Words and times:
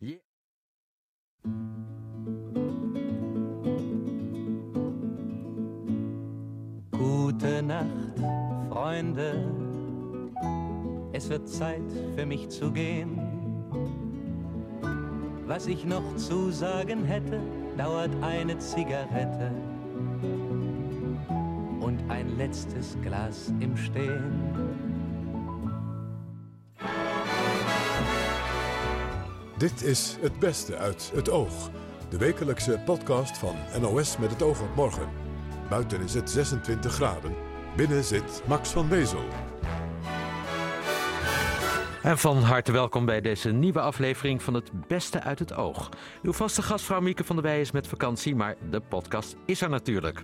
Yeah. 0.00 0.18
Gute 6.92 7.62
Nacht, 7.64 7.88
Freunde. 8.68 9.52
Es 11.12 11.28
wird 11.28 11.48
Zeit 11.48 11.82
für 12.14 12.24
mich 12.26 12.48
zu 12.48 12.70
gehen. 12.70 13.18
Was 15.46 15.66
ich 15.66 15.84
noch 15.84 16.14
zu 16.14 16.52
sagen 16.52 17.04
hätte, 17.04 17.40
dauert 17.76 18.14
eine 18.22 18.56
Zigarette 18.58 19.50
und 21.80 21.98
ein 22.08 22.36
letztes 22.36 22.96
Glas 23.02 23.52
im 23.58 23.76
Stehen. 23.76 24.87
Dit 29.58 29.82
is 29.82 30.16
Het 30.20 30.38
Beste 30.38 30.76
uit 30.76 31.10
het 31.14 31.30
Oog. 31.30 31.70
De 32.08 32.18
wekelijkse 32.18 32.82
podcast 32.84 33.38
van 33.38 33.54
NOS 33.80 34.18
met 34.18 34.30
het 34.30 34.42
oog 34.42 34.60
op 34.62 34.74
morgen. 34.74 35.08
Buiten 35.68 36.00
is 36.00 36.14
het 36.14 36.30
26 36.30 36.92
graden. 36.92 37.34
Binnen 37.76 38.04
zit 38.04 38.42
Max 38.46 38.70
van 38.70 38.88
Wezel. 38.88 39.24
En 42.02 42.18
van 42.18 42.36
harte 42.36 42.72
welkom 42.72 43.04
bij 43.04 43.20
deze 43.20 43.50
nieuwe 43.50 43.80
aflevering 43.80 44.42
van 44.42 44.54
Het 44.54 44.86
Beste 44.86 45.22
uit 45.22 45.38
het 45.38 45.54
Oog. 45.54 45.88
Uw 46.22 46.32
vaste 46.32 46.62
gastvrouw 46.62 47.00
Mieke 47.00 47.24
van 47.24 47.36
der 47.36 47.44
Wij 47.44 47.60
is 47.60 47.70
met 47.70 47.86
vakantie, 47.86 48.34
maar 48.34 48.56
de 48.70 48.80
podcast 48.80 49.36
is 49.46 49.60
er 49.60 49.70
natuurlijk. 49.70 50.22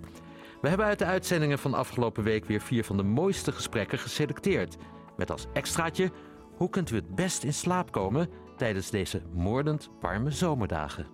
We 0.61 0.67
hebben 0.67 0.85
uit 0.85 0.99
de 0.99 1.05
uitzendingen 1.05 1.59
van 1.59 1.73
afgelopen 1.73 2.23
week 2.23 2.45
weer 2.45 2.61
vier 2.61 2.83
van 2.83 2.97
de 2.97 3.03
mooiste 3.03 3.51
gesprekken 3.51 3.99
geselecteerd. 3.99 4.77
Met 5.17 5.31
als 5.31 5.45
extraatje, 5.53 6.11
hoe 6.57 6.69
kunt 6.69 6.91
u 6.91 6.95
het 6.95 7.15
best 7.15 7.43
in 7.43 7.53
slaap 7.53 7.91
komen 7.91 8.29
tijdens 8.57 8.89
deze 8.89 9.21
moordend 9.33 9.89
warme 10.01 10.31
zomerdagen? 10.31 11.07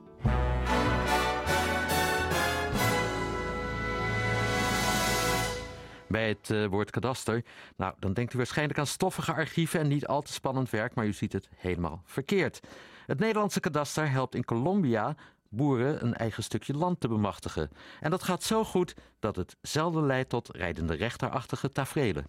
Bij 6.07 6.27
het 6.27 6.49
uh, 6.49 6.65
woord 6.65 6.89
kadaster, 6.89 7.43
nou, 7.77 7.93
dan 7.99 8.13
denkt 8.13 8.33
u 8.33 8.37
waarschijnlijk 8.37 8.79
aan 8.79 8.87
stoffige 8.87 9.33
archieven 9.33 9.79
en 9.79 9.87
niet 9.87 10.07
al 10.07 10.21
te 10.21 10.33
spannend 10.33 10.69
werk, 10.69 10.95
maar 10.95 11.05
u 11.05 11.13
ziet 11.13 11.33
het 11.33 11.49
helemaal 11.55 12.01
verkeerd. 12.05 12.59
Het 13.05 13.19
Nederlandse 13.19 13.59
kadaster 13.59 14.09
helpt 14.09 14.35
in 14.35 14.45
Colombia 14.45 15.15
boeren 15.49 16.03
een 16.03 16.13
eigen 16.13 16.43
stukje 16.43 16.73
land 16.73 16.99
te 16.99 17.07
bemachtigen. 17.07 17.69
En 17.99 18.11
dat 18.11 18.23
gaat 18.23 18.43
zo 18.43 18.63
goed 18.63 18.93
dat 19.19 19.35
het 19.35 19.55
zelden 19.61 20.05
leidt 20.05 20.29
tot 20.29 20.55
rijdende 20.55 20.93
rechterachtige 20.93 21.71
tafereelen. 21.71 22.25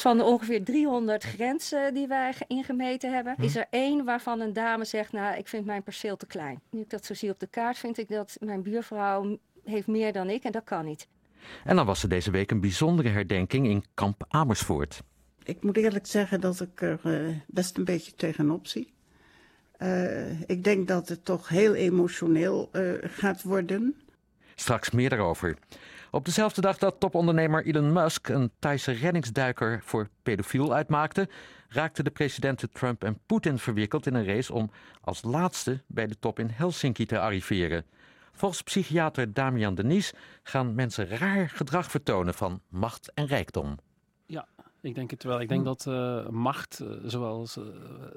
Van 0.00 0.16
de 0.16 0.24
ongeveer 0.24 0.64
300 0.64 1.24
grenzen 1.24 1.94
die 1.94 2.06
wij 2.06 2.34
ingemeten 2.46 3.14
hebben, 3.14 3.34
Hm. 3.36 3.42
is 3.42 3.56
er 3.56 3.66
één 3.70 4.04
waarvan 4.04 4.40
een 4.40 4.52
dame 4.52 4.84
zegt: 4.84 5.12
Nou, 5.12 5.36
ik 5.36 5.48
vind 5.48 5.64
mijn 5.64 5.82
perceel 5.82 6.16
te 6.16 6.26
klein. 6.26 6.60
Nu 6.70 6.80
ik 6.80 6.90
dat 6.90 7.04
zo 7.04 7.14
zie 7.14 7.30
op 7.30 7.40
de 7.40 7.46
kaart, 7.46 7.78
vind 7.78 7.98
ik 7.98 8.08
dat 8.08 8.36
mijn 8.40 8.62
buurvrouw 8.62 9.38
heeft 9.64 9.86
meer 9.86 10.12
dan 10.12 10.30
ik 10.30 10.44
en 10.44 10.52
dat 10.52 10.64
kan 10.64 10.84
niet. 10.84 11.06
En 11.64 11.76
dan 11.76 11.86
was 11.86 12.02
er 12.02 12.08
deze 12.08 12.30
week 12.30 12.50
een 12.50 12.60
bijzondere 12.60 13.08
herdenking 13.08 13.66
in 13.66 13.84
kamp 13.94 14.24
Amersfoort. 14.28 15.02
Ik 15.42 15.62
moet 15.62 15.76
eerlijk 15.76 16.06
zeggen 16.06 16.40
dat 16.40 16.60
ik 16.60 16.82
er 16.82 17.00
uh, 17.04 17.36
best 17.46 17.76
een 17.76 17.84
beetje 17.84 18.14
tegenop 18.14 18.66
zie. 18.66 18.92
Uh, 19.78 20.40
ik 20.40 20.64
denk 20.64 20.88
dat 20.88 21.08
het 21.08 21.24
toch 21.24 21.48
heel 21.48 21.74
emotioneel 21.74 22.68
uh, 22.72 22.92
gaat 23.02 23.42
worden. 23.42 23.96
Straks 24.54 24.90
meer 24.90 25.08
daarover. 25.08 25.56
Op 26.10 26.24
dezelfde 26.24 26.60
dag 26.60 26.78
dat 26.78 27.00
topondernemer 27.00 27.66
Elon 27.66 27.92
Musk 27.92 28.28
een 28.28 28.50
Thaise 28.58 28.92
reddingsduiker 28.92 29.80
voor 29.84 30.08
pedofiel 30.22 30.74
uitmaakte, 30.74 31.28
raakten 31.68 32.04
de 32.04 32.10
presidenten 32.10 32.70
Trump 32.70 33.04
en 33.04 33.18
Poetin 33.26 33.58
verwikkeld 33.58 34.06
in 34.06 34.14
een 34.14 34.26
race 34.26 34.52
om 34.52 34.70
als 35.00 35.22
laatste 35.22 35.82
bij 35.86 36.06
de 36.06 36.18
top 36.18 36.38
in 36.38 36.48
Helsinki 36.52 37.06
te 37.06 37.20
arriveren. 37.20 37.84
Volgens 38.32 38.62
psychiater 38.62 39.32
Damian 39.32 39.74
Denies 39.74 40.12
gaan 40.42 40.74
mensen 40.74 41.08
raar 41.08 41.48
gedrag 41.48 41.90
vertonen 41.90 42.34
van 42.34 42.60
macht 42.68 43.12
en 43.14 43.26
rijkdom. 43.26 43.78
Ja, 44.26 44.46
ik 44.80 44.94
denk 44.94 45.10
het 45.10 45.22
wel. 45.22 45.40
Ik 45.40 45.48
denk 45.48 45.64
dat 45.64 45.86
uh, 45.88 46.28
macht, 46.28 46.80
uh, 46.82 46.88
zoals 47.04 47.56
uh, 47.56 47.64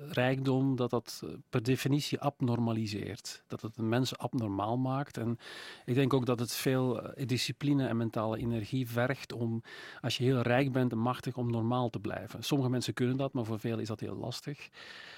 rijkdom, 0.10 0.76
dat 0.76 0.90
dat 0.90 1.24
per 1.50 1.64
definitie 1.64 2.20
abnormaliseert. 2.20 3.44
Dat 3.48 3.62
het 3.62 3.78
een 3.78 3.90
mens 3.90 4.18
abnormaal 4.18 4.78
maakt. 4.78 5.18
En 5.18 5.38
ik 5.86 5.96
denk 5.96 6.14
ook 6.14 6.26
dat 6.26 6.40
het 6.40 6.54
veel 6.54 7.14
discipline 7.26 7.88
en 7.88 7.98
mentale 7.98 8.38
energie 8.38 8.90
vergt 8.90 9.34
om, 9.34 9.62
als 10.02 10.18
je 10.18 10.24
heel 10.24 10.42
rijk 10.42 10.72
bent 10.72 10.92
en 10.92 10.98
machtig, 10.98 11.38
om 11.38 11.52
normaal 11.52 11.90
te 11.90 12.00
blijven. 12.00 12.44
Sommige 12.44 12.70
mensen 12.70 12.94
kunnen 12.94 13.18
dat, 13.18 13.34
maar 13.34 13.46
voor 13.46 13.60
velen 13.60 13.80
is 13.80 13.88
dat 13.88 14.00
heel 14.00 14.16
lastig. 14.16 14.70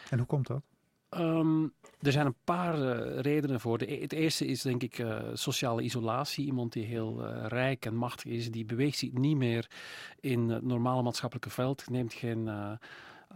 En 0.09 0.17
hoe 0.17 0.27
komt 0.27 0.47
dat? 0.47 0.72
Um, 1.19 1.73
er 2.01 2.11
zijn 2.11 2.25
een 2.25 2.35
paar 2.43 2.79
uh, 2.79 3.19
redenen 3.19 3.59
voor. 3.59 3.77
De, 3.77 3.85
het 4.01 4.13
eerste 4.13 4.45
is 4.45 4.61
denk 4.61 4.83
ik 4.83 4.97
uh, 4.97 5.19
sociale 5.33 5.81
isolatie. 5.81 6.45
Iemand 6.45 6.73
die 6.73 6.85
heel 6.85 7.25
uh, 7.25 7.45
rijk 7.47 7.85
en 7.85 7.95
machtig 7.95 8.31
is, 8.31 8.51
die 8.51 8.65
beweegt 8.65 8.97
zich 8.97 9.11
niet 9.11 9.37
meer 9.37 9.69
in 10.19 10.49
het 10.49 10.63
normale 10.63 11.01
maatschappelijke 11.01 11.49
veld, 11.49 11.89
neemt 11.89 12.13
geen. 12.13 12.49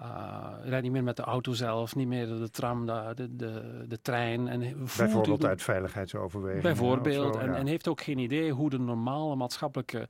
Uh, 0.02 0.48
rijdt 0.64 0.84
niet 0.84 0.92
meer 0.92 1.04
met 1.04 1.16
de 1.16 1.24
auto 1.24 1.54
zelf, 1.54 1.96
niet 1.96 2.08
meer 2.08 2.28
de 2.28 2.50
tram, 2.50 2.86
de, 2.86 3.12
de, 3.16 3.36
de, 3.36 3.86
de 3.88 4.02
trein. 4.02 4.48
En 4.48 4.60
bijvoorbeeld 4.60 5.46
uit 5.46 5.62
veiligheidsoverwegingen. 5.62 6.64
Bijvoorbeeld. 6.64 7.36
Zo, 7.36 7.40
en, 7.40 7.52
ja. 7.52 7.56
en, 7.56 7.68
heeft 7.68 7.88
ook 7.88 8.02
geen 8.02 8.18
idee 8.18 8.52
hoe 8.52 8.70
de 8.70 8.80
normale 8.80 9.36
maatschappelijke, 9.36 10.08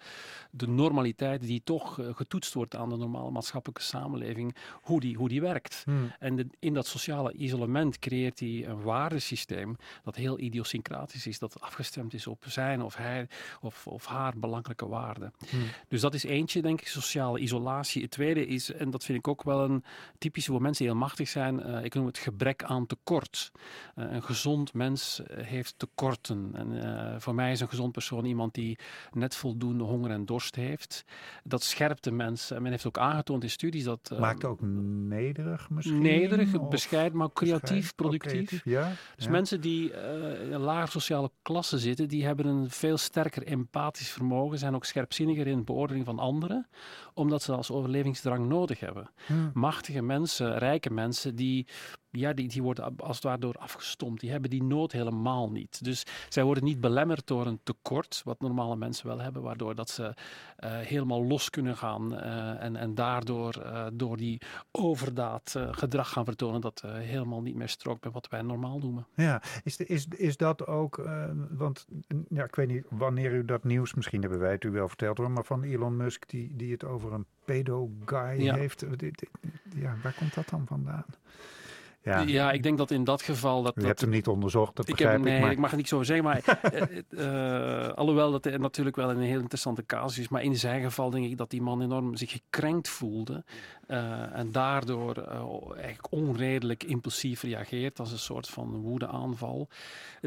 de 0.51 0.67
normaliteit 0.67 1.41
die 1.41 1.61
toch 1.63 1.99
uh, 1.99 2.07
getoetst 2.15 2.53
wordt 2.53 2.75
aan 2.75 2.89
de 2.89 2.97
normale 2.97 3.31
maatschappelijke 3.31 3.83
samenleving, 3.83 4.55
hoe 4.73 4.99
die, 4.99 5.15
hoe 5.15 5.29
die 5.29 5.41
werkt. 5.41 5.81
Hmm. 5.85 6.11
En 6.19 6.35
de, 6.35 6.47
in 6.59 6.73
dat 6.73 6.87
sociale 6.87 7.33
isolement 7.33 7.99
creëert 7.99 8.39
hij 8.39 8.65
een 8.67 8.81
waardesysteem 8.81 9.75
dat 10.03 10.15
heel 10.15 10.39
idiosyncratisch 10.39 11.27
is, 11.27 11.39
dat 11.39 11.61
afgestemd 11.61 12.13
is 12.13 12.27
op 12.27 12.43
zijn 12.47 12.81
of 12.81 12.95
hij 12.95 13.27
of, 13.61 13.87
of 13.87 14.05
haar 14.05 14.33
belangrijke 14.37 14.87
waarden. 14.87 15.33
Hmm. 15.49 15.61
Dus 15.87 16.01
dat 16.01 16.13
is 16.13 16.23
eentje, 16.23 16.61
denk 16.61 16.81
ik, 16.81 16.87
sociale 16.87 17.39
isolatie. 17.39 18.01
Het 18.01 18.11
tweede 18.11 18.47
is, 18.47 18.73
en 18.73 18.89
dat 18.89 19.03
vind 19.03 19.17
ik 19.17 19.27
ook 19.27 19.43
wel 19.43 19.63
een 19.63 19.76
typisch 20.17 20.45
voor 20.45 20.61
mensen 20.61 20.85
die 20.85 20.93
heel 20.93 21.01
machtig 21.01 21.27
zijn. 21.27 21.59
Uh, 21.59 21.83
ik 21.83 21.93
noem 21.93 22.05
het 22.05 22.17
gebrek 22.17 22.63
aan 22.63 22.85
tekort. 22.85 23.51
Uh, 23.95 24.11
een 24.11 24.23
gezond 24.23 24.73
mens 24.73 25.21
heeft 25.33 25.73
tekorten. 25.77 26.51
En 26.53 27.21
voor 27.21 27.35
mij 27.35 27.51
is 27.51 27.59
een 27.59 27.69
gezond 27.69 27.91
persoon 27.91 28.25
iemand 28.25 28.53
die 28.53 28.77
net 29.11 29.35
voldoende 29.35 29.83
honger 29.83 30.11
en 30.11 30.25
dorst 30.25 30.55
heeft. 30.55 31.05
Dat 31.43 31.63
scherpt 31.63 32.03
de 32.03 32.11
mens. 32.11 32.51
En 32.51 32.61
men 32.61 32.71
heeft 32.71 32.87
ook 32.87 32.97
aangetoond 32.97 33.43
in 33.43 33.49
studies 33.49 33.83
dat. 33.83 34.15
Maakt 34.19 34.45
ook 34.45 34.61
nederig 34.61 35.69
misschien? 35.69 36.01
Nederig, 36.01 36.69
bescheiden, 36.69 37.17
maar 37.17 37.33
creatief, 37.33 37.95
productief. 37.95 38.31
creatief, 38.31 38.61
ja, 38.65 38.93
dus 39.15 39.25
ja. 39.25 39.31
mensen 39.31 39.61
die 39.61 39.91
in 40.43 40.53
een 40.53 40.61
laag 40.61 40.91
sociale 40.91 41.31
klasse 41.41 41.77
zitten, 41.77 42.07
die 42.07 42.25
hebben 42.25 42.45
een 42.45 42.69
veel 42.69 42.97
sterker 42.97 43.43
empathisch 43.43 44.09
vermogen, 44.09 44.57
zijn 44.57 44.75
ook 44.75 44.85
scherpzinniger 44.85 45.47
in 45.47 45.57
de 45.57 45.63
beoordeling 45.63 46.05
van 46.05 46.19
anderen, 46.19 46.67
omdat 47.13 47.41
ze 47.41 47.47
dat 47.47 47.57
als 47.57 47.71
overlevingsdrang 47.71 48.47
nodig 48.47 48.79
hebben. 48.79 49.09
Hmm. 49.25 49.51
Machtige 49.67 50.01
mensen, 50.01 50.57
rijke 50.57 50.93
mensen, 50.93 51.35
die, 51.35 51.67
ja, 52.09 52.33
die, 52.33 52.47
die 52.47 52.63
worden 52.63 52.97
als 52.97 53.15
het 53.15 53.25
ware 53.25 53.39
door 53.39 53.55
afgestompt. 53.55 54.21
Die 54.21 54.31
hebben 54.31 54.49
die 54.49 54.63
nood 54.63 54.91
helemaal 54.91 55.51
niet. 55.51 55.83
Dus 55.83 56.03
zij 56.29 56.43
worden 56.43 56.63
niet 56.63 56.81
belemmerd 56.81 57.27
door 57.27 57.45
een 57.45 57.59
tekort, 57.63 58.21
wat 58.25 58.39
normale 58.39 58.75
mensen 58.75 59.07
wel 59.07 59.19
hebben, 59.19 59.41
waardoor 59.41 59.75
dat 59.75 59.89
ze 59.89 60.03
uh, 60.03 60.77
helemaal 60.77 61.23
los 61.23 61.49
kunnen 61.49 61.77
gaan 61.77 62.13
uh, 62.13 62.63
en, 62.63 62.75
en 62.75 62.95
daardoor 62.95 63.55
uh, 63.57 63.87
door 63.93 64.17
die 64.17 64.41
overdaad 64.71 65.55
gedrag 65.71 66.09
gaan 66.09 66.25
vertonen 66.25 66.61
dat 66.61 66.83
helemaal 66.85 67.41
niet 67.41 67.55
meer 67.55 67.69
strookt 67.69 68.03
met 68.03 68.13
wat 68.13 68.27
wij 68.29 68.41
normaal 68.41 68.77
noemen. 68.77 69.07
Ja, 69.15 69.41
is, 69.63 69.77
de, 69.77 69.85
is, 69.85 70.07
is 70.07 70.37
dat 70.37 70.67
ook, 70.67 71.09
want 71.49 71.85
ja, 72.29 72.43
ik 72.43 72.55
weet 72.55 72.67
niet 72.67 72.85
wanneer 72.89 73.31
u 73.33 73.45
dat 73.45 73.63
nieuws, 73.63 73.93
misschien 73.93 74.21
hebben 74.21 74.39
wij 74.39 74.51
het 74.51 74.63
u 74.63 74.71
wel 74.71 74.87
verteld 74.87 75.17
hoor, 75.17 75.31
maar 75.31 75.45
van 75.45 75.63
Elon 75.63 75.97
Musk 75.97 76.29
die, 76.29 76.55
die 76.55 76.71
het 76.71 76.83
over 76.83 77.13
een 77.13 77.25
pedo-guy 77.47 78.41
Ja. 78.43 78.55
heeft. 78.55 78.85
Ja, 79.75 79.95
waar 80.03 80.13
komt 80.19 80.33
dat 80.33 80.49
dan 80.49 80.65
vandaan? 80.67 81.05
Ja, 82.01 82.19
Ja, 82.21 82.51
ik 82.51 82.63
denk 82.63 82.77
dat 82.77 82.91
in 82.91 83.03
dat 83.03 83.21
geval 83.21 83.63
dat. 83.63 83.71
u 83.75 83.79
dat 83.79 83.87
hebt 83.87 84.01
hem 84.01 84.09
niet 84.09 84.27
onderzocht, 84.27 84.75
dat 84.75 84.87
ik, 84.87 84.95
begrijp 84.95 85.17
heb, 85.17 85.25
ik. 85.25 85.31
nee, 85.31 85.41
maar... 85.41 85.51
ik 85.51 85.57
mag 85.57 85.71
er 85.71 85.77
niet 85.77 85.87
zo 85.87 86.03
zeggen, 86.03 86.25
maar 86.25 86.41
eh, 86.61 87.85
eh, 87.87 87.93
alhoewel 87.93 88.31
dat 88.31 88.45
er 88.45 88.59
natuurlijk 88.59 88.95
wel 88.95 89.09
een 89.09 89.21
heel 89.21 89.39
interessante 89.39 89.85
casus 89.85 90.17
is, 90.19 90.27
maar 90.27 90.43
in 90.43 90.55
zijn 90.55 90.83
geval 90.83 91.09
denk 91.09 91.25
ik 91.25 91.37
dat 91.37 91.49
die 91.49 91.61
man 91.61 91.81
enorm 91.81 92.15
zich 92.15 92.31
gekrenkt 92.31 92.89
voelde 92.89 93.43
eh, 93.87 94.37
en 94.37 94.51
daardoor 94.51 95.17
eh, 95.17 95.75
eigenlijk 95.75 96.11
onredelijk 96.11 96.83
impulsief 96.83 97.41
reageert 97.41 97.99
als 97.99 98.11
een 98.11 98.19
soort 98.19 98.47
van 98.47 98.75
woedeaanval. 98.81 99.67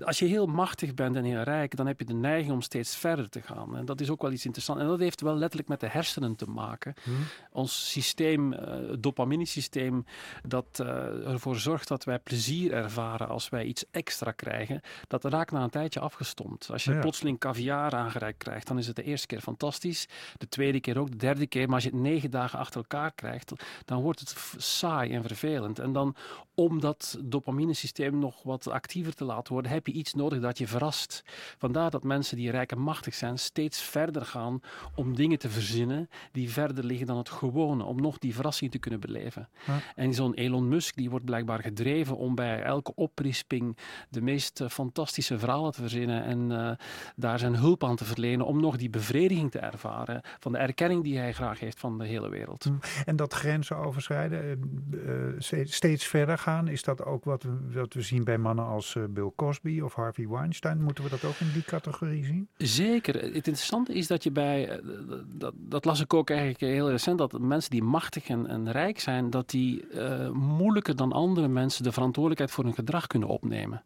Als 0.04 0.18
je 0.18 0.24
heel 0.26 0.46
machtig 0.46 0.94
bent 0.94 1.16
en 1.16 1.24
heel 1.24 1.42
rijk, 1.42 1.76
dan 1.76 1.86
heb 1.86 1.98
je 1.98 2.04
de 2.04 2.14
neiging 2.14 2.52
om 2.52 2.62
steeds 2.62 2.96
verder 2.96 3.28
te 3.28 3.42
gaan. 3.42 3.76
En 3.76 3.84
dat 3.84 4.00
is 4.00 4.10
ook 4.10 4.22
wel 4.22 4.32
iets 4.32 4.44
interessants. 4.44 4.82
En 4.82 4.88
dat 4.88 4.98
heeft 4.98 5.20
wel 5.20 5.36
letterlijk 5.36 5.68
met 5.68 5.80
de 5.80 5.88
hersenen 5.88 6.36
te 6.36 6.46
maken. 6.50 6.94
Hm? 7.02 7.10
Ons 7.52 7.90
systeem, 7.90 8.52
eh, 8.52 8.90
het 8.90 9.02
dopaminesysteem, 9.02 10.04
dat 10.46 10.78
ervoor 11.24 11.56
zorgt 11.56 11.88
dat 11.88 12.04
wij 12.04 12.18
plezier 12.18 12.72
ervaren 12.72 13.28
als 13.28 13.48
wij 13.48 13.64
iets 13.64 13.84
extra 13.90 14.30
krijgen, 14.30 14.80
dat 15.08 15.24
raakt 15.24 15.52
na 15.52 15.62
een 15.62 15.70
tijdje 15.70 16.00
afgestompt. 16.00 16.70
Als 16.72 16.84
je 16.84 16.92
Ja. 16.92 17.00
plotseling 17.00 17.38
caviar 17.38 17.94
aangereikt 17.94 18.38
krijgt, 18.38 18.66
dan 18.66 18.78
is 18.78 18.86
het 18.86 18.96
de 18.96 19.02
eerste 19.02 19.26
keer 19.26 19.40
fantastisch, 19.40 20.08
de 20.38 20.48
tweede 20.48 20.80
keer 20.80 20.98
ook, 20.98 21.10
de 21.10 21.16
derde 21.16 21.46
keer, 21.46 21.66
maar 21.66 21.74
als 21.74 21.84
je 21.84 21.90
het 21.90 21.98
negen 22.00 22.30
dagen 22.30 22.58
achter 22.58 22.80
elkaar 22.80 23.12
krijgt, 23.12 23.49
dan 23.84 24.02
wordt 24.02 24.20
het 24.20 24.36
saai 24.56 25.12
en 25.12 25.22
vervelend. 25.22 25.78
En 25.78 25.92
dan 25.92 26.16
om 26.54 26.80
dat 26.80 27.18
dopaminesysteem 27.24 28.18
nog 28.18 28.42
wat 28.42 28.68
actiever 28.68 29.14
te 29.14 29.24
laten 29.24 29.52
worden, 29.52 29.70
heb 29.70 29.86
je 29.86 29.92
iets 29.92 30.14
nodig 30.14 30.40
dat 30.40 30.58
je 30.58 30.66
verrast. 30.66 31.22
Vandaar 31.58 31.90
dat 31.90 32.04
mensen 32.04 32.36
die 32.36 32.50
rijk 32.50 32.72
en 32.72 32.80
machtig 32.80 33.14
zijn 33.14 33.38
steeds 33.38 33.82
verder 33.82 34.26
gaan 34.26 34.60
om 34.94 35.16
dingen 35.16 35.38
te 35.38 35.48
verzinnen 35.50 36.08
die 36.32 36.50
verder 36.50 36.84
liggen 36.84 37.06
dan 37.06 37.16
het 37.16 37.28
gewone, 37.28 37.84
om 37.84 38.00
nog 38.00 38.18
die 38.18 38.34
verrassing 38.34 38.70
te 38.70 38.78
kunnen 38.78 39.00
beleven. 39.00 39.48
En 39.94 40.14
zo'n 40.14 40.34
Elon 40.34 40.68
Musk 40.68 40.96
die 40.96 41.10
wordt 41.10 41.24
blijkbaar 41.24 41.60
gedreven 41.60 42.16
om 42.16 42.34
bij 42.34 42.62
elke 42.62 42.94
oprisping 42.94 43.76
de 44.08 44.20
meest 44.20 44.60
eh, 44.60 44.68
fantastische 44.68 45.38
verhalen 45.38 45.72
te 45.72 45.80
verzinnen 45.80 46.24
en 46.24 46.52
eh, 46.52 46.86
daar 47.16 47.38
zijn 47.38 47.54
hulp 47.56 47.84
aan 47.84 47.96
te 47.96 48.04
verlenen 48.04 48.46
om 48.46 48.60
nog 48.60 48.76
die 48.76 48.90
bevrediging 48.90 49.50
te 49.50 49.58
ervaren 49.58 50.20
van 50.38 50.52
de 50.52 50.58
erkenning 50.58 51.02
die 51.02 51.18
hij 51.18 51.32
graag 51.32 51.60
heeft 51.60 51.78
van 51.80 51.98
de 51.98 52.06
hele 52.06 52.28
wereld. 52.28 52.66
En 53.04 53.16
dat 53.16 53.34
grenzen 53.40 53.76
overschrijden, 53.76 54.42
eh, 54.42 54.52
eh, 54.52 55.34
steeds- 55.38 55.74
steeds 55.74 56.06
verder 56.06 56.38
gaan, 56.38 56.68
is 56.68 56.82
dat 56.82 57.04
ook 57.04 57.24
wat 57.24 57.42
we, 57.42 58.02
zien 58.02 58.24
bij 58.24 58.38
mannen 58.38 58.64
als 58.64 58.96
eh, 58.96 59.02
Bill 59.10 59.30
Cosby 59.36 59.80
of 59.80 59.94
Harvey 59.94 60.28
Weinstein? 60.28 60.82
Moeten 60.82 61.04
we 61.04 61.10
dat 61.10 61.24
ook 61.24 61.38
in 61.38 61.50
die 61.52 61.64
categorie 61.64 62.24
zien? 62.24 62.48
Zeker. 62.56 63.14
Het 63.14 63.34
interessante 63.34 63.94
is 63.94 64.06
dat 64.06 64.22
je 64.22 64.30
bij, 64.30 64.80
dat, 65.26 65.54
dat 65.56 65.84
las 65.84 66.00
ik 66.00 66.14
ook 66.14 66.30
eigenlijk 66.30 66.60
heel 66.60 66.90
recent, 66.90 67.18
dat 67.18 67.40
mensen 67.40 67.70
die 67.70 67.82
machtig 67.82 68.28
en, 68.28 68.72
rijk 68.72 69.00
zijn, 69.00 69.30
dat 69.30 69.50
die 69.50 69.84
moeilijker 70.32 70.96
dan 70.96 71.12
andere 71.12 71.48
mensen 71.48 71.84
de 71.84 71.92
verantwoordelijkheid 71.92 72.52
voor 72.52 72.64
hun 72.64 72.74
gedrag 72.74 73.06
kunnen 73.06 73.28
opnemen. 73.28 73.82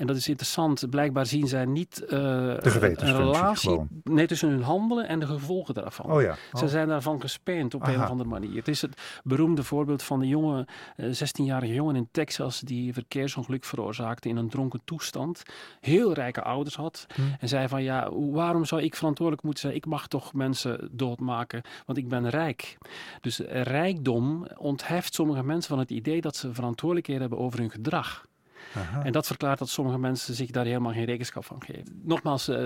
En 0.00 0.06
dat 0.06 0.16
is 0.16 0.28
interessant. 0.28 0.90
Blijkbaar 0.90 1.26
zien 1.26 1.48
zij 1.48 1.64
niet 1.64 2.04
eh, 2.04 2.18
een 2.18 3.16
relatie 3.16 3.80
nee, 4.04 4.26
tussen 4.26 4.48
hun 4.48 4.62
handelen 4.62 5.08
en 5.08 5.20
de 5.20 5.26
gevolgen 5.26 5.74
daarvan. 5.74 6.10
Oh 6.12 6.22
ja. 6.22 6.34
Ze 6.52 6.64
Oh. 6.64 6.70
zijn 6.70 6.88
daarvan 6.88 7.20
gespeend 7.20 7.74
op 7.74 7.86
een 7.86 8.02
of 8.02 8.08
andere 8.08 8.28
manier. 8.28 8.56
Het 8.56 8.68
is 8.68 8.82
het 8.82 9.00
beroemde 9.24 9.62
voorbeeld 9.62 10.02
van 10.02 10.20
de 10.20 10.28
jonge, 10.28 10.66
eh, 10.96 11.06
16-jarige 11.12 11.74
jongen 11.74 11.96
in 11.96 12.08
Texas 12.10 12.60
die 12.60 12.92
verkeersongeluk 12.92 13.64
veroorzaakte 13.64 14.28
in 14.28 14.36
een 14.36 14.48
dronken 14.48 14.80
toestand. 14.84 15.42
Heel 15.80 16.12
rijke 16.12 16.42
ouders 16.42 16.76
had. 16.76 17.06
Hm. 17.14 17.20
En 17.40 17.48
zei 17.48 17.68
van 17.68 17.82
ja, 17.82 18.10
waarom 18.12 18.64
zou 18.64 18.82
ik 18.82 18.96
verantwoordelijk 18.96 19.44
moeten 19.44 19.62
zijn? 19.62 19.74
Ik 19.74 19.86
mag 19.86 20.08
toch 20.08 20.32
mensen 20.32 20.88
doodmaken, 20.92 21.62
want 21.86 21.98
ik 21.98 22.08
ben 22.08 22.28
rijk. 22.28 22.78
Dus 23.20 23.44
eh, 23.44 23.62
rijkdom 23.62 24.46
ontheft 24.56 25.14
sommige 25.14 25.44
mensen 25.44 25.70
van 25.70 25.78
het 25.78 25.90
idee 25.90 26.20
dat 26.20 26.36
ze 26.36 26.54
verantwoordelijkheid 26.54 27.20
hebben 27.20 27.38
over 27.38 27.58
hun 27.58 27.70
gedrag. 27.70 28.28
Aha. 28.74 29.04
En 29.04 29.12
dat 29.12 29.26
verklaart 29.26 29.58
dat 29.58 29.68
sommige 29.68 29.98
mensen 29.98 30.34
zich 30.34 30.50
daar 30.50 30.64
helemaal 30.64 30.92
geen 30.92 31.04
rekenschap 31.04 31.44
van 31.44 31.62
geven. 31.62 32.00
Nogmaals, 32.02 32.48
eh, 32.48 32.56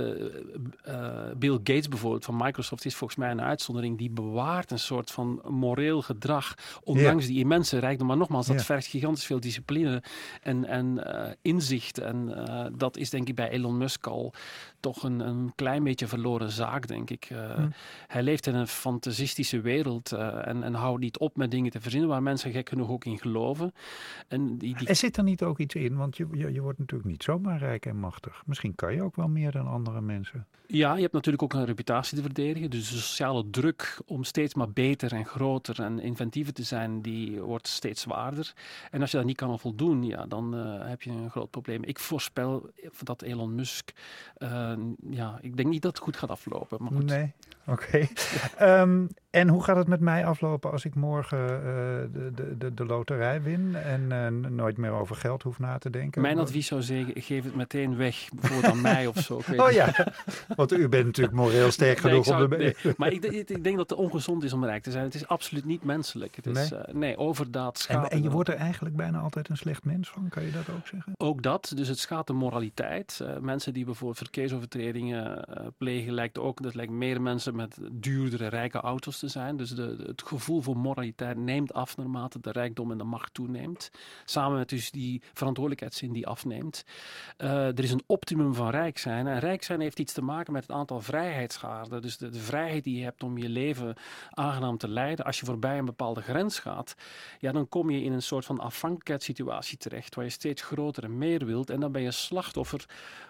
Bill 1.37 1.53
Gates 1.53 1.89
bijvoorbeeld 1.89 2.25
van 2.25 2.37
Microsoft 2.37 2.85
is 2.85 2.95
volgens 2.95 3.19
mij 3.19 3.31
een 3.31 3.41
uitzondering. 3.41 3.99
Die 3.99 4.11
bewaart 4.11 4.71
een 4.71 4.79
soort 4.79 5.11
van 5.11 5.41
moreel 5.49 6.03
gedrag, 6.03 6.55
ondanks 6.83 7.27
die 7.27 7.39
immense 7.39 7.79
rijkdom. 7.79 8.07
Maar 8.07 8.17
nogmaals, 8.17 8.47
dat 8.47 8.57
Ja. 8.57 8.63
vergt 8.63 8.87
gigantisch 8.87 9.25
veel 9.27 9.41
discipline 9.41 10.03
en, 10.43 10.65
en 10.65 11.05
eh, 11.15 11.33
inzicht. 11.43 11.99
En 11.99 12.45
dat 12.77 12.97
is 12.97 13.11
denk 13.11 13.29
ik 13.29 13.35
bij 13.35 13.49
Elon 13.51 13.77
Musk 13.77 14.07
al 14.07 14.33
toch 14.81 15.03
een, 15.03 15.21
een 15.21 15.53
klein 15.55 15.85
beetje 15.85 16.07
verloren 16.07 16.51
zaak, 16.51 16.87
denk 16.87 17.11
ik. 17.11 17.29
Hm. 17.55 17.69
Hij 18.07 18.23
leeft 18.23 18.47
in 18.47 18.55
een 18.55 18.67
fantasistische 18.67 19.61
wereld 19.61 20.13
en, 20.13 20.63
en 20.63 20.75
houdt 20.75 21.01
niet 21.01 21.19
op 21.19 21.37
met 21.37 21.51
dingen 21.51 21.71
te 21.71 21.81
verzinnen 21.81 22.09
waar 22.09 22.23
mensen 22.23 22.53
gek 22.53 22.69
genoeg 22.69 22.89
ook 22.91 23.05
in 23.05 23.19
geloven. 23.19 23.75
En 24.29 24.59
die, 24.59 24.77
die 24.77 24.89
Er 24.89 24.97
zit 24.97 25.17
er 25.17 25.23
niet 25.23 25.43
ook 25.43 25.59
iets 25.59 25.75
in, 25.75 25.84
want 25.93 26.17
je, 26.17 26.27
je, 26.33 26.53
je 26.53 26.61
wordt 26.61 26.79
natuurlijk 26.79 27.11
niet 27.11 27.23
zomaar 27.23 27.59
rijk 27.59 27.87
en 27.87 27.97
machtig. 27.97 28.43
Misschien 28.47 28.75
kan 28.75 28.95
je 28.95 29.03
ook 29.03 29.17
wel 29.17 29.29
meer 29.29 29.51
dan 29.51 29.67
andere 29.67 30.01
mensen. 30.01 30.47
Ja, 30.67 30.95
je 30.95 31.01
hebt 31.01 31.13
natuurlijk 31.13 31.43
ook 31.43 31.53
een 31.53 31.65
reputatie 31.65 32.17
te 32.17 32.23
verdedigen. 32.23 32.71
Dus 32.71 32.91
de 32.91 32.97
sociale 32.97 33.51
druk 33.51 34.01
om 34.07 34.25
steeds 34.25 34.55
maar 34.55 34.71
beter 34.71 35.13
en 35.13 35.27
groter 35.27 35.83
en 35.83 35.99
inventiever 35.99 36.53
te 36.53 36.63
zijn, 36.63 37.03
die 37.03 37.41
wordt 37.41 37.69
steeds 37.69 38.01
zwaarder. 38.01 38.53
En 38.91 39.01
als 39.01 39.11
je 39.11 39.17
dat 39.17 39.27
niet 39.27 39.37
kan 39.37 39.59
voldoen, 39.59 40.03
ja, 40.05 40.27
dan 40.27 40.57
eh, 40.57 40.89
heb 40.89 41.03
je 41.03 41.11
een 41.11 41.31
groot 41.31 41.51
probleem. 41.51 41.83
Ik 41.83 41.99
voorspel 41.99 42.71
dat 43.03 43.23
Elon 43.23 43.55
Musk, 43.55 43.93
eh, 44.37 44.73
ja, 45.11 45.39
ik 45.41 45.57
denk 45.57 45.69
niet 45.69 45.83
dat 45.83 45.95
het 45.95 46.03
goed 46.03 46.17
gaat 46.17 46.31
aflopen. 46.31 46.83
Maar 46.83 46.93
goed. 46.93 47.05
Nee, 47.05 47.33
oké. 47.67 47.99
Ehm, 48.57 49.07
en 49.35 49.49
hoe 49.49 49.63
gaat 49.65 49.77
het 49.77 49.89
met 49.89 50.01
mij 50.01 50.25
aflopen 50.27 50.71
als 50.71 50.85
ik 50.85 50.95
morgen 50.95 51.39
eh, 51.49 51.63
de, 52.13 52.31
de, 52.35 52.57
de, 52.59 52.75
de 52.75 52.87
loterij 52.87 53.43
win 53.43 53.75
en 53.75 54.13
eh, 54.13 54.49
nooit 54.51 54.77
meer 54.77 54.91
over 54.91 55.17
geld 55.17 55.43
hoef 55.43 55.59
na 55.59 55.79
te 55.79 55.91
denken? 55.91 56.23
Mijn 56.23 56.39
advies 56.39 56.67
zou 56.67 56.83
zeggen, 56.83 57.23
geef 57.23 57.45
het 57.45 57.55
meteen 57.55 57.97
weg, 57.97 58.29
bijvoorbeeld 58.35 58.73
aan 58.73 58.81
mij 58.81 59.07
of 59.07 59.17
zo. 59.19 59.41
Oh 59.57 59.71
ja, 59.71 59.95
want 60.57 60.73
u 60.73 60.89
bent 60.89 61.05
natuurlijk 61.07 61.37
moreel 61.37 61.71
sterk 61.71 62.03
Nee, 62.03 62.11
genoeg 62.11 62.25
zou- 62.25 62.45
om 62.45 62.51
de... 62.51 62.57
nee, 62.57 62.95
Maar 62.97 63.13
ik, 63.13 63.23
denk- 63.23 63.35
ik 63.35 63.65
denk 63.65 63.77
dat 63.77 63.91
het 63.91 63.99
ongezond 63.99 64.45
is 64.45 64.53
om 64.53 64.65
rijk 64.65 64.83
te 64.83 64.91
zijn. 64.91 65.05
Het 65.05 65.15
is 65.15 65.27
absoluut 65.27 65.65
niet 65.65 65.85
menselijk. 65.85 66.37
Het 66.37 66.47
is, 66.47 66.71
Nee? 66.71 66.81
eh, 66.81 66.95
nee, 66.95 67.17
overdaad 67.17 67.75
En, 67.77 67.81
schaadt. 67.83 68.13
en 68.13 68.23
je 68.23 68.31
wordt 68.31 68.49
er 68.49 68.55
eigenlijk 68.57 68.97
bijna 68.97 69.19
altijd 69.19 69.49
een 69.49 69.57
slecht 69.57 69.85
mens 69.85 70.11
van, 70.11 70.29
kan 70.29 70.45
je 70.45 70.51
dat 70.53 70.71
ook 70.77 70.87
zeggen? 70.87 71.13
Ook 71.17 71.43
dat, 71.43 71.73
dus 71.77 71.89
het 71.89 71.99
schaadt 71.99 72.27
de 72.27 72.33
moraliteit. 72.33 73.25
Mensen 73.41 73.73
die 73.75 73.85
bijvoorbeeld 73.85 74.19
verkeersovertredingen 74.19 75.45
plegen, 75.79 76.13
lijkt 76.13 76.39
ook, 76.39 76.63
dat 76.63 76.75
lijkt 76.75 76.93
meer 76.93 77.23
mensen 77.23 77.57
met 77.57 77.77
duurdere, 77.93 78.47
rijke 78.47 78.79
auto's 78.81 79.19
zijn. 79.29 79.57
Dus 79.57 79.71
de, 79.71 80.05
het 80.07 80.23
gevoel 80.23 80.61
voor 80.61 80.77
moraliteit 80.77 81.37
neemt 81.37 81.73
af 81.73 81.97
naarmate 81.97 82.41
de 82.41 82.51
rijkdom 82.51 82.91
en 82.91 82.99
de 82.99 83.05
macht 83.05 83.35
toeneemt. 83.35 83.91
Samen 84.25 84.59
met 84.59 84.69
dus 84.69 84.91
die 84.91 85.23
verantwoordelijkheidszin 85.33 86.13
die 86.13 86.27
afneemt. 86.27 86.85
Eh, 87.37 87.67
er 87.67 87.83
is 87.83 87.91
een 87.91 88.05
optimum 88.07 88.55
van 88.55 88.71
rijk 88.71 88.99
zijn. 88.99 89.27
En 89.27 89.39
rijk 89.39 89.63
zijn 89.63 89.81
heeft 89.81 89.99
iets 89.99 90.13
te 90.13 90.23
maken 90.23 90.53
met 90.53 90.63
het 90.63 90.77
aantal 90.77 91.01
vrijheidsgraden. 91.01 92.03
Dus 92.03 92.17
de, 92.17 92.29
de 92.29 92.41
vrijheid 92.41 92.85
die 92.85 92.97
je 92.99 93.05
hebt 93.05 93.23
om 93.23 93.39
je 93.39 93.49
leven 93.49 93.97
aangenaam 94.31 94.79
te 94.79 94.89
leiden. 94.89 95.25
Als 95.25 95.41
je 95.41 95.47
voorbij 95.47 95.79
een 95.79 95.85
bepaalde 95.85 96.23
grens 96.23 96.59
gaat, 96.59 96.95
ja, 97.39 97.53
dan 97.53 97.69
kom 97.69 97.91
je 97.91 98.03
in 98.03 98.13
een 98.13 98.23
soort 98.23 98.45
van 98.45 98.59
afhankelijkheidssituatie 98.59 99.79
terecht, 99.79 100.15
waar 100.15 100.25
je 100.25 100.31
steeds 100.31 100.63
groter 100.63 101.05
en 101.05 101.19
meer 101.19 101.47
wilt. 101.47 101.71
En 101.71 101.81
dan 101.81 101.93
ben 101.93 102.03
je 102.03 102.11
slachtoffer 102.11 102.85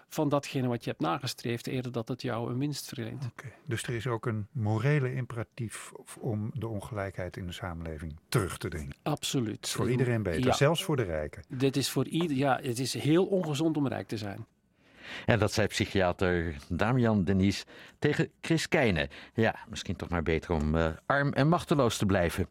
van 0.09 0.29
datgene 0.29 0.67
wat 0.67 0.83
je 0.83 0.89
hebt 0.89 1.01
nagestreefd, 1.01 1.67
eerder 1.67 1.91
dat 1.91 2.07
het 2.07 2.21
jou 2.21 2.51
een 2.51 2.59
winst 2.59 2.87
verleent. 2.87 3.25
Oké, 3.25 3.51
Dus 3.65 3.83
er 3.83 3.93
is 3.93 4.07
ook 4.07 4.25
een 4.25 4.47
morele 4.51 5.13
imperatief 5.13 5.91
om 6.19 6.51
de 6.53 6.67
ongelijkheid 6.67 7.37
in 7.37 7.45
de 7.45 7.51
samenleving 7.53 8.15
terug 8.29 8.57
te 8.57 8.67
dringen. 8.69 8.95
Absoluut. 9.03 9.69
Voor 9.69 9.89
iedereen 9.91 10.23
beter, 10.23 10.45
Ja. 10.45 10.53
zelfs 10.53 10.83
voor 10.83 10.95
de 10.95 11.03
rijken. 11.03 11.43
Dit 11.47 11.75
is 11.77 11.89
voor 11.89 12.07
ieder, 12.07 12.37
ja, 12.37 12.59
het 12.61 12.79
is 12.79 12.93
heel 12.93 13.25
ongezond 13.25 13.77
om 13.77 13.87
rijk 13.87 14.07
te 14.07 14.17
zijn. 14.17 14.45
En 15.25 15.39
dat 15.39 15.51
zei 15.53 15.67
psychiater 15.67 16.55
Damian 16.69 17.23
Denies 17.23 17.63
tegen 17.99 18.29
Chris 18.41 18.67
Keijne. 18.67 19.09
Ja, 19.33 19.55
misschien 19.69 19.95
toch 19.95 20.09
maar 20.09 20.23
beter 20.23 20.51
om 20.51 20.75
eh, 20.75 20.87
arm 21.05 21.33
en 21.33 21.47
machteloos 21.47 21.97
te 21.97 22.05
blijven. 22.05 22.47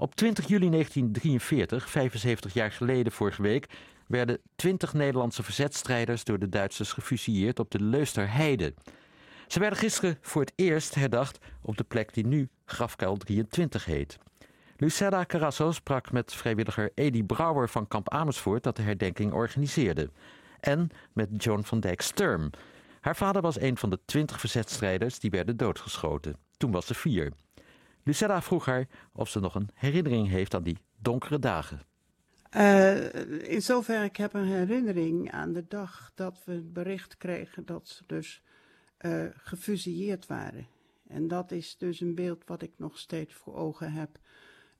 Op 0.00 0.14
20 0.14 0.48
juli 0.48 0.70
1943, 0.70 1.90
75 1.90 2.52
jaar 2.54 2.72
geleden 2.72 3.12
vorige 3.12 3.42
week, 3.42 3.66
werden 4.06 4.38
20 4.56 4.92
Nederlandse 4.92 5.42
verzetstrijders 5.42 6.24
door 6.24 6.38
de 6.38 6.48
Duitsers 6.48 6.92
gefusilleerd 6.92 7.58
op 7.58 7.70
de 7.70 7.82
Leusterheide. 7.82 8.74
Ze 9.46 9.58
werden 9.58 9.78
gisteren 9.78 10.18
voor 10.20 10.40
het 10.40 10.52
eerst 10.56 10.94
herdacht 10.94 11.38
op 11.62 11.76
de 11.76 11.84
plek 11.84 12.14
die 12.14 12.26
nu 12.26 12.48
Grafkuil 12.64 13.16
23 13.16 13.84
heet. 13.84 14.18
Lucella 14.76 15.24
Carasso 15.24 15.72
sprak 15.72 16.12
met 16.12 16.34
vrijwilliger 16.34 16.90
Edi 16.94 17.24
Brouwer 17.24 17.68
van 17.68 17.88
Kamp 17.88 18.10
Amersfoort 18.10 18.62
dat 18.62 18.76
de 18.76 18.82
herdenking 18.82 19.32
organiseerde. 19.32 20.10
En 20.60 20.90
met 21.12 21.44
Joan 21.44 21.64
van 21.64 21.80
Dijk 21.80 22.00
Sturm. 22.00 22.50
Haar 23.00 23.16
vader 23.16 23.42
was 23.42 23.60
een 23.60 23.76
van 23.76 23.90
de 23.90 23.98
twintig 24.04 24.40
verzetstrijders 24.40 25.18
die 25.18 25.30
werden 25.30 25.56
doodgeschoten. 25.56 26.36
Toen 26.56 26.70
was 26.70 26.86
ze 26.86 26.94
vier. 26.94 27.32
Lucella 28.08 28.42
vroeg 28.42 28.64
haar 28.64 28.88
of 29.12 29.28
ze 29.28 29.40
nog 29.40 29.54
een 29.54 29.68
herinnering 29.74 30.28
heeft 30.28 30.54
aan 30.54 30.62
die 30.62 30.78
donkere 30.96 31.38
dagen. 31.38 31.80
Eh, 32.50 33.50
in 33.52 33.62
zover 33.62 34.04
ik 34.04 34.16
heb 34.16 34.34
een 34.34 34.46
herinnering 34.46 35.30
aan 35.30 35.52
de 35.52 35.64
dag 35.68 36.12
dat 36.14 36.42
we 36.44 36.52
het 36.52 36.72
bericht 36.72 37.16
kregen 37.16 37.66
dat 37.66 37.88
ze 37.88 38.02
dus 38.06 38.42
eh 38.96 39.24
gefusilleerd 39.36 40.26
waren. 40.26 40.66
En 41.08 41.28
dat 41.28 41.50
is 41.50 41.76
dus 41.76 42.00
een 42.00 42.14
beeld 42.14 42.42
wat 42.46 42.62
ik 42.62 42.72
nog 42.76 42.98
steeds 42.98 43.34
voor 43.34 43.54
ogen 43.54 43.92
heb. 43.92 44.18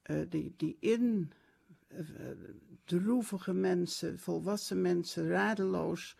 Eh, 0.02 0.16
die, 0.28 0.54
die 0.56 0.76
in 0.80 1.32
droevige 2.84 3.52
mensen, 3.52 4.18
volwassen 4.18 4.80
mensen, 4.80 5.28
radeloos 5.28 6.16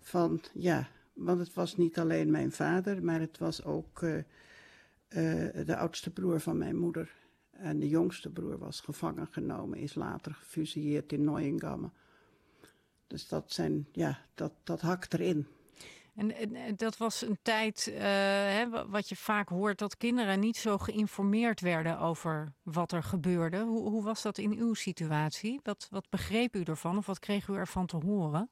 van 0.00 0.40
ja, 0.52 0.88
want 1.12 1.38
het 1.38 1.54
was 1.54 1.76
niet 1.76 1.98
alleen 1.98 2.30
mijn 2.30 2.52
vader, 2.52 3.04
maar 3.04 3.20
het 3.20 3.38
was 3.38 3.64
ook 3.64 4.02
eh, 5.08 5.64
de 5.66 5.76
oudste 5.76 6.10
broer 6.10 6.40
van 6.40 6.58
mijn 6.58 6.76
moeder. 6.76 7.10
En 7.50 7.78
de 7.78 7.88
jongste 7.88 8.30
broer 8.30 8.58
was 8.58 8.80
gevangen 8.80 9.26
genomen, 9.26 9.78
is 9.78 9.94
later 9.94 10.34
gefusilleerd 10.34 11.12
in 11.12 11.24
Neuengamme. 11.24 11.90
Dus 13.06 13.28
dat 13.28 13.52
zijn, 13.52 13.86
ja, 13.92 14.18
dat, 14.34 14.52
dat 14.64 14.80
hakt 14.80 15.14
erin. 15.14 15.46
En, 16.14 16.54
en- 16.54 16.76
dat 16.76 16.96
was 16.96 17.22
een 17.22 17.38
tijd, 17.42 17.86
eh, 17.94 18.00
hè, 18.56 18.68
wa- 18.68 18.88
wat 18.88 19.08
je 19.08 19.16
vaak 19.16 19.48
hoort, 19.48 19.78
dat 19.78 19.96
kinderen 19.96 20.40
niet 20.40 20.56
zo 20.56 20.78
geïnformeerd 20.78 21.60
werden 21.60 21.98
over 21.98 22.52
wat 22.62 22.92
er 22.92 23.02
gebeurde. 23.02 23.60
Hoe, 23.60 23.88
hoe 23.90 24.02
was 24.02 24.22
dat 24.22 24.38
in 24.38 24.52
uw 24.52 24.74
situatie? 24.74 25.60
Wat, 25.62 25.86
wat 25.90 26.06
begreep 26.10 26.56
u 26.56 26.62
ervan 26.62 26.96
of 26.96 27.06
wat 27.06 27.18
kreeg 27.18 27.48
u 27.48 27.54
ervan 27.54 27.86
te 27.86 27.96
horen? 27.96 28.50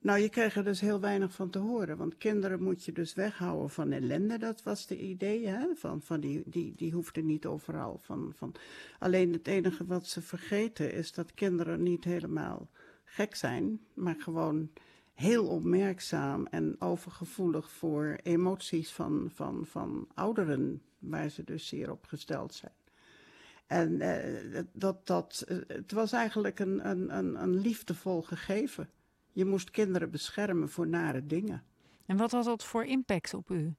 Nou, 0.00 0.18
je 0.18 0.28
kreeg 0.28 0.56
er 0.56 0.64
dus 0.64 0.80
heel 0.80 1.00
weinig 1.00 1.32
van 1.32 1.50
te 1.50 1.58
horen. 1.58 1.96
Want 1.96 2.16
kinderen 2.16 2.62
moet 2.62 2.84
je 2.84 2.92
dus 2.92 3.14
weghouden 3.14 3.70
van 3.70 3.92
ellende. 3.92 4.38
Dat 4.38 4.62
was 4.62 4.86
de 4.86 4.98
idee. 4.98 5.46
Hè? 5.46 5.74
Van, 5.74 6.02
van 6.02 6.20
die, 6.20 6.42
die, 6.46 6.72
die 6.76 6.92
hoefden 6.92 7.26
niet 7.26 7.46
overal. 7.46 7.98
Van, 8.02 8.32
van... 8.36 8.54
Alleen 8.98 9.32
het 9.32 9.46
enige 9.46 9.86
wat 9.86 10.06
ze 10.06 10.22
vergeten 10.22 10.92
is 10.92 11.12
dat 11.12 11.34
kinderen 11.34 11.82
niet 11.82 12.04
helemaal 12.04 12.68
gek 13.04 13.34
zijn. 13.34 13.80
Maar 13.94 14.16
gewoon 14.18 14.70
heel 15.14 15.46
opmerkzaam 15.46 16.46
en 16.46 16.76
overgevoelig 16.78 17.70
voor 17.70 18.18
emoties 18.22 18.92
van, 18.92 19.30
van, 19.34 19.66
van 19.66 20.08
ouderen. 20.14 20.82
Waar 20.98 21.28
ze 21.28 21.44
dus 21.44 21.66
zeer 21.66 21.90
op 21.90 22.04
gesteld 22.04 22.54
zijn. 22.54 22.72
En 23.66 24.00
eh, 24.00 24.62
dat, 24.72 25.06
dat, 25.06 25.44
eh, 25.48 25.56
het 25.66 25.92
was 25.92 26.12
eigenlijk 26.12 26.58
een, 26.58 26.88
een, 26.88 27.42
een 27.42 27.60
liefdevol 27.60 28.22
gegeven. 28.22 28.88
Je 29.36 29.44
moest 29.44 29.70
kinderen 29.70 30.10
beschermen 30.10 30.68
voor 30.68 30.86
nare 30.86 31.26
dingen. 31.26 31.62
En 32.06 32.16
wat 32.16 32.30
had 32.30 32.44
dat 32.44 32.64
voor 32.64 32.84
impact 32.84 33.34
op 33.34 33.50
u? 33.50 33.74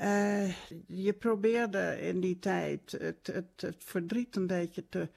Uh, 0.00 0.52
je 0.86 1.12
probeerde 1.12 2.00
in 2.00 2.20
die 2.20 2.38
tijd 2.38 2.90
het, 2.90 3.26
het, 3.26 3.60
het, 3.60 3.76
verdriet 3.78 4.36
een 4.36 4.46
beetje 4.46 4.88
te 4.88 5.08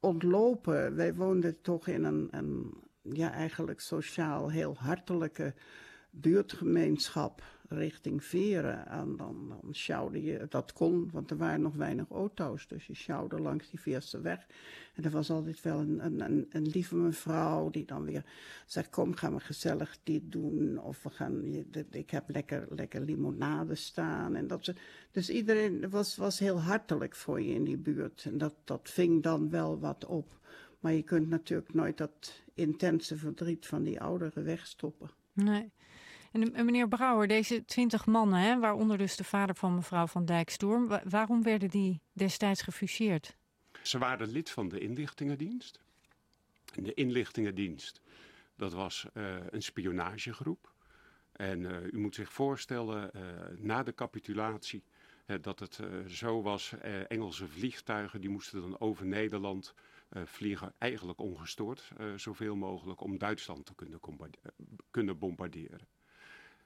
ontlopen. 0.00 0.96
Wij 0.96 1.14
woonden 1.14 1.60
toch 1.60 1.86
in 1.86 2.04
een, 2.04 2.28
een 2.30 2.74
ja, 3.02 3.32
eigenlijk 3.32 3.80
sociaal 3.80 4.50
heel 4.50 4.76
hartelijke 4.76 5.54
buurtgemeenschap 6.10 7.42
richting 7.74 8.24
Veren. 8.24 8.86
En 8.86 9.16
dan, 9.16 9.58
dan 9.62 9.74
sjouwde 9.74 10.22
je, 10.22 10.46
dat 10.48 10.72
kon, 10.72 11.10
want 11.12 11.30
er 11.30 11.36
waren 11.36 11.60
nog 11.60 11.74
weinig 11.74 12.10
auto's. 12.10 12.66
Dus 12.68 12.86
je 12.86 12.94
sjouwde 12.94 13.40
langs 13.40 13.70
die 13.70 13.80
Veerse 13.80 14.20
weg. 14.20 14.46
En 14.94 15.04
er 15.04 15.10
was 15.10 15.30
altijd 15.30 15.62
wel 15.62 15.78
een, 15.78 16.04
een, 16.04 16.46
een, 16.50 16.66
lieve 16.66 16.96
mevrouw 16.96 17.70
die 17.70 17.84
dan 17.84 18.04
weer 18.04 18.24
zegt, 18.66 18.90
kom 18.90 19.14
gaan 19.14 19.34
we 19.34 19.40
gezellig 19.40 19.98
dit 20.02 20.32
doen. 20.32 20.78
Of 20.78 21.02
we 21.02 21.10
gaan, 21.10 21.44
ik 21.90 22.10
heb 22.10 22.24
lekker, 22.26 22.66
lekker 22.70 23.00
limonade 23.00 23.74
staan. 23.74 24.36
En 24.36 24.46
dat 24.46 24.64
ze, 24.64 24.74
dus 25.10 25.30
iedereen 25.30 25.90
was, 25.90 26.16
was 26.16 26.38
heel 26.38 26.60
hartelijk 26.60 27.14
voor 27.14 27.40
je 27.40 27.54
in 27.54 27.64
die 27.64 27.78
buurt. 27.78 28.24
En 28.24 28.38
dat, 28.38 28.54
dat 28.64 28.90
ving 28.90 29.22
dan 29.22 29.50
wel 29.50 29.78
wat 29.78 30.04
op. 30.04 30.40
Maar 30.80 30.92
je 30.92 31.02
kunt 31.02 31.28
natuurlijk 31.28 31.74
nooit 31.74 31.98
dat 31.98 32.42
intense 32.54 33.16
verdriet 33.16 33.66
van 33.66 33.82
die 33.82 34.00
ouderen 34.00 34.44
wegstoppen. 34.44 35.10
Nee. 35.32 35.70
En 36.32 36.64
meneer 36.64 36.88
Brouwer, 36.88 37.28
deze 37.28 37.64
twintig 37.64 38.06
mannen, 38.06 38.40
hè, 38.40 38.58
waaronder 38.58 38.98
dus 38.98 39.16
de 39.16 39.24
vader 39.24 39.54
van 39.54 39.74
mevrouw 39.74 40.06
van 40.06 40.24
Dijkstorm, 40.24 40.88
waarom 41.04 41.42
werden 41.42 41.68
die 41.70 42.00
destijds 42.12 42.62
gefuseerd? 42.62 43.36
Ze 43.82 43.98
waren 43.98 44.28
lid 44.28 44.50
van 44.50 44.68
de 44.68 44.78
inlichtingendienst. 44.78 45.80
En 46.74 46.82
de 46.82 46.94
inlichtingendienst, 46.94 48.00
dat 48.56 48.72
was 48.72 49.06
uh, 49.14 49.36
een 49.50 49.62
spionagegroep. 49.62 50.72
En 51.32 51.60
uh, 51.60 51.92
u 51.92 51.98
moet 51.98 52.14
zich 52.14 52.32
voorstellen, 52.32 53.10
uh, 53.16 53.22
na 53.56 53.82
de 53.82 53.94
capitulatie, 53.94 54.84
dat 55.40 55.58
het 55.58 55.80
zo 56.08 56.42
was, 56.42 56.74
Engelse 57.08 57.48
vliegtuigen 57.48 58.20
die 58.20 58.30
moesten 58.30 58.60
dan 58.60 58.80
over 58.80 59.06
Nederland 59.06 59.74
vliegen, 60.24 60.74
eigenlijk 60.78 61.20
ongestoord, 61.20 61.92
zoveel 62.16 62.56
mogelijk, 62.56 63.00
om 63.00 63.18
Duitsland 63.18 63.66
te 63.66 63.74
kunnen, 63.74 64.00
kunnen 64.90 65.18
bombarderen. 65.18 65.80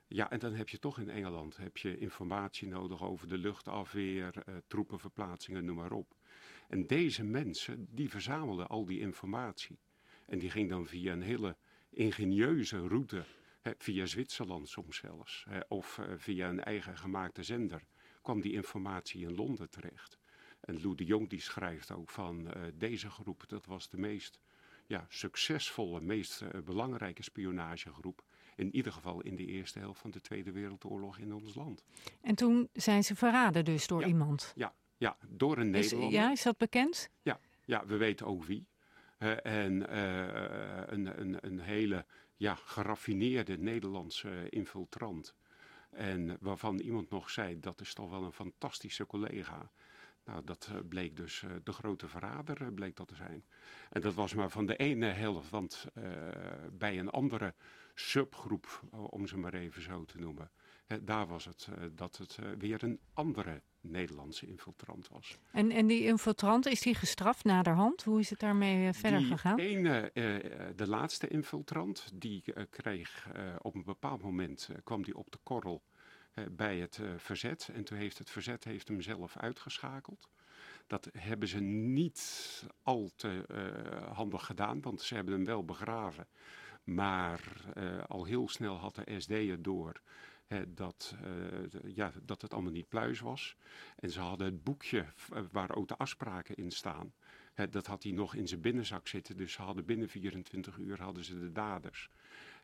Ja, 0.08 0.30
en 0.30 0.38
dan 0.38 0.54
heb 0.54 0.68
je 0.68 0.78
toch 0.78 0.98
in 0.98 1.10
Engeland 1.10 1.56
heb 1.56 1.76
je 1.76 1.98
informatie 1.98 2.68
nodig 2.68 3.02
over 3.02 3.28
de 3.28 3.38
luchtafweer, 3.38 4.34
uh, 4.48 4.56
troepenverplaatsingen, 4.66 5.64
noem 5.64 5.76
maar 5.76 5.92
op. 5.92 6.16
En 6.68 6.86
deze 6.86 7.24
mensen, 7.24 7.86
die 7.90 8.10
verzamelden 8.10 8.68
al 8.68 8.84
die 8.84 9.00
informatie. 9.00 9.78
En 10.26 10.38
die 10.38 10.50
ging 10.50 10.70
dan 10.70 10.86
via 10.86 11.12
een 11.12 11.22
hele 11.22 11.56
ingenieuze 11.90 12.86
route, 12.86 13.24
hè, 13.60 13.72
via 13.78 14.06
Zwitserland 14.06 14.68
soms 14.68 14.96
zelfs, 14.96 15.44
hè, 15.48 15.60
of 15.68 15.98
uh, 15.98 16.06
via 16.16 16.48
een 16.48 16.64
eigen 16.64 16.98
gemaakte 16.98 17.42
zender, 17.42 17.86
kwam 18.22 18.40
die 18.40 18.52
informatie 18.52 19.22
in 19.22 19.34
Londen 19.34 19.70
terecht. 19.70 20.18
En 20.60 20.80
Lou 20.80 20.94
de 20.94 21.04
Jong 21.04 21.28
die 21.28 21.40
schrijft 21.40 21.92
ook 21.92 22.10
van 22.10 22.40
uh, 22.40 22.62
deze 22.74 23.10
groep, 23.10 23.44
dat 23.46 23.66
was 23.66 23.88
de 23.88 23.98
meest 23.98 24.40
ja, 24.86 25.06
succesvolle, 25.08 26.00
meest 26.00 26.64
belangrijke 26.64 27.22
spionagegroep 27.22 28.24
in 28.56 28.74
ieder 28.74 28.92
geval 28.92 29.20
in 29.20 29.36
de 29.36 29.46
eerste 29.46 29.78
helft 29.78 30.00
van 30.00 30.10
de 30.10 30.20
Tweede 30.20 30.52
Wereldoorlog 30.52 31.18
in 31.18 31.34
ons 31.34 31.54
land. 31.54 31.84
En 32.20 32.34
toen 32.34 32.68
zijn 32.72 33.04
ze 33.04 33.14
verraden 33.14 33.64
dus 33.64 33.86
door 33.86 34.04
iemand? 34.04 34.52
Ja, 34.56 34.74
ja, 34.96 35.16
door 35.28 35.58
een 35.58 35.70
Nederlander. 35.70 36.18
ja, 36.18 36.30
is 36.30 36.42
dat 36.42 36.56
bekend? 36.56 37.10
Ja, 37.22 37.40
ja 37.64 37.86
we 37.86 37.96
weten 37.96 38.26
ook 38.26 38.44
wie. 38.44 38.66
en 39.42 39.72
uh, 39.72 40.82
een, 40.86 41.20
een, 41.20 41.38
een 41.40 41.60
hele 41.60 42.06
ja, 42.36 42.54
geraffineerde 42.54 43.58
Nederlandse 43.58 44.48
infiltrant. 44.48 45.34
En 45.90 46.36
waarvan 46.40 46.78
iemand 46.78 47.10
nog 47.10 47.30
zei, 47.30 47.60
dat 47.60 47.80
is 47.80 47.94
toch 47.94 48.10
wel 48.10 48.24
een 48.24 48.32
fantastische 48.32 49.06
collega. 49.06 49.70
Nou, 50.26 50.44
dat 50.44 50.70
bleek 50.88 51.16
dus 51.16 51.44
de 51.64 51.72
grote 51.72 52.08
verrader 52.08 52.72
bleek 52.72 52.96
dat 52.96 53.08
te 53.08 53.14
zijn. 53.14 53.44
En 53.90 54.00
dat 54.00 54.14
was 54.14 54.34
maar 54.34 54.50
van 54.50 54.66
de 54.66 54.76
ene 54.76 55.06
helft, 55.06 55.50
want 55.50 55.86
uh, 55.94 56.04
bij 56.72 56.98
een 56.98 57.10
andere 57.10 57.54
subgroep, 57.94 58.80
om 58.90 59.26
ze 59.26 59.36
maar 59.36 59.54
even 59.54 59.82
zo 59.82 60.04
te 60.04 60.18
noemen. 60.18 60.50
daar 61.02 61.26
was 61.26 61.44
het 61.44 61.68
uh, 61.70 61.84
dat 61.92 62.16
het 62.16 62.38
uh, 62.40 62.48
weer 62.58 62.82
een 62.82 63.00
andere 63.12 63.62
Nederlandse 63.80 64.46
infiltrant 64.46 65.08
was. 65.08 65.38
En, 65.50 65.70
en 65.70 65.86
die 65.86 66.04
infiltrant, 66.04 66.66
is 66.66 66.80
die 66.80 66.94
gestraft 66.94 67.44
naderhand? 67.44 68.02
Hoe 68.02 68.20
is 68.20 68.30
het 68.30 68.38
daarmee 68.38 68.92
verder 68.92 69.18
die 69.18 69.28
gegaan? 69.28 69.58
Ene, 69.58 70.10
de 70.76 70.88
laatste 70.88 71.28
infiltrant, 71.28 72.10
die 72.14 72.44
kreeg 72.70 73.28
op 73.58 73.74
een 73.74 73.84
bepaald 73.84 74.22
moment, 74.22 74.68
kwam 74.84 75.02
die 75.02 75.16
op 75.16 75.30
de 75.30 75.38
korrel 75.42 75.82
bij 76.50 76.78
het 76.78 77.00
verzet. 77.16 77.70
En 77.72 77.84
toen 77.84 77.98
heeft 77.98 78.18
het 78.18 78.30
verzet 78.30 78.64
heeft 78.64 78.88
hem 78.88 79.00
zelf 79.00 79.36
uitgeschakeld. 79.36 80.28
Dat 80.86 81.08
hebben 81.18 81.48
ze 81.48 81.60
niet 81.60 82.64
al 82.82 83.10
te 83.16 83.44
handig 84.12 84.46
gedaan, 84.46 84.80
want 84.80 85.00
ze 85.02 85.14
hebben 85.14 85.34
hem 85.34 85.44
wel 85.44 85.64
begraven. 85.64 86.28
Maar 86.84 87.40
al 88.06 88.24
heel 88.24 88.48
snel 88.48 88.76
had 88.76 88.94
de 88.94 89.20
SD 89.20 89.64
door 89.64 90.00
dat, 90.68 91.14
ja, 91.84 92.12
dat 92.22 92.42
het 92.42 92.52
allemaal 92.52 92.72
niet 92.72 92.88
pluis 92.88 93.20
was. 93.20 93.56
En 93.96 94.10
ze 94.10 94.20
hadden 94.20 94.46
het 94.46 94.64
boekje 94.64 95.06
waar 95.52 95.74
ook 95.74 95.88
de 95.88 95.96
afspraken 95.96 96.54
in 96.54 96.70
staan. 96.70 97.12
Dat 97.70 97.86
had 97.86 98.02
hij 98.02 98.12
nog 98.12 98.34
in 98.34 98.48
zijn 98.48 98.60
binnenzak 98.60 99.08
zitten. 99.08 99.36
Dus 99.36 99.52
ze 99.52 99.62
hadden 99.62 99.84
binnen 99.84 100.08
24 100.08 100.76
uur 100.76 101.02
hadden 101.02 101.24
ze 101.24 101.38
de 101.38 101.52
daders. 101.52 102.10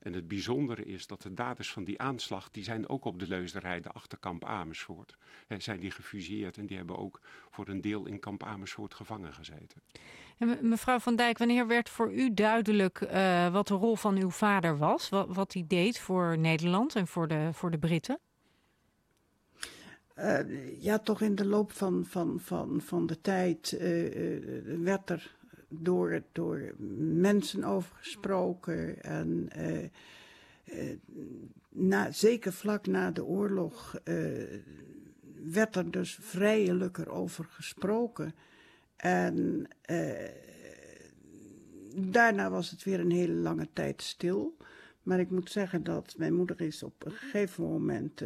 En 0.03 0.13
het 0.13 0.29
bijzondere 0.29 0.85
is 0.85 1.07
dat 1.07 1.23
de 1.23 1.35
daders 1.35 1.73
van 1.73 1.85
die 1.85 2.01
aanslag, 2.01 2.51
die 2.51 2.65
zijn 2.65 2.89
ook 2.89 3.05
op 3.05 3.19
de 3.19 3.29
leusderij, 3.29 3.81
de 3.81 3.89
achterkamp 3.89 4.45
Amersfoort. 4.45 5.17
He, 5.47 5.61
zijn 5.61 5.81
die 5.81 5.91
gefuseerd 5.91 6.59
en 6.59 6.67
die 6.67 6.77
hebben 6.77 6.99
ook 6.99 7.21
voor 7.51 7.69
een 7.69 7.81
deel 7.81 8.07
in 8.07 8.19
kamp 8.19 8.43
Amersfoort 8.43 8.95
gevangen 8.95 9.33
gezeten. 9.33 9.83
En 10.39 10.69
mevrouw 10.69 10.99
Van 10.99 11.17
Dijk, 11.17 11.39
wanneer 11.39 11.67
werd 11.67 11.89
voor 11.89 12.13
u 12.13 12.35
duidelijk 12.35 13.01
uh, 13.01 13.53
wat 13.53 13.67
de 13.67 13.75
rol 13.75 13.97
van 13.97 14.17
uw 14.17 14.31
vader 14.31 14.79
was? 14.79 15.09
Wat, 15.09 15.35
wat 15.35 15.53
hij 15.53 15.65
deed 15.67 15.99
voor 15.99 16.39
Nederland 16.39 16.97
en 16.97 17.07
voor 17.07 17.29
de, 17.29 17.51
voor 17.53 17.71
de 17.71 17.79
Britten? 17.79 18.19
Uh, 20.19 20.83
ja, 20.83 20.99
toch 20.99 21.21
in 21.21 21.35
de 21.35 21.47
loop 21.47 21.73
van, 21.73 22.05
van, 22.07 22.41
van, 22.41 22.81
van 22.81 23.07
de 23.07 23.21
tijd 23.21 23.73
uh, 23.73 24.79
werd 24.83 25.11
er 25.11 25.37
door, 25.69 26.23
door 26.33 26.75
mensen 26.99 27.65
over 27.65 27.97
gesproken. 27.97 29.03
En 29.03 29.49
na, 31.69 32.11
zeker 32.11 32.53
vlak 32.53 32.87
na 32.87 33.11
de 33.11 33.25
oorlog 33.25 33.97
werd 35.53 35.77
er 35.77 35.91
dus 35.91 36.19
vrijelijker 36.21 37.11
over 37.11 37.45
gesproken. 37.45 38.35
En 38.97 39.69
daarna 41.95 42.51
was 42.51 42.71
het 42.71 42.83
weer 42.83 43.01
een 43.01 43.11
hele 43.11 43.33
lange 43.35 43.69
tijd 43.73 44.03
stil. 44.03 44.57
Maar 45.03 45.21
ik 45.21 45.31
moet 45.31 45.51
zeggen 45.51 45.85
dat 45.85 46.15
mijn 46.17 46.35
moeder 46.35 46.61
is 46.61 46.83
op 46.83 47.05
een 47.07 47.13
gegeven 47.13 47.65
moment, 47.65 48.23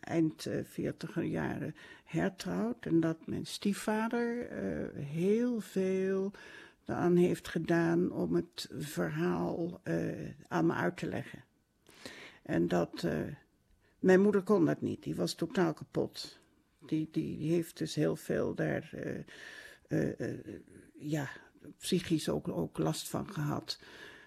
eind 0.00 0.46
veertiger 0.64 1.22
jaren, 1.22 1.74
hertrouwd. 2.04 2.86
En 2.86 3.00
dat 3.00 3.26
mijn 3.26 3.46
stiefvader 3.46 4.48
heel 4.94 5.60
veel 5.60 6.32
aan 6.86 7.16
heeft 7.16 7.48
gedaan 7.48 8.12
om 8.12 8.34
het 8.34 8.68
verhaal 8.78 9.80
uh, 9.84 10.30
aan 10.48 10.66
me 10.66 10.72
uit 10.72 10.96
te 10.96 11.06
leggen. 11.06 11.44
En 12.42 12.68
dat, 12.68 13.02
uh, 13.02 13.18
mijn 13.98 14.20
moeder 14.20 14.42
kon 14.42 14.64
dat 14.64 14.80
niet, 14.80 15.02
die 15.02 15.14
was 15.14 15.34
totaal 15.34 15.72
kapot. 15.72 16.38
Die, 16.86 17.08
die, 17.10 17.38
die 17.38 17.52
heeft 17.52 17.78
dus 17.78 17.94
heel 17.94 18.16
veel 18.16 18.54
daar, 18.54 18.90
uh, 19.88 20.28
ja, 20.94 21.28
psychisch 21.78 22.28
ook, 22.28 22.48
ook 22.48 22.78
last 22.78 23.08
van 23.08 23.32
gehad. 23.32 23.78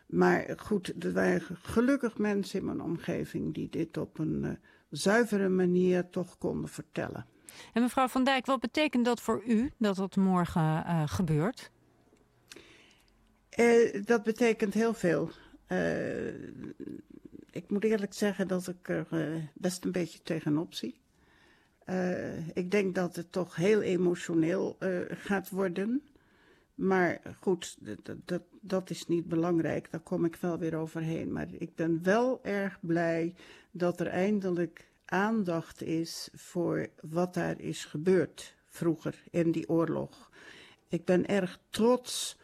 Maar 0.08 0.54
goed, 0.58 1.04
er 1.04 1.14
waren 1.14 1.42
gelukkig 1.62 2.18
mensen 2.18 2.60
in 2.60 2.66
mijn 2.66 2.82
omgeving 2.82 3.54
die 3.54 3.70
dit 3.70 3.98
op 3.98 4.20
een 4.20 4.58
zuivere 4.90 5.50
manier 5.50 6.10
toch 6.10 6.38
konden 6.38 6.70
vertellen. 6.70 7.26
En 7.74 7.82
mevrouw 7.82 8.08
Van 8.08 8.24
Dijk, 8.24 8.46
wat 8.46 8.60
betekent 8.60 9.06
dat 9.06 9.22
voor 9.22 9.44
u 9.46 9.72
dat 9.78 9.96
dat 9.96 10.16
morgen 10.16 11.10
gebeurt? 11.10 11.72
Uh, 13.60 14.04
dat 14.06 14.24
betekent 14.24 14.74
heel 14.74 14.94
veel. 14.94 15.30
Eh, 15.66 16.28
ik 17.52 17.70
moet 17.70 17.84
eerlijk 17.84 18.14
zeggen 18.14 18.48
dat 18.48 18.68
ik 18.68 18.90
er 18.90 19.08
eh, 19.10 19.44
best 19.54 19.86
een 19.86 19.92
beetje 19.92 20.22
tegenop 20.24 20.74
zie. 20.74 21.00
Eh, 21.86 22.48
ik 22.48 22.72
denk 22.72 22.96
dat 22.96 23.16
het 23.16 23.32
toch 23.32 23.56
heel 23.56 23.82
emotioneel 23.82 24.76
eh, 24.80 25.00
gaat 25.10 25.50
worden. 25.50 26.02
Maar 26.78 27.22
goed, 27.42 27.78
dat, 27.80 28.18
dat, 28.26 28.42
dat 28.62 28.90
is 28.90 29.08
niet 29.08 29.28
belangrijk. 29.28 29.92
Daar 29.92 30.00
kom 30.00 30.26
ik 30.26 30.36
wel 30.36 30.58
weer 30.58 30.76
overheen. 30.76 31.32
Maar 31.32 31.48
ik 31.52 31.76
ben 31.76 32.04
wel 32.04 32.44
erg 32.44 32.80
blij 32.82 33.34
dat 33.72 34.00
er 34.00 34.08
eindelijk 34.08 34.92
aandacht 35.06 35.82
is 35.82 36.30
voor 36.34 36.88
wat 37.02 37.34
daar 37.34 37.60
is 37.60 37.86
gebeurd 37.86 38.56
vroeger 38.66 39.24
in 39.32 39.52
die 39.52 39.70
oorlog. 39.70 40.32
Ik 40.88 41.06
ben 41.06 41.26
erg 41.26 41.60
trots 41.70 42.38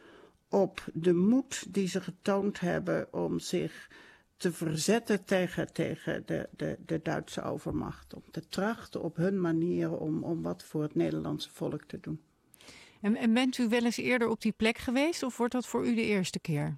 op 0.49 0.83
de 0.93 1.13
moed 1.13 1.73
die 1.73 1.87
ze 1.87 2.01
getoond 2.01 2.59
hebben 2.59 3.13
om 3.13 3.39
zich 3.39 3.89
te 4.37 4.51
verzetten 4.51 5.23
tegen, 5.25 5.73
tegen 5.73 6.23
de, 6.25 6.49
de, 6.55 6.77
de 6.85 6.99
Duitse 7.03 7.41
overmacht. 7.41 8.13
Om 8.13 8.23
te 8.31 8.47
trachten 8.47 9.01
op 9.01 9.15
hun 9.15 9.41
manier 9.41 9.97
om, 9.97 10.23
om 10.23 10.41
wat 10.41 10.63
voor 10.63 10.81
het 10.81 10.95
Nederlandse 10.95 11.49
volk 11.49 11.83
te 11.83 11.99
doen. 11.99 12.21
En, 13.03 13.15
en 13.15 13.33
bent 13.33 13.57
u 13.57 13.69
wel 13.69 13.83
eens 13.83 13.97
eerder 13.97 14.29
op 14.29 14.41
die 14.41 14.51
plek 14.51 14.77
geweest 14.77 15.23
of 15.23 15.37
wordt 15.37 15.53
dat 15.53 15.65
voor 15.65 15.87
u 15.87 15.95
de 15.95 16.01
eerste 16.01 16.39
keer? 16.39 16.77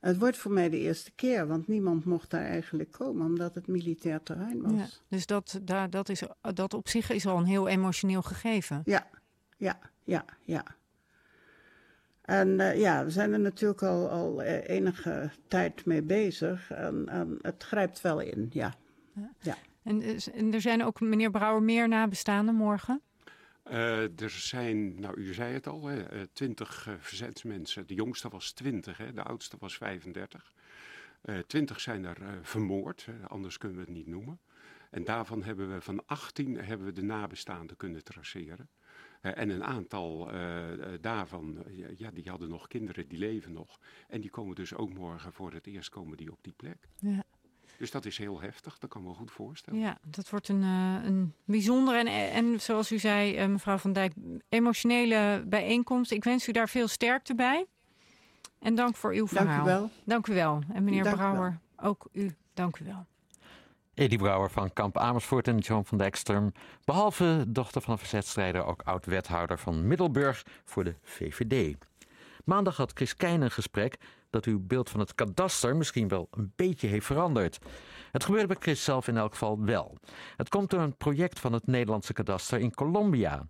Het 0.00 0.18
wordt 0.18 0.36
voor 0.36 0.52
mij 0.52 0.68
de 0.68 0.78
eerste 0.78 1.10
keer, 1.14 1.46
want 1.46 1.68
niemand 1.68 2.04
mocht 2.04 2.30
daar 2.30 2.44
eigenlijk 2.44 2.90
komen 2.90 3.26
omdat 3.26 3.54
het 3.54 3.66
militair 3.66 4.22
terrein 4.22 4.62
was. 4.62 4.72
Ja, 4.72 4.86
dus 5.08 5.26
dat, 5.26 5.60
daar, 5.62 5.90
dat, 5.90 6.08
is, 6.08 6.22
dat 6.40 6.74
op 6.74 6.88
zich 6.88 7.10
is 7.10 7.26
al 7.26 7.38
een 7.38 7.44
heel 7.44 7.68
emotioneel 7.68 8.22
gegeven. 8.22 8.82
Ja, 8.84 9.06
ja, 9.56 9.78
ja, 10.04 10.24
ja. 10.44 10.64
En 12.22 12.48
uh, 12.48 12.78
ja, 12.78 13.04
we 13.04 13.10
zijn 13.10 13.32
er 13.32 13.40
natuurlijk 13.40 13.82
al, 13.82 14.08
al 14.08 14.42
uh, 14.42 14.68
enige 14.68 15.30
tijd 15.48 15.84
mee 15.84 16.02
bezig. 16.02 16.70
En, 16.70 17.08
en, 17.08 17.38
het 17.42 17.62
grijpt 17.62 18.00
wel 18.00 18.20
in, 18.20 18.46
ja. 18.50 18.74
ja. 19.12 19.30
ja. 19.40 19.56
En, 19.82 20.02
en, 20.34 20.54
er 20.54 20.60
zijn 20.60 20.84
ook, 20.84 21.00
meneer 21.00 21.30
Brouwer, 21.30 21.62
meer 21.62 21.88
nabestaanden 21.88 22.54
morgen? 22.54 23.00
Uh, 23.70 24.20
er 24.20 24.30
zijn, 24.30 25.00
nou 25.00 25.16
u 25.16 25.34
zei 25.34 25.52
het 25.52 25.66
al, 25.66 25.90
twintig 26.32 26.88
verzetsmensen. 26.98 27.86
De 27.86 27.94
jongste 27.94 28.28
was 28.28 28.52
20, 28.52 28.98
hè, 28.98 29.12
de 29.12 29.22
oudste 29.22 29.56
was 29.60 29.76
35. 29.76 30.52
Twintig 31.46 31.80
zijn 31.80 32.04
er 32.04 32.38
vermoord, 32.42 33.08
anders 33.26 33.58
kunnen 33.58 33.78
we 33.78 33.84
het 33.84 33.92
niet 33.92 34.06
noemen. 34.06 34.40
En 34.90 35.04
daarvan 35.04 35.42
hebben 35.42 35.74
we 35.74 35.80
van 35.80 36.06
18 36.06 36.56
hebben 36.56 36.86
we 36.86 36.92
de 36.92 37.02
nabestaanden 37.02 37.76
kunnen 37.76 38.04
traceren. 38.04 38.68
Uh, 39.22 39.38
en 39.38 39.48
een 39.48 39.64
aantal 39.64 40.34
uh, 40.34 40.62
daarvan, 41.00 41.64
ja, 41.96 42.10
die 42.10 42.30
hadden 42.30 42.48
nog 42.48 42.68
kinderen, 42.68 43.08
die 43.08 43.18
leven 43.18 43.52
nog. 43.52 43.80
En 44.08 44.20
die 44.20 44.30
komen 44.30 44.54
dus 44.54 44.74
ook 44.74 44.94
morgen 44.94 45.32
voor 45.32 45.52
het 45.52 45.66
eerst 45.66 45.88
komen 45.88 46.16
die 46.16 46.32
op 46.32 46.38
die 46.42 46.52
plek. 46.52 46.88
Ja. 46.98 47.24
Dus 47.78 47.90
dat 47.90 48.04
is 48.04 48.18
heel 48.18 48.40
heftig, 48.40 48.78
dat 48.78 48.90
kan 48.90 49.02
me 49.02 49.14
goed 49.14 49.30
voorstellen. 49.30 49.80
Ja, 49.80 49.98
dat 50.06 50.30
wordt 50.30 50.48
een, 50.48 50.62
uh, 50.62 51.04
een 51.04 51.34
bijzondere 51.44 51.98
en, 51.98 52.32
en 52.32 52.60
zoals 52.60 52.92
u 52.92 52.98
zei, 52.98 53.46
mevrouw 53.46 53.78
Van 53.78 53.92
Dijk, 53.92 54.12
emotionele 54.48 55.44
bijeenkomst. 55.46 56.10
Ik 56.10 56.24
wens 56.24 56.48
u 56.48 56.52
daar 56.52 56.68
veel 56.68 56.88
sterkte 56.88 57.34
bij. 57.34 57.66
En 58.58 58.74
dank 58.74 58.96
voor 58.96 59.12
uw 59.12 59.26
verhaal. 59.26 59.64
Dank 59.64 59.66
u 59.66 59.80
wel. 59.80 59.90
Dank 60.04 60.26
u 60.26 60.34
wel. 60.34 60.62
En 60.72 60.84
meneer 60.84 61.02
dank 61.02 61.16
Brouwer, 61.16 61.58
ook 61.76 62.08
u, 62.12 62.34
dank 62.54 62.78
u 62.78 62.84
wel. 62.84 63.06
Edi 63.94 64.16
Brouwer 64.16 64.50
van 64.50 64.72
Kamp 64.72 64.98
Amersfoort 64.98 65.48
en 65.48 65.58
Joan 65.58 65.84
van 65.84 65.98
Dijksturm. 65.98 66.52
Behalve 66.84 67.44
dochter 67.48 67.82
van 67.82 67.92
een 67.92 67.98
verzetstrijder 67.98 68.64
ook 68.64 68.82
oud-wethouder 68.82 69.58
van 69.58 69.86
Middelburg 69.86 70.46
voor 70.64 70.84
de 70.84 70.94
VVD. 71.02 71.76
Maandag 72.46 72.76
had 72.76 72.92
Chris 72.94 73.16
Keijn 73.16 73.42
een 73.42 73.50
gesprek 73.50 73.96
dat 74.30 74.44
uw 74.44 74.60
beeld 74.66 74.90
van 74.90 75.00
het 75.00 75.14
kadaster 75.14 75.76
misschien 75.76 76.08
wel 76.08 76.28
een 76.30 76.52
beetje 76.56 76.86
heeft 76.86 77.06
veranderd. 77.06 77.58
Het 78.12 78.24
gebeurde 78.24 78.46
bij 78.46 78.56
Chris 78.60 78.84
zelf 78.84 79.08
in 79.08 79.16
elk 79.16 79.32
geval 79.32 79.64
wel. 79.64 79.96
Het 80.36 80.48
komt 80.48 80.70
door 80.70 80.80
een 80.80 80.96
project 80.96 81.40
van 81.40 81.52
het 81.52 81.66
Nederlandse 81.66 82.12
kadaster 82.12 82.58
in 82.58 82.74
Colombia. 82.74 83.46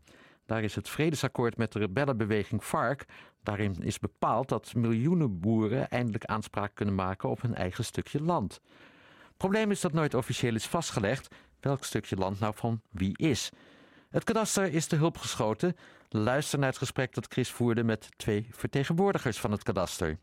Daar 0.46 0.62
is 0.62 0.74
het 0.74 0.88
vredesakkoord 0.88 1.56
met 1.56 1.72
de 1.72 1.78
rebellenbeweging 1.78 2.62
FARC. 2.62 3.04
Daarin 3.42 3.76
is 3.82 3.98
bepaald 3.98 4.48
dat 4.48 4.74
miljoenen 4.74 5.40
boeren 5.40 5.88
eindelijk 5.88 6.24
aanspraak 6.24 6.74
kunnen 6.74 6.94
maken 6.94 7.28
op 7.28 7.42
hun 7.42 7.54
eigen 7.54 7.84
stukje 7.84 8.22
land. 8.22 8.60
Probleem 9.36 9.70
is 9.70 9.80
dat 9.80 9.92
nooit 9.92 10.14
officieel 10.14 10.54
is 10.54 10.66
vastgelegd 10.66 11.34
welk 11.60 11.84
stukje 11.84 12.16
land 12.16 12.40
nou 12.40 12.52
van 12.56 12.80
wie 12.90 13.18
is. 13.18 13.50
Het 14.16 14.24
kadaster 14.24 14.72
is 14.72 14.86
te 14.86 14.96
hulp 14.96 15.16
geschoten. 15.16 15.76
Luister 16.08 16.58
naar 16.58 16.68
het 16.68 16.78
gesprek 16.78 17.14
dat 17.14 17.26
Chris 17.26 17.50
voerde 17.50 17.84
met 17.84 18.08
twee 18.16 18.48
vertegenwoordigers 18.50 19.40
van 19.40 19.50
het 19.50 19.62
kadaster. 19.62 20.18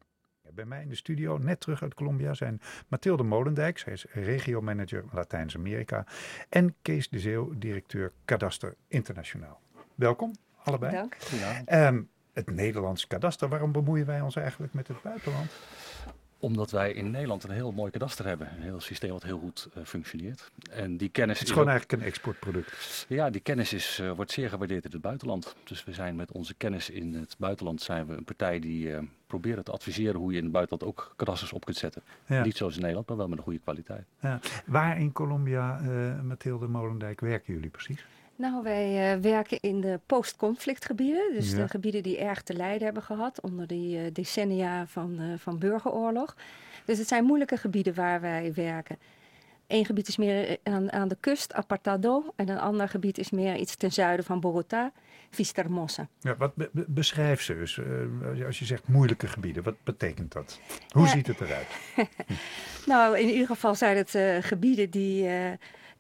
Bij 0.54 0.66
mij 0.66 0.82
in 0.82 0.90
de 0.90 0.96
studio, 0.96 1.38
net 1.38 1.60
terug 1.60 1.82
uit 1.82 1.94
Colombia, 1.94 2.34
zijn 2.34 2.62
Mathilde 2.88 3.24
Molendijk. 3.24 3.78
Zij 3.78 3.94
is 3.94 4.06
regiomanager 4.12 5.04
Latijns-Amerika. 5.12 6.06
En 6.50 6.76
Kees 6.82 7.10
de 7.10 7.20
Zeeuw, 7.20 7.54
directeur 7.58 8.12
Kadaster 8.26 8.76
Internationaal. 8.88 9.60
Welkom, 9.96 10.36
allebei. 10.64 10.92
Dank. 10.92 11.18
Ja. 11.68 11.88
Um, 11.88 12.10
het 12.34 12.52
Nederlands 12.52 13.08
kadaster, 13.08 13.50
waarom 13.50 13.72
bemoeien 13.72 14.06
wij 14.06 14.22
ons 14.22 14.36
eigenlijk 14.36 14.74
met 14.74 14.88
het 14.88 15.02
buitenland? 15.02 15.52
Omdat 16.44 16.72
wij 16.72 16.94
in 16.94 17.12
Nederland 17.12 17.44
een 17.44 17.50
heel 17.50 17.72
mooi 17.72 17.92
kadaster 17.92 18.26
hebben. 18.26 18.48
Een 18.56 18.62
heel 18.62 18.82
systeem 18.82 19.12
wat 19.12 19.24
heel 19.24 19.40
goed 19.40 19.70
uh, 19.78 19.84
functioneert. 19.84 20.52
En 20.72 20.98
die 20.98 21.10
kennis 21.10 21.40
het 21.40 21.48
is, 21.48 21.54
is 21.54 21.60
gewoon 21.60 21.74
ook, 21.74 21.74
eigenlijk 21.74 22.02
een 22.02 22.08
exportproduct. 22.08 23.06
Ja, 23.10 23.30
die 23.30 23.42
kennis 23.42 23.74
is, 23.74 24.00
uh, 24.02 24.12
wordt 24.12 24.32
zeer 24.32 24.50
gewaardeerd 24.50 24.86
in 24.86 24.92
het 24.92 25.02
buitenland. 25.02 25.56
Dus 25.64 25.84
we 25.84 25.94
zijn 25.94 26.16
met 26.16 26.32
onze 26.32 26.54
kennis 26.54 26.90
in 26.90 27.14
het 27.14 27.36
buitenland 27.38 27.82
zijn 27.82 28.06
we 28.06 28.16
een 28.16 28.24
partij 28.24 28.60
die 28.60 28.88
uh, 28.88 29.00
proberen 29.28 29.64
te 29.64 29.72
adviseren 29.72 30.20
hoe 30.20 30.32
je 30.32 30.38
in 30.38 30.44
het 30.44 30.52
buitenland 30.52 30.92
ook 30.92 31.14
kadasters 31.16 31.54
op 31.54 31.66
kunt 31.66 31.78
zetten. 31.78 32.02
Ja. 32.26 32.44
Niet 32.44 32.58
zoals 32.58 32.74
in 32.74 32.82
Nederland, 32.82 33.08
maar 33.08 33.18
wel 33.18 33.28
met 33.28 33.38
een 33.38 33.44
goede 33.44 33.60
kwaliteit. 33.60 34.06
Ja. 34.20 34.40
Waar 34.66 35.00
in 35.00 35.12
Colombia, 35.12 35.82
Mathilde 36.24 36.68
Molendijk, 36.68 37.20
werken 37.20 37.54
jullie 37.54 37.70
precies? 37.70 38.06
Nou, 38.36 38.64
wij 38.64 39.16
uh, 39.16 39.22
werken 39.22 39.58
in 39.62 39.82
de 39.82 40.00
post-conflictgebieden. 40.06 41.34
Dus 41.34 41.52
ja. 41.52 41.58
de 41.58 41.68
gebieden 41.68 42.04
die 42.04 42.18
erg 42.18 42.42
te 42.42 42.54
lijden 42.54 42.84
hebben 42.84 43.04
gehad 43.04 43.42
onder 43.42 43.68
die 43.68 43.98
uh, 43.98 44.04
decennia 44.14 44.88
van, 44.88 45.22
uh, 45.22 45.34
van 45.38 45.60
burgeroorlog. 45.60 46.36
Dus 46.86 46.98
het 46.98 47.08
zijn 47.08 47.24
moeilijke 47.24 47.58
gebieden 47.58 47.94
waar 47.94 48.22
wij 48.22 48.54
werken. 48.54 48.98
Eén 49.68 49.86
gebied 49.86 50.08
is 50.08 50.18
meer 50.18 50.58
aan, 50.64 50.92
aan 50.92 51.08
de 51.08 51.18
kust, 51.20 51.54
Apartado. 51.54 52.34
En 52.36 52.50
een 52.50 52.60
ander 52.60 52.90
gebied 52.90 53.18
is 53.18 53.30
meer 53.30 53.56
iets 53.56 53.76
ten 53.76 53.92
zuiden 53.92 54.26
van 54.26 54.40
Bogota, 54.40 54.92
Vistahermosa. 55.30 56.08
Ja, 56.20 56.36
wat 56.36 56.56
be 56.56 56.70
beschrijf 56.74 57.42
ze 57.42 57.56
dus? 57.56 57.80
als 58.46 58.60
je 58.60 58.66
zegt 58.66 58.88
moeilijke 58.88 59.28
gebieden, 59.28 59.64
wat 59.64 59.84
betekent 59.84 60.32
dat? 60.32 60.60
Hoe 60.90 61.08
ziet 61.08 61.28
het 61.28 61.42
eruit? 61.42 61.68
nou, 62.86 63.20
in 63.20 63.30
ieder 63.30 63.48
geval 63.48 63.76
zijn 63.76 63.98
het 63.98 64.18
gebieden 64.46 64.90
die 64.90 65.30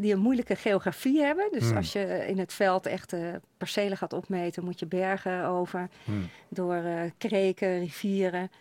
die 0.03 0.13
een 0.13 0.19
moeilijke 0.19 0.55
geografie 0.55 1.21
hebben. 1.21 1.47
Dus 1.51 1.61
Hmm. 1.61 1.71
mm. 1.71 1.77
als 1.77 1.93
je 1.93 2.25
in 2.27 2.39
het 2.39 2.53
veld 2.53 2.85
echt 2.85 3.13
uh, 3.13 3.27
percelen 3.57 3.97
gaat 3.97 4.13
opmeten, 4.13 4.63
moet 4.63 4.79
je 4.79 4.85
bergen 4.85 5.45
over, 5.45 5.89
Hmm. 6.03 6.29
door 6.49 6.75
uh, 6.75 7.01
kreken, 7.17 7.79
rivieren. 7.79 8.51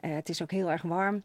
Uh, 0.00 0.14
het 0.14 0.28
is 0.28 0.42
ook 0.42 0.50
heel 0.50 0.70
erg 0.70 0.82
warm. 0.82 1.22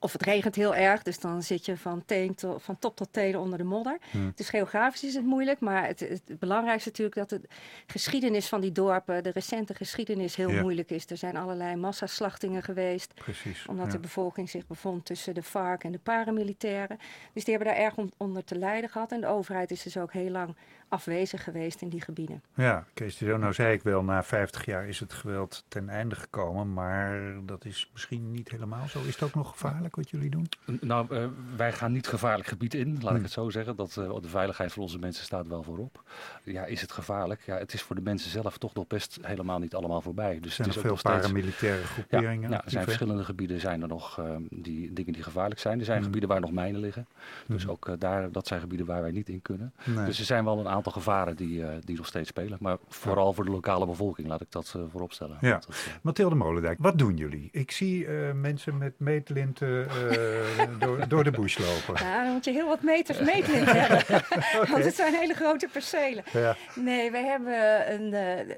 Of 0.00 0.12
het 0.12 0.22
regent 0.22 0.54
heel 0.54 0.74
erg, 0.74 1.02
dus 1.02 1.18
dan 1.20 1.42
zit 1.42 1.64
je 1.66 1.76
van, 1.76 2.02
teen 2.04 2.34
to, 2.34 2.58
van 2.58 2.78
top 2.78 2.96
tot 2.96 3.12
teen 3.12 3.36
onder 3.38 3.58
de 3.58 3.64
modder. 3.64 3.98
Hmm. 4.10 4.32
Dus 4.34 4.48
geografisch 4.48 5.04
is 5.04 5.14
het 5.14 5.24
moeilijk, 5.24 5.60
maar 5.60 5.86
het, 5.86 6.00
het, 6.00 6.22
belangrijkste 6.38 6.90
is 6.90 6.98
natuurlijk 6.98 7.28
dat 7.28 7.40
de 7.40 7.48
geschiedenis 7.86 8.48
van 8.48 8.60
die 8.60 8.72
dorpen, 8.72 9.22
de 9.22 9.30
recente 9.30 9.74
geschiedenis, 9.74 10.36
heel 10.36 10.50
Ja. 10.50 10.60
moeilijk 10.60 10.90
is. 10.90 11.06
Er 11.06 11.16
zijn 11.16 11.36
allerlei 11.36 11.76
massaslachtingen 11.76 12.62
geweest, 12.62 13.14
Precies. 13.14 13.66
omdat 13.66 13.86
ja. 13.86 13.92
de 13.92 13.98
bevolking 13.98 14.50
zich 14.50 14.66
bevond 14.66 15.04
tussen 15.04 15.34
de 15.34 15.42
FARC 15.42 15.84
en 15.84 15.92
de 15.92 15.98
paramilitairen. 15.98 16.98
Dus 17.32 17.44
die 17.44 17.54
hebben 17.54 17.74
daar 17.74 17.82
erg 17.84 17.96
on- 17.96 18.12
onder 18.16 18.44
te 18.44 18.58
lijden 18.58 18.90
gehad. 18.90 19.12
En 19.12 19.20
de 19.20 19.26
overheid 19.26 19.70
is 19.70 19.82
dus 19.82 19.96
ook 19.96 20.12
heel 20.12 20.30
lang 20.30 20.56
afwezig 20.88 21.44
geweest 21.44 21.82
in 21.82 21.88
die 21.88 22.00
gebieden. 22.00 22.42
Ja, 22.54 22.84
Kees 22.94 23.16
de 23.16 23.36
nou 23.38 23.52
zei 23.52 23.72
ik 23.74 23.82
wel, 23.82 24.02
na 24.02 24.22
50 24.22 24.64
jaar 24.64 24.86
is 24.88 25.00
het 25.00 25.12
geweld 25.12 25.64
ten 25.68 25.88
einde 25.88 26.14
gekomen, 26.14 26.72
maar 26.72 27.20
dat 27.46 27.64
is 27.64 27.90
misschien 27.92 28.30
niet 28.30 28.48
helemaal 28.50 28.88
zo. 28.88 28.98
Is 29.00 29.06
het 29.14 29.22
ook 29.22 29.34
nog 29.34 29.48
gevaarlijk 29.50 29.96
wat 29.96 30.10
jullie 30.10 30.30
doen? 30.30 30.48
Nou, 30.80 31.14
uh, 31.16 31.26
wij 31.56 31.72
gaan 31.72 31.92
niet 31.92 32.06
gevaarlijk 32.06 32.48
gebied 32.48 32.74
in, 32.74 32.92
laat 32.92 33.02
Hmm. 33.02 33.16
ik 33.16 33.22
het 33.22 33.32
zo 33.32 33.50
zeggen. 33.50 33.76
Dat, 33.76 33.96
uh, 33.98 34.14
de 34.20 34.28
veiligheid 34.28 34.72
van 34.72 34.82
onze 34.82 34.98
mensen 34.98 35.24
staat 35.24 35.46
wel 35.46 35.62
voorop. 35.62 36.02
Ja, 36.42 36.64
is 36.64 36.80
het 36.80 36.92
gevaarlijk? 36.92 37.42
Ja, 37.46 37.56
het 37.56 37.72
is 37.72 37.82
voor 37.82 37.96
de 37.96 38.02
mensen 38.02 38.30
zelf 38.30 38.58
toch 38.58 38.74
nog 38.74 38.86
best 38.86 39.18
helemaal 39.22 39.58
niet 39.58 39.74
allemaal 39.74 40.00
voorbij. 40.00 40.38
Dus 40.40 40.44
Er 40.44 40.50
zijn 40.50 40.68
het 40.68 40.76
is 40.76 40.82
nog 40.82 40.92
ook 40.92 40.98
veel 41.00 41.10
nog 41.10 41.20
steeds... 41.20 41.32
paramilitaire 41.32 41.82
groeperingen. 41.84 42.42
Ja, 42.42 42.48
nou, 42.48 42.62
er 42.64 42.70
zijn 42.70 42.84
verschillende 42.84 43.24
gebieden 43.24 43.60
zijn 43.60 43.82
er 43.82 43.88
nog 43.88 44.18
uh, 44.20 44.36
die 44.50 44.92
dingen 44.92 45.12
die 45.12 45.22
gevaarlijk 45.22 45.60
zijn. 45.60 45.78
Er 45.78 45.84
zijn 45.84 45.96
Hmm. 45.96 46.06
gebieden 46.06 46.28
waar 46.28 46.40
nog 46.40 46.52
mijnen 46.52 46.80
liggen. 46.80 47.06
Dus 47.46 47.62
Hmm. 47.62 47.70
ook 47.72 47.88
uh, 47.88 47.94
daar, 47.98 48.32
dat 48.32 48.46
zijn 48.46 48.60
gebieden 48.60 48.86
waar 48.86 49.02
wij 49.02 49.10
niet 49.10 49.28
in 49.28 49.42
kunnen. 49.42 49.72
Nee. 49.84 50.04
Dus 50.06 50.18
er 50.18 50.24
zijn 50.24 50.44
wel 50.44 50.58
een 50.58 50.68
aantal 50.68 50.76
gevaren 50.86 51.36
die, 51.36 51.60
uh, 51.60 51.68
die 51.84 51.96
nog 51.96 52.06
steeds 52.06 52.28
spelen. 52.28 52.58
Maar 52.60 52.76
vooral 52.88 53.32
voor 53.32 53.44
de 53.44 53.50
lokale 53.50 53.86
bevolking, 53.86 54.28
laat 54.28 54.40
ik 54.40 54.50
dat 54.50 54.74
uh, 54.76 54.82
voorop 54.90 55.12
stellen. 55.12 55.38
Ja. 55.40 55.52
Dat, 55.52 55.68
uh, 55.68 55.76
Mathilde 56.02 56.34
Molendijk, 56.34 56.78
wat 56.80 56.98
doen 56.98 57.16
jullie? 57.16 57.48
Ik 57.52 57.70
zie 57.70 58.04
uh, 58.04 58.32
mensen 58.32 58.78
met 58.78 58.94
meetlinten 58.98 59.68
uh, 59.68 60.68
door, 60.78 61.08
door 61.08 61.24
de 61.24 61.30
bush 61.30 61.58
lopen. 61.58 62.04
Ja, 62.04 62.24
dan 62.24 62.32
moet 62.32 62.44
je 62.44 62.50
heel 62.50 62.66
wat 62.66 62.82
meters 62.82 63.20
meetlint 63.32 63.72
hebben. 63.72 64.22
Want 64.72 64.84
het 64.84 64.94
zijn 64.94 65.14
hele 65.14 65.34
grote 65.34 65.68
percelen. 65.72 66.24
Ja. 66.32 66.56
Nee, 66.74 67.10
wij 67.10 67.24
hebben 67.24 67.92
een... 67.92 68.12
Uh, 68.48 68.56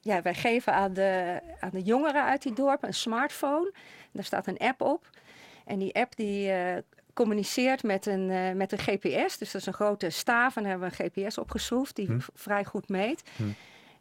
ja, 0.00 0.22
wij 0.22 0.34
geven 0.34 0.72
aan 0.72 0.92
de, 0.92 1.40
aan 1.60 1.70
de 1.72 1.82
jongeren 1.82 2.24
uit 2.24 2.42
die 2.42 2.52
dorpen 2.52 2.88
een 2.88 2.94
smartphone. 2.94 3.72
Daar 4.12 4.24
staat 4.24 4.46
een 4.46 4.58
app 4.58 4.80
op. 4.80 5.10
En 5.64 5.78
die 5.78 5.94
app 5.94 6.16
die 6.16 6.52
communiceert 7.16 7.82
met 7.82 8.06
een, 8.06 8.56
met 8.56 8.72
een 8.72 8.78
GPS. 8.78 9.38
Dus 9.38 9.52
dat 9.52 9.60
is 9.60 9.66
een 9.66 9.72
grote 9.72 10.10
staaf 10.10 10.56
en 10.56 10.62
daar 10.62 10.70
hebben 10.70 10.90
we 10.90 11.04
een 11.04 11.10
GPS 11.10 11.38
opgeschroefd 11.38 11.96
die 11.96 12.06
hm. 12.06 12.18
vrij 12.34 12.64
goed 12.64 12.88
meet. 12.88 13.22
Hm. 13.36 13.42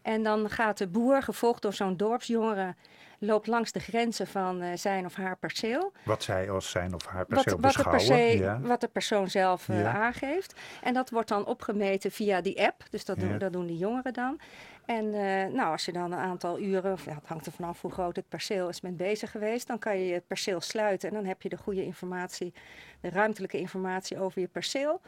En 0.05 0.23
dan 0.23 0.49
gaat 0.49 0.77
de 0.77 0.87
boer, 0.87 1.21
gevolgd 1.21 1.61
door 1.61 1.73
zo'n 1.73 1.97
dorpsjongere, 1.97 2.75
loopt 3.19 3.47
langs 3.47 3.71
de 3.71 3.79
grenzen 3.79 4.27
van 4.27 4.63
uh, 4.63 4.69
zijn 4.75 5.05
of 5.05 5.15
haar 5.15 5.37
perceel. 5.37 5.91
Wat 6.03 6.23
zij 6.23 6.49
als 6.49 6.69
zijn 6.69 6.93
of 6.93 7.05
haar 7.05 7.25
perceel 7.25 7.53
wat, 7.53 7.61
beschouwen. 7.61 8.07
Wat 8.07 8.17
de, 8.17 8.37
ja. 8.37 8.59
wat 8.61 8.81
de 8.81 8.87
persoon 8.87 9.29
zelf 9.29 9.67
uh, 9.67 9.95
aangeeft. 9.95 10.53
En 10.81 10.93
dat 10.93 11.09
wordt 11.09 11.29
dan 11.29 11.45
opgemeten 11.45 12.11
via 12.11 12.41
die 12.41 12.61
app. 12.65 12.83
Dus 12.89 13.05
dat, 13.05 13.19
doen, 13.19 13.37
dat 13.37 13.53
doen 13.53 13.65
die 13.65 13.77
jongeren 13.77 14.13
dan. 14.13 14.39
En 14.85 15.05
uh, 15.05 15.45
nou, 15.53 15.71
als 15.71 15.85
je 15.85 15.91
dan 15.91 16.11
een 16.11 16.19
aantal 16.19 16.59
uren, 16.59 16.91
of, 16.91 17.05
het 17.05 17.27
hangt 17.27 17.45
er 17.45 17.51
vanaf 17.51 17.81
hoe 17.81 17.91
groot 17.91 18.15
het 18.15 18.29
perceel 18.29 18.69
is, 18.69 18.81
met 18.81 18.97
bezig 18.97 19.31
geweest, 19.31 19.67
dan 19.67 19.79
kan 19.79 19.99
je 19.99 20.13
het 20.13 20.27
perceel 20.27 20.61
sluiten. 20.61 21.09
En 21.09 21.15
dan 21.15 21.25
heb 21.25 21.41
je 21.41 21.49
de 21.49 21.57
goede 21.57 21.83
informatie, 21.83 22.53
de 23.01 23.09
ruimtelijke 23.09 23.59
informatie 23.59 24.19
over 24.19 24.41
je 24.41 24.47
perceel. 24.47 25.01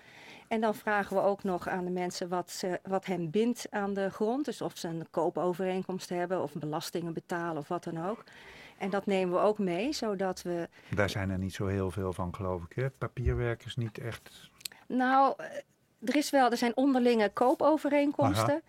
En 0.48 0.62
dan 0.62 0.76
vragen 0.76 1.16
we 1.16 1.22
ook 1.22 1.44
nog 1.44 1.68
aan 1.68 1.86
de 1.86 1.92
mensen 1.92 2.30
wat, 2.30 2.52
ze, 2.52 2.80
wat 2.84 3.06
hen 3.06 3.30
bindt 3.30 3.68
aan 3.70 3.94
de 3.94 4.10
grond. 4.10 4.46
Dus 4.46 4.62
of 4.62 4.78
ze 4.78 4.88
een 4.88 5.08
koopovereenkomst 5.12 6.10
hebben 6.10 6.42
of 6.42 6.54
belastingen 6.54 7.14
betalen 7.14 7.58
of 7.58 7.68
wat 7.68 7.84
dan 7.84 8.06
ook. 8.06 8.24
En 8.78 8.90
dat 8.90 9.06
nemen 9.06 9.34
we 9.34 9.40
ook 9.40 9.58
mee, 9.58 9.94
zodat 9.94 10.42
we... 10.42 10.70
Daar 10.96 11.10
zijn 11.10 11.30
er 11.30 11.38
niet 11.38 11.54
zo 11.54 11.68
heel 11.68 11.92
veel 11.92 12.14
van, 12.14 12.36
geloof 12.36 12.64
ik. 12.64 12.76
Hè? 12.76 12.90
Papierwerk 12.90 13.66
is 13.66 13.76
niet 13.76 13.98
echt... 13.98 14.50
Nou, 14.88 15.34
eh, 15.38 15.46
er, 16.10 16.16
is 16.16 16.30
wel, 16.30 16.52
er 16.52 16.58
zijn 16.58 16.76
onderlinge 16.78 17.30
koopovereenkomsten. 17.30 18.62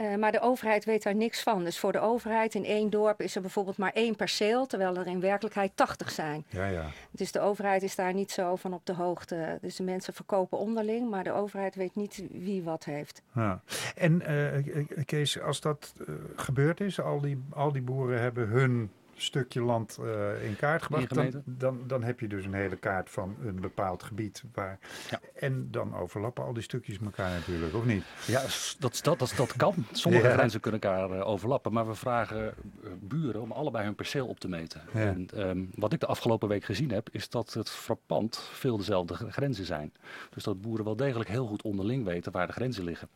Uh, 0.00 0.16
maar 0.16 0.32
de 0.32 0.40
overheid 0.40 0.84
weet 0.84 1.02
daar 1.02 1.14
niks 1.14 1.42
van. 1.42 1.64
Dus 1.64 1.78
voor 1.78 1.92
de 1.92 2.00
overheid 2.00 2.54
in 2.54 2.64
één 2.64 2.90
dorp 2.90 3.20
is 3.20 3.34
er 3.34 3.40
bijvoorbeeld 3.40 3.76
maar 3.76 3.92
één 3.92 4.16
perceel, 4.16 4.66
terwijl 4.66 4.96
er 4.96 5.06
in 5.06 5.20
werkelijkheid 5.20 5.72
80 5.74 6.10
zijn. 6.10 6.44
Ja, 6.48 6.66
ja. 6.66 6.86
Dus 7.10 7.32
de 7.32 7.40
overheid 7.40 7.82
is 7.82 7.94
daar 7.94 8.14
niet 8.14 8.30
zo 8.30 8.56
van 8.56 8.74
op 8.74 8.86
de 8.86 8.94
hoogte. 8.94 9.58
Dus 9.60 9.76
de 9.76 9.82
mensen 9.82 10.14
verkopen 10.14 10.58
onderling, 10.58 11.10
maar 11.10 11.24
de 11.24 11.32
overheid 11.32 11.74
weet 11.74 11.94
niet 11.94 12.24
wie 12.30 12.62
wat 12.62 12.84
heeft. 12.84 13.22
Ja. 13.34 13.62
En 13.94 14.22
uh, 14.30 14.86
Kees, 15.04 15.40
als 15.40 15.60
dat 15.60 15.94
uh, 16.08 16.14
gebeurd 16.36 16.80
is, 16.80 17.00
al 17.00 17.20
die, 17.20 17.42
al 17.50 17.72
die 17.72 17.82
boeren 17.82 18.20
hebben 18.20 18.48
hun 18.48 18.90
stukje 19.22 19.62
land 19.62 19.98
uh, 20.00 20.44
in 20.44 20.56
kaart 20.56 20.82
gebracht, 20.82 21.14
dan, 21.14 21.42
dan, 21.44 21.80
dan, 21.86 22.02
heb 22.02 22.20
je 22.20 22.28
dus 22.28 22.44
een 22.44 22.54
hele 22.54 22.76
kaart 22.76 23.10
van 23.10 23.36
een 23.44 23.60
bepaald 23.60 24.02
gebied. 24.02 24.44
Waar, 24.54 24.78
ja. 25.10 25.20
En 25.34 25.70
dan 25.70 25.94
overlappen 25.94 26.44
al 26.44 26.52
die 26.52 26.62
stukjes 26.62 26.98
elkaar 27.04 27.30
natuurlijk, 27.30 27.74
of 27.74 27.84
niet? 27.84 28.04
Ja, 28.26 28.42
dat, 28.78 29.00
dat, 29.02 29.18
dat, 29.18 29.32
dat 29.36 29.56
kan. 29.56 29.74
Sommige 29.92 30.30
grenzen 30.30 30.60
kunnen 30.60 30.80
elkaar 30.80 31.10
uh, 31.10 31.26
overlappen, 31.26 31.72
maar 31.72 31.88
we 31.88 31.94
vragen 31.94 32.54
uh, 32.84 32.90
buren 33.00 33.40
om 33.40 33.52
allebei 33.52 33.84
hun 33.84 33.94
perceel 33.94 34.26
op 34.26 34.40
te 34.40 34.48
meten. 34.48 34.80
Ja. 34.92 35.00
En 35.00 35.28
um, 35.36 35.70
wat 35.74 35.92
ik 35.92 36.00
de 36.00 36.06
afgelopen 36.06 36.48
week 36.48 36.64
gezien 36.64 36.90
heb, 36.90 37.08
is 37.12 37.28
dat 37.28 37.52
het 37.52 37.70
frappant 37.70 38.38
veel 38.52 38.76
dezelfde 38.76 39.14
grenzen 39.14 39.64
zijn. 39.64 39.92
Dus 40.30 40.44
dat 40.44 40.60
boeren 40.60 40.84
wel 40.84 40.96
degelijk 40.96 41.30
heel 41.30 41.46
goed 41.46 41.62
onderling 41.62 42.04
weten 42.04 42.32
waar 42.32 42.46
de 42.46 42.52
grenzen 42.52 42.84
liggen. 42.84 43.08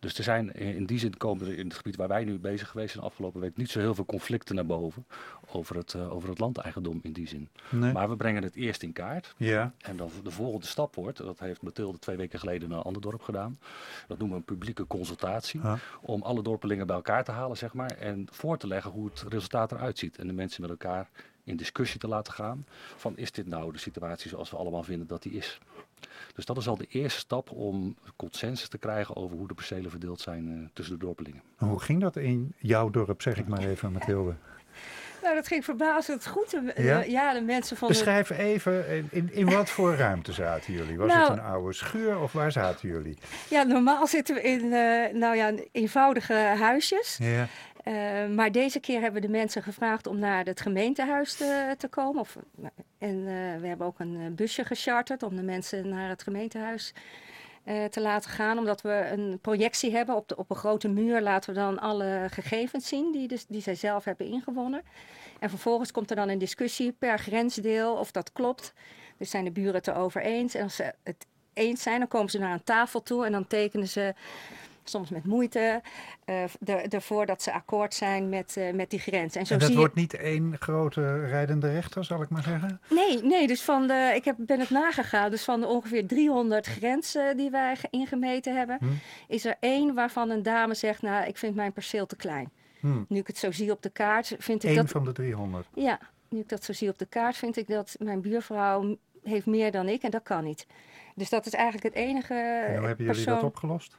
Dus 0.00 0.18
er 0.18 0.24
zijn 0.24 0.52
in 0.52 0.86
die 0.86 0.98
zin 0.98 1.16
komen 1.16 1.46
er 1.46 1.58
in 1.58 1.66
het 1.66 1.76
gebied 1.76 1.96
waar 1.96 2.08
wij 2.08 2.24
nu 2.24 2.38
bezig 2.38 2.68
geweest 2.68 2.90
zijn 2.90 3.02
de 3.04 3.10
afgelopen 3.10 3.40
week 3.40 3.56
niet 3.56 3.70
zo 3.70 3.78
heel 3.78 3.94
veel 3.94 4.04
conflicten 4.04 4.54
naar 4.54 4.66
boven 4.66 5.06
over 5.52 5.76
het, 5.76 5.92
uh, 5.92 6.12
over 6.12 6.28
het 6.28 6.38
landeigendom 6.38 7.00
in 7.02 7.12
die 7.12 7.28
zin. 7.28 7.48
Nee. 7.68 7.92
Maar 7.92 8.08
we 8.08 8.16
brengen 8.16 8.42
het 8.42 8.54
eerst 8.54 8.82
in 8.82 8.92
kaart. 8.92 9.34
Ja. 9.36 9.72
En 9.78 9.96
dan 9.96 10.10
de 10.22 10.30
volgende 10.30 10.66
stap 10.66 10.94
wordt, 10.94 11.18
dat 11.18 11.38
heeft 11.38 11.62
Mathilde 11.62 11.98
twee 11.98 12.16
weken 12.16 12.38
geleden 12.38 12.68
in 12.68 12.74
een 12.74 12.82
ander 12.82 13.02
dorp 13.02 13.22
gedaan. 13.22 13.58
Dat 14.08 14.18
noemen 14.18 14.36
we 14.36 14.42
een 14.42 14.56
publieke 14.56 14.86
consultatie. 14.86 15.60
Om 16.00 16.22
alle 16.22 16.42
dorpelingen 16.42 16.86
bij 16.86 16.96
elkaar 16.96 17.24
te 17.24 17.32
halen, 17.32 17.56
zeg 17.56 17.72
maar. 17.72 17.90
En 17.90 18.26
voor 18.30 18.58
te 18.58 18.66
leggen 18.66 18.90
hoe 18.90 19.08
het 19.08 19.24
resultaat 19.28 19.72
eruit 19.72 19.98
ziet. 19.98 20.18
En 20.18 20.26
de 20.26 20.32
mensen 20.32 20.60
met 20.60 20.70
elkaar 20.70 21.08
in 21.44 21.56
discussie 21.56 22.00
te 22.00 22.08
laten 22.08 22.32
gaan. 22.32 22.66
Van 22.96 23.16
is 23.16 23.32
dit 23.32 23.46
nou 23.46 23.72
de 23.72 23.78
situatie 23.78 24.30
zoals 24.30 24.50
we 24.50 24.56
allemaal 24.56 24.82
vinden 24.82 25.06
dat 25.06 25.22
die 25.22 25.32
is? 25.32 25.58
Dus 26.34 26.44
dat 26.44 26.56
is 26.56 26.68
al 26.68 26.76
de 26.76 26.86
eerste 26.88 27.18
stap 27.18 27.50
om 27.50 27.96
consensus 28.16 28.68
te 28.68 28.78
krijgen 28.78 29.16
over 29.16 29.36
hoe 29.36 29.48
de 29.48 29.54
percelen 29.54 29.90
verdeeld 29.90 30.20
zijn 30.20 30.48
uh, 30.48 30.68
tussen 30.72 30.98
de 30.98 31.04
dorpelingen. 31.04 31.42
Hoe 31.56 31.80
ging 31.80 32.00
dat 32.00 32.16
in 32.16 32.54
jouw 32.58 32.90
dorp, 32.90 33.22
zeg 33.22 33.36
ik 33.36 33.48
maar 33.48 33.64
even, 33.64 33.92
Mathilde? 33.92 34.34
Nou, 35.22 35.34
dat 35.34 35.46
ging 35.46 35.64
verbazend 35.64 36.26
goed. 36.26 36.56
Ja, 36.76 37.02
ja 37.02 37.32
de 37.32 37.40
mensen 37.40 37.76
van. 37.76 37.88
Beschrijf 37.88 38.30
even, 38.30 39.08
in, 39.10 39.28
in 39.32 39.50
wat 39.50 39.70
voor 39.70 39.94
ruimte 39.94 40.32
zaten 40.32 40.72
jullie? 40.72 40.98
Was 40.98 41.08
nou, 41.08 41.30
het 41.30 41.38
een 41.38 41.44
oude 41.44 41.72
schuur 41.72 42.20
of 42.20 42.32
waar 42.32 42.52
zaten 42.52 42.88
jullie? 42.88 43.18
Ja, 43.48 43.62
normaal 43.62 44.06
zitten 44.06 44.34
we 44.34 44.42
in 44.42 44.64
uh, 44.64 45.20
nou 45.20 45.36
ja, 45.36 45.52
eenvoudige 45.72 46.34
huisjes. 46.34 47.18
Ja. 47.20 47.46
Uh, 47.84 48.34
maar 48.34 48.52
deze 48.52 48.80
keer 48.80 49.00
hebben 49.00 49.20
we 49.20 49.26
de 49.26 49.32
mensen 49.32 49.62
gevraagd 49.62 50.06
om 50.06 50.18
naar 50.18 50.44
het 50.44 50.60
gemeentehuis 50.60 51.34
te, 51.34 51.74
te 51.78 51.88
komen. 51.88 52.20
Of, 52.20 52.36
en 52.98 53.16
uh, 53.16 53.60
we 53.60 53.66
hebben 53.66 53.86
ook 53.86 53.98
een 53.98 54.34
busje 54.34 54.64
gecharterd 54.64 55.22
om 55.22 55.36
de 55.36 55.42
mensen 55.42 55.88
naar 55.88 56.08
het 56.08 56.22
gemeentehuis 56.22 56.92
uh, 57.64 57.84
te 57.84 58.00
laten 58.00 58.30
gaan. 58.30 58.58
Omdat 58.58 58.82
we 58.82 59.08
een 59.12 59.38
projectie 59.40 59.92
hebben 59.92 60.16
op, 60.16 60.28
de, 60.28 60.36
op 60.36 60.50
een 60.50 60.56
grote 60.56 60.88
muur. 60.88 61.20
Laten 61.20 61.54
we 61.54 61.60
dan 61.60 61.78
alle 61.78 62.26
gegevens 62.30 62.88
zien 62.88 63.12
die, 63.12 63.28
dus, 63.28 63.46
die 63.46 63.62
zij 63.62 63.74
zelf 63.74 64.04
hebben 64.04 64.26
ingewonnen. 64.26 64.82
En 65.38 65.48
vervolgens 65.48 65.92
komt 65.92 66.10
er 66.10 66.16
dan 66.16 66.28
een 66.28 66.38
discussie 66.38 66.92
per 66.92 67.18
grensdeel 67.18 67.94
of 67.94 68.10
dat 68.10 68.32
klopt. 68.32 68.72
Dus 69.18 69.30
zijn 69.30 69.44
de 69.44 69.50
buren 69.50 69.74
het 69.74 69.88
erover 69.88 70.22
eens. 70.22 70.54
En 70.54 70.62
als 70.62 70.76
ze 70.76 70.94
het 71.02 71.26
eens 71.52 71.82
zijn, 71.82 71.98
dan 71.98 72.08
komen 72.08 72.30
ze 72.30 72.38
naar 72.38 72.52
een 72.52 72.64
tafel 72.64 73.02
toe 73.02 73.24
en 73.26 73.32
dan 73.32 73.46
tekenen 73.46 73.88
ze 73.88 74.14
soms 74.84 75.10
met 75.10 75.24
moeite, 75.24 75.82
uh, 76.26 76.92
ervoor 76.94 77.26
dat 77.26 77.42
ze 77.42 77.52
akkoord 77.52 77.94
zijn 77.94 78.28
met, 78.28 78.54
uh, 78.58 78.72
met 78.72 78.90
die 78.90 78.98
grens. 78.98 79.36
En, 79.36 79.46
zo 79.46 79.54
en 79.54 79.60
dat 79.60 79.74
wordt 79.74 79.94
niet 79.94 80.14
één 80.14 80.56
grote 80.58 81.26
rijdende 81.26 81.72
rechter, 81.72 82.04
zal 82.04 82.22
ik 82.22 82.28
maar 82.28 82.42
zeggen? 82.42 82.80
Nee, 82.90 83.22
nee 83.22 83.46
dus 83.46 83.62
van 83.62 83.86
de, 83.86 84.12
ik 84.14 84.24
heb, 84.24 84.36
ben 84.38 84.60
het 84.60 84.70
nagegaan. 84.70 85.30
Dus 85.30 85.44
van 85.44 85.60
de 85.60 85.66
ongeveer 85.66 86.06
300 86.06 86.66
grenzen 86.66 87.36
die 87.36 87.50
wij 87.50 87.76
ingemeten 87.90 88.56
hebben, 88.56 88.76
hm. 88.80 88.86
is 89.28 89.44
er 89.44 89.56
één 89.60 89.94
waarvan 89.94 90.30
een 90.30 90.42
dame 90.42 90.74
zegt, 90.74 91.02
nou, 91.02 91.26
ik 91.26 91.36
vind 91.36 91.54
mijn 91.54 91.72
perceel 91.72 92.06
te 92.06 92.16
klein. 92.16 92.50
Hm. 92.80 93.02
Nu 93.08 93.18
ik 93.18 93.26
het 93.26 93.38
zo 93.38 93.52
zie 93.52 93.70
op 93.70 93.82
de 93.82 93.90
kaart, 93.90 94.34
vind 94.38 94.64
ik 94.64 94.70
Eén 94.70 94.76
dat... 94.76 94.90
van 94.90 95.04
de 95.04 95.12
300? 95.12 95.66
Ja, 95.74 95.98
nu 96.28 96.38
ik 96.38 96.48
dat 96.48 96.64
zo 96.64 96.72
zie 96.72 96.88
op 96.88 96.98
de 96.98 97.06
kaart, 97.06 97.36
vind 97.36 97.56
ik 97.56 97.68
dat 97.68 97.96
mijn 97.98 98.20
buurvrouw 98.20 98.96
heeft 99.22 99.46
meer 99.46 99.70
dan 99.70 99.88
ik 99.88 100.02
en 100.02 100.10
dat 100.10 100.22
kan 100.22 100.44
niet. 100.44 100.66
Dus 101.14 101.30
dat 101.30 101.46
is 101.46 101.52
eigenlijk 101.52 101.94
het 101.94 102.04
enige. 102.04 102.34
En 102.34 102.76
hoe 102.78 102.86
hebben 102.86 103.06
jullie 103.06 103.24
dat 103.24 103.42
opgelost? 103.42 103.96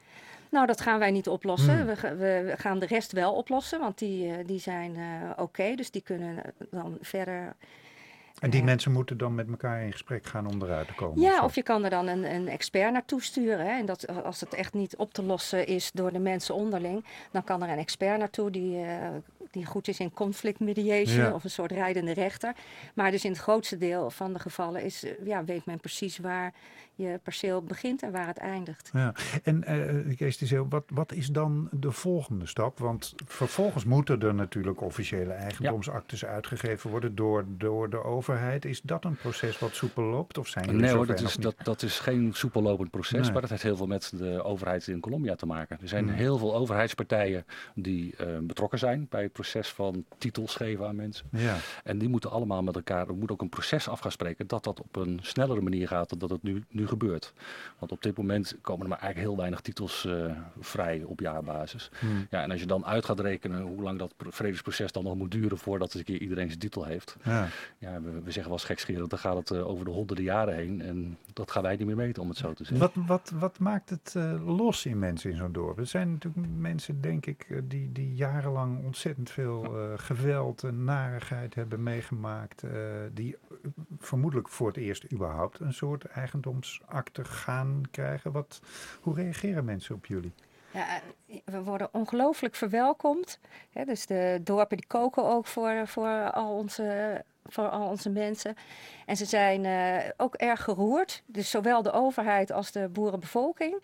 Nou, 0.54 0.66
dat 0.66 0.82
gaan 0.82 1.00
wij 1.00 1.12
niet 1.12 1.28
oplossen. 1.28 1.78
Hmm. 1.78 1.86
We, 1.86 2.16
we, 2.16 2.54
gaan 2.58 2.80
de 2.80 2.86
rest 2.86 3.12
wel 3.12 3.34
oplossen, 3.34 3.80
want 3.80 3.98
die, 3.98 4.32
eh, 4.32 4.46
die 4.46 4.60
zijn 4.60 4.96
uh, 4.96 5.30
oké. 5.36 5.76
dus 5.76 5.92
die 5.92 6.02
kunnen 6.02 6.42
dan 6.70 6.98
verder 7.02 7.56
en 8.44 8.50
die 8.50 8.63
mensen 8.63 8.92
moeten 8.92 9.18
dan 9.18 9.36
met 9.36 9.48
elkaar 9.50 9.84
in 9.84 9.92
gesprek 9.92 10.26
gaan 10.26 10.48
om 10.48 10.63
eruit 10.63 10.88
te 10.88 10.94
komen? 10.94 11.22
Ja, 11.22 11.44
of, 11.44 11.56
je 11.56 11.63
kan 11.63 11.84
er 11.84 11.89
dan 11.89 12.08
een, 12.08 12.34
een 12.36 12.48
expert 12.48 12.92
naartoe 12.92 13.22
sturen. 13.22 13.66
Hè. 13.66 13.72
En 13.72 13.86
dat, 13.86 14.24
als 14.24 14.39
het 14.39 14.54
echt 14.54 14.74
niet 14.74 14.96
op 14.96 15.13
te 15.13 15.24
lossen 15.24 15.68
is 15.68 15.92
door 15.92 16.12
de 16.12 16.20
mensen 16.20 16.56
onderling, 16.56 17.06
dan 17.32 17.44
kan 17.44 17.63
er 17.63 17.70
een 17.70 17.78
expert 17.78 18.20
naartoe 18.20 18.52
die, 18.52 18.78
uh, 18.78 19.08
die 19.52 19.66
goed 19.66 19.88
is 19.88 20.00
in 20.00 20.13
conflict 20.13 20.60
mediation 20.60 21.34
of 21.34 21.44
een 21.44 21.50
soort 21.50 21.72
rijdende 21.72 22.13
rechter. 22.13 22.56
Maar 22.94 23.12
dus 23.12 23.26
in 23.26 23.32
het 23.32 23.39
grootste 23.39 23.78
deel 23.78 24.10
van 24.10 24.34
de 24.34 24.39
gevallen 24.39 24.84
is, 24.84 25.06
ja, 25.24 25.44
weet 25.44 25.66
men 25.66 25.80
precies 25.80 26.18
waar 26.18 26.54
je 26.95 27.19
perceel 27.23 27.62
begint 27.63 28.01
en 28.03 28.12
waar 28.12 28.27
het 28.27 28.38
eindigt. 28.38 28.89
Ja. 28.93 29.13
En 29.43 29.63
uh, 30.08 30.15
Kees 30.15 30.38
Tizeel, 30.38 30.65
wat, 30.69 30.84
wat 30.88 31.12
is 31.12 31.27
dan 31.27 31.67
de 31.71 31.91
volgende 31.91 32.45
stap? 32.45 32.79
Want 32.79 33.13
vervolgens 33.25 33.86
moeten 33.86 34.21
er 34.21 34.34
natuurlijk 34.34 34.82
officiële 34.82 35.34
eigendomsactes 35.34 36.25
uitgegeven 36.25 36.89
worden 36.89 37.15
door, 37.15 37.45
door 37.47 37.89
de 37.89 38.03
overheid. 38.03 38.65
Is 38.65 38.82
dat 38.82 39.06
een 39.06 39.15
proces 39.15 39.60
wat 39.60 39.75
soepel 39.75 40.03
loopt? 40.03 40.38
Of 40.38 40.47
zijn 40.47 40.75
nee 40.75 40.91
hoor, 40.91 41.06
dat 41.06 41.21
is, 41.21 41.36
dat, 41.36 41.56
dat 41.63 41.82
is 41.82 41.99
geen 41.99 42.34
soepel 42.34 42.62
lopend 42.62 42.89
proces, 42.89 43.32
maar 43.32 43.41
dat 43.41 43.49
heeft 43.49 43.63
heel 43.63 43.75
veel 43.75 43.88
met 43.88 44.13
de 44.15 44.43
overheid 44.43 44.88
in 44.88 44.99
Colombia 44.99 45.36
te 45.36 45.45
maken. 45.45 45.77
Er 45.82 45.88
zijn 45.88 46.08
hmm. 46.08 46.17
heel 46.17 46.38
veel 46.38 46.56
overheidspartijen 46.56 47.45
die 47.75 48.15
uh, 48.21 48.38
betrokken 48.41 48.79
zijn 48.79 49.08
bij 49.10 49.23
het 49.23 49.32
proces 49.32 49.69
van 49.69 50.06
titels 50.17 50.56
geven 50.56 50.88
aan 50.88 50.95
mensen. 50.95 51.27
Ja. 51.32 51.58
En 51.84 51.97
die 51.97 52.10
moeten 52.10 52.32
allemaal 52.32 52.63
met 52.63 52.75
elkaar, 52.75 53.08
er 53.08 53.15
moet 53.15 53.32
ook 53.32 53.41
een 53.41 53.49
proces 53.49 53.88
af 53.88 53.99
gaan 53.99 54.12
spreken 54.12 54.47
dat 54.47 54.63
dat 54.63 54.79
op 54.79 54.95
een 54.95 55.19
snellere 55.21 55.62
manier 55.62 55.88
gaat 55.88 56.10
dan 56.10 56.19
dat 56.19 56.29
het 56.29 56.43
nu, 56.43 56.63
nu 56.69 56.83
gebeurt. 56.88 57.34
Want 57.80 57.91
op 57.91 58.02
dit 58.02 58.17
moment 58.17 58.56
komen 58.62 58.84
er 58.84 58.89
maar 58.89 59.00
eigenlijk 59.00 59.30
heel 59.30 59.38
weinig 59.38 59.62
titels 59.62 60.06
uh, 60.06 60.32
vrij 60.60 61.04
op 61.04 61.19
jaarbasis. 61.19 61.91
Hmm. 62.00 62.28
Ja, 62.30 62.41
en 62.41 62.52
als 62.52 62.60
je 62.60 62.65
dan 62.65 62.86
uit 62.86 63.06
gaat 63.06 63.19
rekenen 63.19 63.62
hoe 63.62 63.82
lang 63.82 64.00
dat 64.00 64.13
vredesproces 64.17 64.91
dan 64.91 65.04
nog 65.04 65.15
moet 65.15 65.32
duren 65.32 65.58
voordat 65.58 65.93
een 65.93 66.04
keer 66.04 66.19
iedereen 66.19 66.48
zijn 66.48 66.60
titel 66.60 66.86
heeft. 66.86 67.17
Ja. 67.24 67.48
Ja, 67.78 68.02
we, 68.02 68.22
we 68.22 68.32
zeggen 68.32 68.52
wel 68.52 68.60
gekscherend, 68.60 69.10
dan 69.10 69.19
gaat 69.19 69.36
het 69.38 69.50
uh, 69.50 69.67
over 69.67 69.86
de 69.86 69.91
honderden 69.91 70.26
jaren 70.26 70.56
heen. 70.56 70.82
En 70.82 71.17
dat 71.34 71.52
gaan 71.52 71.63
wij 71.63 71.76
niet 71.76 71.88
meer 71.88 71.96
meten, 71.96 72.22
om 72.22 72.30
het 72.30 72.38
zo 72.38 72.54
te 72.54 72.63
zeggen. 72.63 72.80
Wat, 72.80 73.06
wat, 73.08 73.32
wat 73.39 73.60
maakt 73.60 73.89
het 73.89 74.13
uh, 74.17 74.58
los 74.58 74.86
in 74.86 75.00
mensen 75.00 75.32
in 75.32 75.38
zo'n 75.38 75.52
dorp? 75.52 75.78
Er 75.78 75.88
zijn 75.88 76.12
natuurlijk 76.12 76.48
mensen, 76.58 77.02
denk 77.02 77.26
ik, 77.26 77.62
die, 77.63 77.91
die 77.91 78.15
jarenlang 78.15 78.84
ontzettend 78.84 79.30
veel 79.30 79.62
geweld 79.96 80.63
en 80.63 80.84
narigheid 80.84 81.56
hebben 81.56 81.84
meegemaakt. 81.84 82.63
die 83.13 83.36
vermoedelijk 84.00 84.50
voor 84.50 84.67
het 84.67 84.78
eerst 84.78 85.12
überhaupt 85.13 85.60
een 85.60 85.74
soort 85.74 86.06
eigendoms 86.06 86.73
akte 86.86 87.26
gaan 87.26 87.84
krijgen. 87.92 88.32
Wat, 88.32 88.62
hoe 89.02 89.16
reageren 89.16 89.66
mensen 89.66 89.96
op 89.96 90.06
jullie? 90.06 90.34
Ja, 90.74 91.02
we 91.46 91.64
worden 91.64 91.90
ongelooflijk 91.92 92.56
verwelkomd. 92.56 93.40
dus 93.86 94.06
de 94.06 94.40
dorpen 94.44 94.78
die 94.78 94.88
koken 94.88 95.26
ook 95.26 95.46
voor, 95.46 95.88
voor, 95.88 96.32
al, 96.32 96.56
onze, 96.56 97.22
voor 97.46 97.70
al 97.70 97.88
onze 97.88 98.10
mensen. 98.10 98.56
En 99.06 99.18
ze 99.18 99.26
zijn 99.26 99.64
uh, 99.64 100.10
ook 100.18 100.36
erg 100.36 100.64
geroerd. 100.64 101.24
Dus 101.26 101.50
zowel 101.50 101.82
de 101.82 101.92
overheid 101.92 102.52
als 102.52 102.72
de 102.72 102.90
boerenbevolking. 102.90 103.84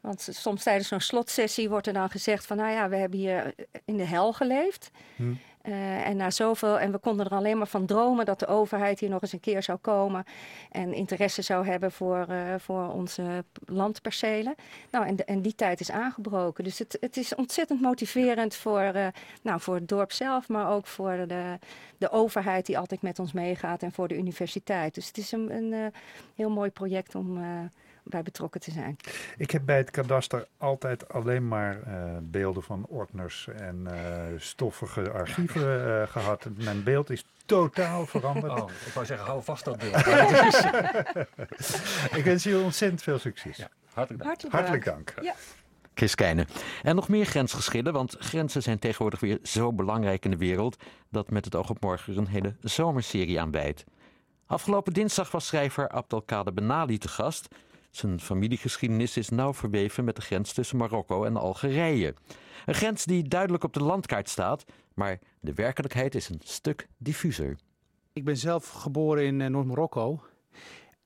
Want 0.00 0.28
soms 0.30 0.62
tijdens 0.62 0.88
zo'n 0.88 1.00
slotsessie 1.00 1.68
wordt 1.68 1.86
er 1.86 1.92
dan 1.92 2.10
gezegd 2.10 2.46
van... 2.46 2.56
nou 2.56 2.70
ja, 2.70 2.88
we 2.88 2.96
hebben 2.96 3.18
hier 3.18 3.54
in 3.84 3.96
de 3.96 4.04
hel 4.04 4.32
geleefd. 4.32 4.90
Hm. 5.16 5.32
Uh, 5.68 6.06
en, 6.06 6.16
na 6.16 6.30
zoveel, 6.30 6.78
en 6.78 6.92
we 6.92 6.98
konden 6.98 7.26
er 7.26 7.32
alleen 7.32 7.58
maar 7.58 7.66
van 7.66 7.86
dromen 7.86 8.24
dat 8.24 8.38
de 8.38 8.46
overheid 8.46 9.00
hier 9.00 9.08
nog 9.08 9.22
eens 9.22 9.32
een 9.32 9.40
keer 9.40 9.62
zou 9.62 9.78
komen 9.78 10.24
en 10.70 10.94
interesse 10.94 11.42
zou 11.42 11.66
hebben 11.66 11.92
voor, 11.92 12.26
uh, 12.30 12.54
voor 12.58 12.92
onze 12.92 13.44
landpercelen. 13.64 14.54
Nou, 14.90 15.06
en, 15.06 15.26
en 15.26 15.42
die 15.42 15.54
tijd 15.54 15.80
is 15.80 15.90
aangebroken. 15.90 16.64
Dus 16.64 16.78
het, 16.78 16.96
het 17.00 17.16
is 17.16 17.34
ontzettend 17.34 17.80
motiverend 17.80 18.54
voor, 18.54 18.92
uh, 18.94 19.06
nou, 19.42 19.60
voor 19.60 19.74
het 19.74 19.88
dorp 19.88 20.12
zelf, 20.12 20.48
maar 20.48 20.70
ook 20.70 20.86
voor 20.86 21.24
de, 21.26 21.58
de 21.98 22.10
overheid 22.10 22.66
die 22.66 22.78
altijd 22.78 23.02
met 23.02 23.18
ons 23.18 23.32
meegaat 23.32 23.82
en 23.82 23.92
voor 23.92 24.08
de 24.08 24.16
universiteit. 24.16 24.94
Dus 24.94 25.06
het 25.06 25.18
is 25.18 25.32
een, 25.32 25.50
een 25.50 25.92
heel 26.34 26.50
mooi 26.50 26.70
project 26.70 27.14
om 27.14 27.40
bij 28.04 28.22
betrokken 28.22 28.60
te 28.60 28.70
zijn. 28.70 28.96
Ik 29.36 29.50
heb 29.50 29.62
bij 29.64 29.76
het 29.76 29.90
kadaster 29.90 30.46
altijd 30.56 31.08
alleen 31.08 31.48
maar 31.48 31.78
uh, 31.88 32.16
beelden 32.22 32.62
van 32.62 32.86
ordners 32.88 33.48
en 33.48 33.88
uh, 33.90 34.22
stoffige 34.36 35.10
archieven 35.10 35.86
uh, 35.86 36.02
gehad. 36.12 36.46
Mijn 36.56 36.82
beeld 36.82 37.10
is 37.10 37.24
totaal 37.46 38.06
veranderd. 38.06 38.60
Oh, 38.60 38.70
ik 38.86 38.92
wou 38.92 39.06
zeggen, 39.06 39.26
hou 39.26 39.42
vast 39.42 39.64
dat 39.64 39.78
beeld. 39.78 39.96
ik 42.18 42.24
wens 42.24 42.42
je 42.42 42.58
ontzettend 42.58 43.02
veel 43.02 43.18
succes. 43.18 43.56
Ja, 43.56 43.68
hartelijk 43.92 44.24
dank. 44.24 44.40
Hartelijk, 44.40 44.54
hartelijk 44.54 44.84
dank. 44.84 45.14
Ja. 45.20 45.34
Chris. 45.98 46.14
En 46.82 46.94
nog 46.94 47.08
meer 47.08 47.24
grensgeschillen, 47.24 47.92
want 47.92 48.16
grenzen 48.18 48.62
zijn 48.62 48.78
tegenwoordig 48.78 49.20
weer 49.20 49.38
zo 49.42 49.72
belangrijk 49.72 50.24
in 50.24 50.30
de 50.30 50.36
wereld 50.36 50.76
dat 51.10 51.30
met 51.30 51.44
het 51.44 51.54
oog 51.54 51.70
op 51.70 51.80
morgen 51.80 52.12
er 52.12 52.18
een 52.18 52.26
hele 52.26 52.54
zomerserie 52.60 53.40
aan 53.40 53.50
wijdt. 53.50 53.84
Afgelopen 54.46 54.92
dinsdag 54.92 55.30
was 55.30 55.46
schrijver 55.46 55.88
Abdelkader 55.88 56.54
Benali 56.54 56.98
te 56.98 57.08
gast. 57.08 57.48
Zijn 57.90 58.20
familiegeschiedenis 58.20 59.16
is 59.16 59.28
nauw 59.28 59.54
verweven 59.54 60.04
met 60.04 60.16
de 60.16 60.22
grens 60.22 60.52
tussen 60.52 60.76
Marokko 60.76 61.24
en 61.24 61.36
Algerije. 61.36 62.14
Een 62.66 62.74
grens 62.74 63.04
die 63.04 63.28
duidelijk 63.28 63.64
op 63.64 63.72
de 63.72 63.82
landkaart 63.82 64.28
staat, 64.28 64.64
maar 64.94 65.18
de 65.40 65.54
werkelijkheid 65.54 66.14
is 66.14 66.28
een 66.28 66.40
stuk 66.44 66.88
diffuser. 66.96 67.56
Ik 68.12 68.24
ben 68.24 68.36
zelf 68.36 68.68
geboren 68.68 69.24
in 69.24 69.40
uh, 69.40 69.46
Noord-Marokko. 69.46 70.20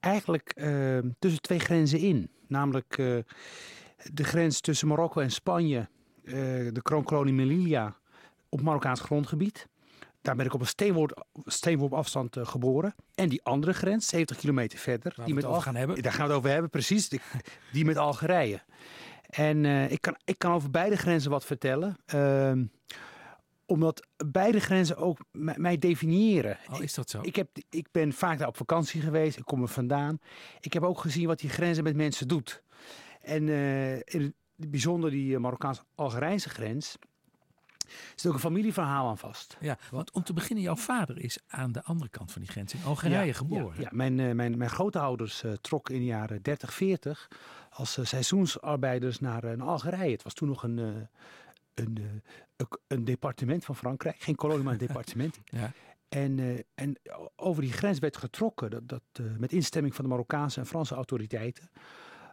Eigenlijk 0.01 0.53
uh, 0.57 0.99
tussen 1.19 1.41
twee 1.41 1.59
grenzen 1.59 1.99
in. 1.99 2.31
Namelijk 2.47 2.99
uh, 2.99 3.19
de 4.13 4.25
grens 4.25 4.61
tussen 4.61 4.89
Marokko 4.89 5.21
en 5.21 5.31
Spanje, 5.31 5.89
de 6.25 6.81
kroonkolonie 6.83 7.35
Melilla, 7.35 7.97
op 8.49 8.61
Marokkaans 8.61 9.01
grondgebied. 9.01 9.69
Daar 10.23 10.37
ben 10.37 10.47
ik 10.47 10.55
op 10.55 10.61
een 10.61 10.67
steenworp, 10.67 11.27
steenworp 11.45 11.93
afstand 11.93 12.37
uh, 12.37 12.47
geboren. 12.47 12.95
En 13.15 13.29
die 13.29 13.45
andere 13.45 13.73
grens, 13.73 14.07
70 14.07 14.37
kilometer 14.37 14.79
verder. 14.79 15.13
Waar 15.17 15.27
die 15.27 15.35
met 15.35 15.45
over 15.45 15.63
gaan 15.63 15.75
hebben. 15.75 16.03
Daar 16.03 16.13
gaan 16.13 16.27
we 16.27 16.29
het 16.29 16.39
over 16.39 16.51
hebben, 16.51 16.71
precies. 16.71 17.09
Die, 17.09 17.21
die 17.73 17.85
met 17.85 17.97
Algerije. 17.97 18.61
En 19.27 19.65
uh, 19.65 19.91
ik, 19.91 20.01
kan, 20.01 20.17
ik 20.25 20.39
kan 20.39 20.53
over 20.53 20.71
beide 20.71 20.97
grenzen 20.97 21.31
wat 21.31 21.45
vertellen. 21.45 21.97
Uh, 22.15 22.53
omdat 23.67 24.07
beide 24.27 24.61
grenzen 24.61 24.97
ook 24.97 25.19
mij 25.33 25.79
definiëren. 25.79 26.59
Oh, 26.71 26.83
is 26.83 26.95
dat 26.95 27.11
zo? 27.11 27.21
Ik, 27.23 27.37
heb, 27.37 27.49
ik 27.71 27.87
ben 27.91 28.13
vaak 28.13 28.39
daar 28.39 28.49
op 28.49 28.57
vakantie 28.57 29.01
geweest. 29.01 29.39
Ik 29.39 29.45
kom 29.45 29.63
er 29.63 29.69
vandaan. 29.69 30.19
Ik 30.61 30.73
heb 30.73 30.83
ook 30.83 30.99
gezien 30.99 31.27
wat 31.27 31.39
die 31.39 31.51
grenzen 31.51 31.85
met 31.85 31.97
mensen 31.97 32.29
doet. 32.29 32.63
En 33.21 33.47
uh, 33.47 33.95
in 33.95 34.35
het 34.57 34.71
bijzonder 34.71 35.11
die 35.11 35.39
Marokkaans-Algerijnse 35.39 36.49
grens 36.49 36.97
er 37.87 38.13
zit 38.15 38.27
ook 38.27 38.35
een 38.35 38.41
familieverhaal 38.41 39.09
aan 39.09 39.19
vast. 39.19 39.57
Ja, 39.61 39.79
want 39.91 40.11
om 40.11 40.23
te 40.23 40.33
beginnen, 40.33 40.65
jouw 40.65 40.77
vader 40.77 41.19
is 41.19 41.39
aan 41.49 41.73
de 41.73 41.83
andere 41.83 42.11
kant 42.11 42.33
van 42.33 42.43
die 42.43 42.51
grens 42.51 42.75
in 42.75 42.85
Algerije 42.85 43.27
ja, 43.27 43.33
geboren. 43.33 43.75
Ja, 43.77 43.83
ja. 43.83 43.89
Mijn, 43.93 44.19
uh, 44.19 44.33
mijn, 44.33 44.59
mijn 44.59 44.71
grootouders 44.71 45.43
uh, 45.43 45.53
trokken 45.53 45.95
in 45.95 46.01
de 46.01 46.07
jaren 46.07 46.43
30, 46.43 46.75
40 46.75 47.29
als 47.71 47.99
uh, 47.99 48.05
seizoensarbeiders 48.05 49.19
naar, 49.19 49.57
naar, 49.57 49.67
Algerije. 49.67 50.13
Het 50.13 50.23
was 50.23 50.35
toen 50.35 50.49
nog 50.49 50.63
een, 50.63 51.09
een, 51.75 52.23
een, 52.87 53.05
departement 53.05 53.65
van 53.65 53.77
Frankrijk. 53.77 54.21
Geen 54.21 54.35
kolonie, 54.35 54.65
maar 54.65 54.73
een 54.73 54.87
departement. 54.87 55.39
ja. 55.45 55.73
En, 56.09 56.65
en 56.75 56.97
over 57.37 57.63
die 57.63 57.73
grens 57.73 57.99
werd 57.99 58.17
getrokken, 58.17 58.71
dat, 58.71 58.83
dat, 58.87 59.03
met 59.39 59.53
instemming 59.53 59.95
van 59.95 60.05
de 60.05 60.11
Marokkaanse 60.11 60.61
en 60.61 60.67
Franse 60.67 60.95
autoriteiten. 60.95 61.71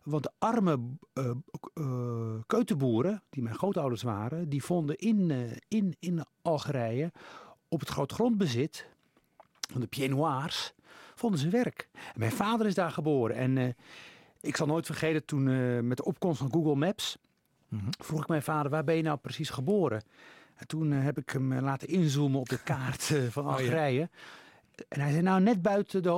Want 0.10 0.24
de 0.24 0.32
arme 0.38 0.80
uh, 1.14 1.32
uh, 1.76 2.40
keutenboeren, 2.48 3.24
die 3.30 3.44
mijn 3.44 3.56
grootouders 3.56 4.02
waren, 4.02 4.50
die 4.50 4.64
vonden 4.64 4.98
in, 4.98 5.30
uh, 5.30 5.52
in, 5.68 5.96
in 6.00 6.26
Algerije 6.42 7.12
op 7.68 7.80
het 7.80 7.90
groot 7.90 8.12
grondbezit 8.12 8.90
van 9.72 9.82
de 9.82 9.88
Pieds 9.88 10.14
Noirs, 10.14 10.74
vonden 11.16 11.40
ze 11.40 11.50
werk. 11.50 11.90
En 11.94 12.20
mijn 12.20 12.32
vader 12.32 12.68
is 12.68 12.76
daar 12.76 12.92
geboren. 12.92 13.36
En 13.36 13.76
ik 14.42 14.56
zal 14.56 14.68
nooit 14.68 14.86
vergeten, 14.86 15.26
toen 15.26 15.44
met 15.88 15.98
de 15.98 16.06
opkomst 16.06 16.40
van 16.40 16.52
Google 16.52 16.76
Maps, 16.76 17.18
mm 17.68 17.80
-hmm. 17.80 17.90
vroeg 18.00 18.22
ik 18.22 18.28
mijn 18.28 18.42
vader, 18.44 18.72
waar 18.72 18.84
ben 18.84 18.96
je 18.96 19.02
nou 19.02 19.18
precies 19.18 19.50
geboren? 19.50 20.04
En 20.56 20.68
toen 20.68 20.92
heb 20.92 21.18
ik 21.18 21.30
hem 21.30 21.54
laten 21.54 21.88
inzoomen 21.88 22.40
op 22.40 22.50
de 22.50 22.64
kaart 22.64 23.04
van 23.30 23.46
Algerije. 23.46 24.02
Oh, 24.02 24.08
ja. 24.76 24.86
En 24.88 25.02
hij 25.02 25.12
zei, 25.12 25.22
nou 25.22 25.42
net 25.42 25.62
buiten 25.62 26.04
de 26.04 26.14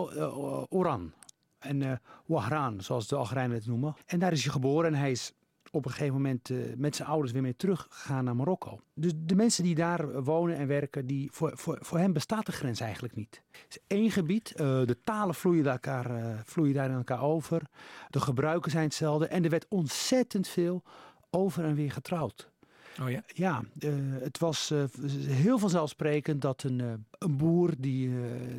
Oran 0.69 1.13
en 1.61 1.81
uh, 1.81 1.91
Wahran, 2.25 2.81
zoals 2.81 3.07
de 3.07 3.15
Algerijnen 3.15 3.55
het 3.55 3.65
noemen. 3.65 3.95
En 4.05 4.19
daar 4.19 4.31
is 4.31 4.43
hij 4.43 4.51
geboren 4.51 4.93
en 4.93 4.99
hij 4.99 5.11
is 5.11 5.33
op 5.71 5.85
een 5.85 5.91
gegeven 5.91 6.13
moment 6.13 6.49
uh, 6.49 6.75
met 6.75 6.95
zijn 6.95 7.07
ouders 7.07 7.31
weer 7.31 7.41
mee 7.41 7.55
teruggegaan 7.55 8.23
naar 8.23 8.35
Marokko. 8.35 8.79
Dus 8.93 9.11
de 9.15 9.35
mensen 9.35 9.63
die 9.63 9.75
daar 9.75 10.23
wonen 10.23 10.55
en 10.55 10.67
werken, 10.67 11.07
die, 11.07 11.29
voor, 11.31 11.51
voor, 11.57 11.77
voor 11.81 11.97
hen 11.97 12.13
bestaat 12.13 12.45
de 12.45 12.51
grens 12.51 12.79
eigenlijk 12.79 13.15
niet. 13.15 13.41
Het 13.51 13.65
is 13.69 13.77
één 13.87 14.11
gebied, 14.11 14.51
uh, 14.51 14.57
de 14.85 14.97
talen 15.03 15.35
vloeien, 15.35 15.65
elkaar, 15.65 16.41
vloeien 16.45 16.73
daar 16.73 16.89
in 16.89 16.95
elkaar 16.95 17.21
over. 17.21 17.61
De 18.09 18.19
gebruiken 18.19 18.71
zijn 18.71 18.83
hetzelfde 18.83 19.27
en 19.27 19.43
er 19.43 19.49
werd 19.49 19.65
ontzettend 19.69 20.47
veel 20.47 20.83
over 21.29 21.63
en 21.63 21.75
weer 21.75 21.91
getrouwd. 21.91 22.51
Oh 23.01 23.09
ja? 23.09 23.23
Ja, 23.33 23.63
uh, 23.79 23.93
het 24.21 24.37
was 24.37 24.71
uh, 24.71 24.83
heel 25.27 25.57
vanzelfsprekend 25.57 26.41
dat 26.41 26.63
een, 26.63 26.79
uh, 26.79 26.93
een 27.19 27.37
boer 27.37 27.73
die 27.77 28.11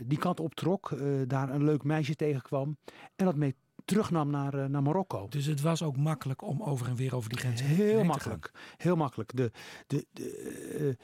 die 0.05 0.19
kant 0.19 0.41
optrok, 0.41 0.97
daar 1.27 1.51
een 1.51 1.65
leuk 1.65 1.83
meisje 1.83 2.15
tegenkwam 2.15 2.77
en 3.17 3.25
dat 3.25 3.37
mee 3.37 3.55
terugnam 3.85 4.31
naar, 4.31 4.71
naar 4.71 4.83
Marokko. 4.83 5.27
Dus 5.29 5.47
het 5.47 5.61
was 5.61 5.83
ook 5.83 5.97
makkelijk 5.97 6.43
om 6.43 6.63
over 6.63 6.89
en 6.89 6.95
weer 6.95 7.15
over 7.15 7.29
die 7.29 7.39
grens 7.39 7.63
Heel 7.63 7.97
heen 7.97 8.07
makkelijk, 8.07 8.53
heel 8.77 8.97
makkelijk. 8.97 9.37
De, 9.37 9.51
de, 9.87 10.07
de, 10.13 10.97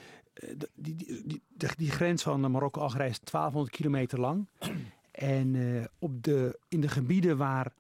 die, 0.75 0.95
die, 0.95 1.23
die, 1.25 1.43
die 1.77 1.91
grens 1.91 2.23
van 2.23 2.51
Marokko-Algerije 2.51 3.11
is 3.11 3.21
1200 3.21 3.77
kilometer 3.77 4.21
lang. 4.21 4.47
en 5.13 5.57
op 5.99 6.23
de, 6.23 6.59
in 6.69 6.81
de 6.81 6.89
gebieden 6.89 7.37
waar, 7.37 7.73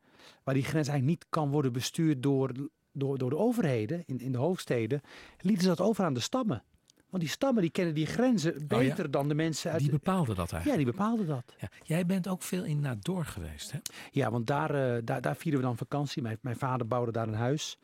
waar 0.44 0.54
die 0.54 0.64
grens 0.64 0.88
eigenlijk 0.88 1.18
niet 1.18 1.30
kan 1.30 1.50
worden 1.50 1.72
bestuurd 1.72 2.22
door 2.22 2.52
door, 2.98 3.18
door 3.18 3.30
de 3.30 3.36
overheden 3.36 4.02
in, 4.06 4.18
in 4.18 4.32
de 4.32 4.38
hoofdsteden, 4.38 5.00
lieten 5.40 5.62
ze 5.62 5.68
dat 5.68 5.80
over 5.80 6.04
aan 6.04 6.14
de 6.14 6.20
stammen. 6.20 6.62
Want 7.10 7.22
die 7.22 7.32
stammen 7.32 7.62
die 7.62 7.70
kennen 7.70 7.94
die 7.94 8.06
grenzen 8.06 8.52
beter 8.66 8.90
oh 8.90 8.96
ja. 8.96 9.02
dan 9.10 9.28
de 9.28 9.34
mensen 9.34 9.70
uit... 9.70 9.80
Die 9.80 9.90
bepaalden 9.90 10.36
dat 10.36 10.52
eigenlijk? 10.52 10.66
Ja, 10.66 10.76
die 10.76 10.92
bepaalden 10.96 11.26
dat. 11.26 11.54
Ja. 11.58 11.68
Jij 11.82 12.06
bent 12.06 12.28
ook 12.28 12.42
veel 12.42 12.64
in 12.64 12.80
Nador 12.80 13.24
geweest, 13.24 13.72
hè? 13.72 13.78
Ja, 14.10 14.30
want 14.30 14.46
daar, 14.46 14.74
uh, 14.74 15.00
daar, 15.04 15.20
daar 15.20 15.36
vierden 15.36 15.60
we 15.60 15.66
dan 15.66 15.76
vakantie. 15.76 16.22
Mijn, 16.22 16.38
mijn 16.40 16.56
vader 16.56 16.86
bouwde 16.86 17.12
daar 17.12 17.28
een 17.28 17.34
huis. 17.34 17.78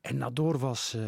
En 0.00 0.16
Nador 0.16 0.58
was, 0.58 0.94
uh, 0.96 1.04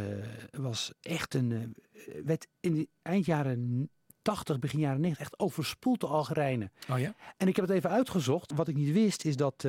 was 0.51 0.93
echt 1.01 1.35
een... 1.35 1.51
Uh, 1.51 2.15
werd 2.25 2.47
in 2.61 2.75
de 2.75 2.89
eind 3.03 3.27
jaren 3.27 3.91
80, 4.23 4.59
begin 4.59 4.79
jaren 4.79 5.01
90 5.01 5.23
echt 5.27 5.39
overspoeld 5.39 6.01
door 6.01 6.11
Algerijnen. 6.11 6.73
Oh 6.91 6.99
ja? 6.99 7.15
En 7.37 7.49
ik 7.49 7.57
heb 7.57 7.67
het 7.67 7.75
even 7.75 7.91
uitgezocht. 7.91 8.53
Wat 8.53 8.69
ik 8.69 8.77
niet 8.77 8.93
wist 8.93 9.25
is 9.25 9.37
dat 9.37 9.69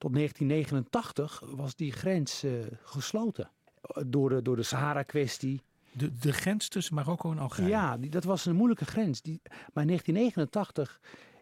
tot 0.00 0.14
1989 0.14 1.42
was 1.56 1.76
die 1.76 1.92
grens 1.92 2.44
uh, 2.44 2.52
gesloten. 2.82 3.50
Door 4.06 4.28
de, 4.28 4.42
door 4.42 4.56
de 4.56 4.62
Sahara-kwestie. 4.62 5.60
De, 5.92 6.18
de 6.18 6.32
grens 6.32 6.68
tussen 6.68 6.94
Marokko 6.94 7.30
en 7.30 7.38
Algerije? 7.38 7.68
Ja, 7.68 7.96
die, 7.96 8.10
dat 8.10 8.24
was 8.24 8.46
een 8.46 8.56
moeilijke 8.56 8.84
grens. 8.84 9.22
Die, 9.22 9.40
maar 9.42 9.84
in 9.84 9.88
1989 9.88 11.00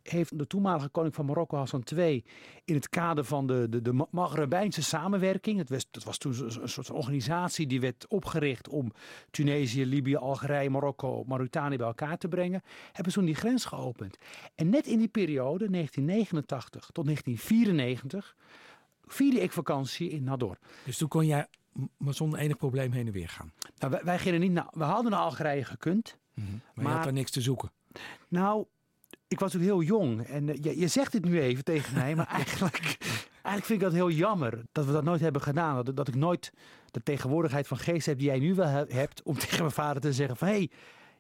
heeft 0.09 0.39
de 0.39 0.47
toenmalige 0.47 0.89
koning 0.89 1.15
van 1.15 1.27
Marokko, 1.27 1.57
Hassan 1.57 1.83
II, 1.97 2.25
in 2.65 2.75
het 2.75 2.89
kader 2.89 3.25
van 3.25 3.47
de, 3.47 3.67
de, 3.69 3.83
de 3.83 4.07
Maghrebijnse 4.11 4.83
samenwerking, 4.83 5.59
het 5.59 5.69
was, 5.69 5.87
dat 5.91 6.05
was 6.05 6.19
toen 6.19 6.35
een 6.61 6.69
soort 6.69 6.91
organisatie 6.91 7.67
die 7.67 7.81
werd 7.81 8.07
opgericht 8.09 8.69
om 8.69 8.93
Tunesië, 9.31 9.87
Libië, 9.87 10.17
Algerije, 10.17 10.71
Marokko, 10.71 11.25
Mauritanië 11.27 11.77
bij 11.77 11.87
elkaar 11.87 12.19
te 12.19 12.29
brengen, 12.29 12.63
hebben 12.93 13.13
ze 13.13 13.19
toen 13.19 13.27
die 13.27 13.35
grens 13.35 13.65
geopend. 13.65 14.19
En 14.55 14.69
net 14.69 14.87
in 14.87 14.99
die 14.99 15.09
periode, 15.09 15.71
1989 15.71 16.91
tot 16.93 17.05
1994, 17.05 18.37
vierde 19.07 19.41
ik 19.41 19.53
vakantie 19.53 20.11
in 20.11 20.25
Nador. 20.25 20.59
Dus 20.85 20.97
toen 20.97 21.09
kon 21.09 21.27
jij 21.27 21.47
maar 21.97 22.15
zonder 22.15 22.39
enig 22.39 22.57
probleem 22.57 22.93
heen 22.93 23.07
en 23.07 23.13
weer 23.13 23.29
gaan? 23.29 23.53
Nou, 23.79 23.93
wij, 23.93 24.05
wij 24.05 24.19
gingen 24.19 24.41
niet 24.41 24.53
naar, 24.53 24.69
we 24.71 24.85
hadden 24.85 25.11
naar 25.11 25.21
Algerije 25.21 25.65
gekund. 25.65 26.17
Mm 26.35 26.45
-hmm. 26.45 26.53
Maar, 26.53 26.73
maar 26.75 26.85
je 26.85 26.91
had 26.91 27.05
daar 27.05 27.13
niks 27.13 27.31
te 27.31 27.41
zoeken? 27.41 27.71
Nou, 28.29 28.67
ik 29.29 29.41
was 29.41 29.53
toen 29.53 29.61
heel 29.61 29.83
jong. 29.83 30.27
En 30.27 30.47
je, 30.47 30.79
je 30.79 30.89
zegt 30.89 31.13
het 31.13 31.25
nu 31.25 31.41
even 31.41 31.65
tegen 31.65 31.95
mij, 31.95 32.15
maar 32.15 32.27
eigenlijk, 32.41 32.97
eigenlijk 33.33 33.65
vind 33.65 33.71
ik 33.71 33.81
dat 33.81 33.93
heel 33.93 34.11
jammer 34.11 34.63
dat 34.73 34.85
we 34.85 34.93
dat 34.93 35.05
nooit 35.05 35.21
hebben 35.21 35.43
gedaan. 35.43 35.85
Dat, 35.85 35.97
dat 35.97 36.09
ik 36.09 36.15
nooit 36.15 36.53
de 36.91 37.03
tegenwoordigheid 37.03 37.67
van 37.67 37.79
geest 37.79 38.07
heb 38.07 38.19
die 38.19 38.27
jij 38.27 38.39
nu 38.39 38.55
wel 38.55 38.87
hebt 38.89 39.23
om 39.23 39.39
tegen 39.39 39.59
mijn 39.59 39.71
vader 39.71 40.03
te 40.03 40.13
zeggen 40.13 40.37
van 40.37 40.49
hé, 40.49 40.55
hey, 40.55 40.71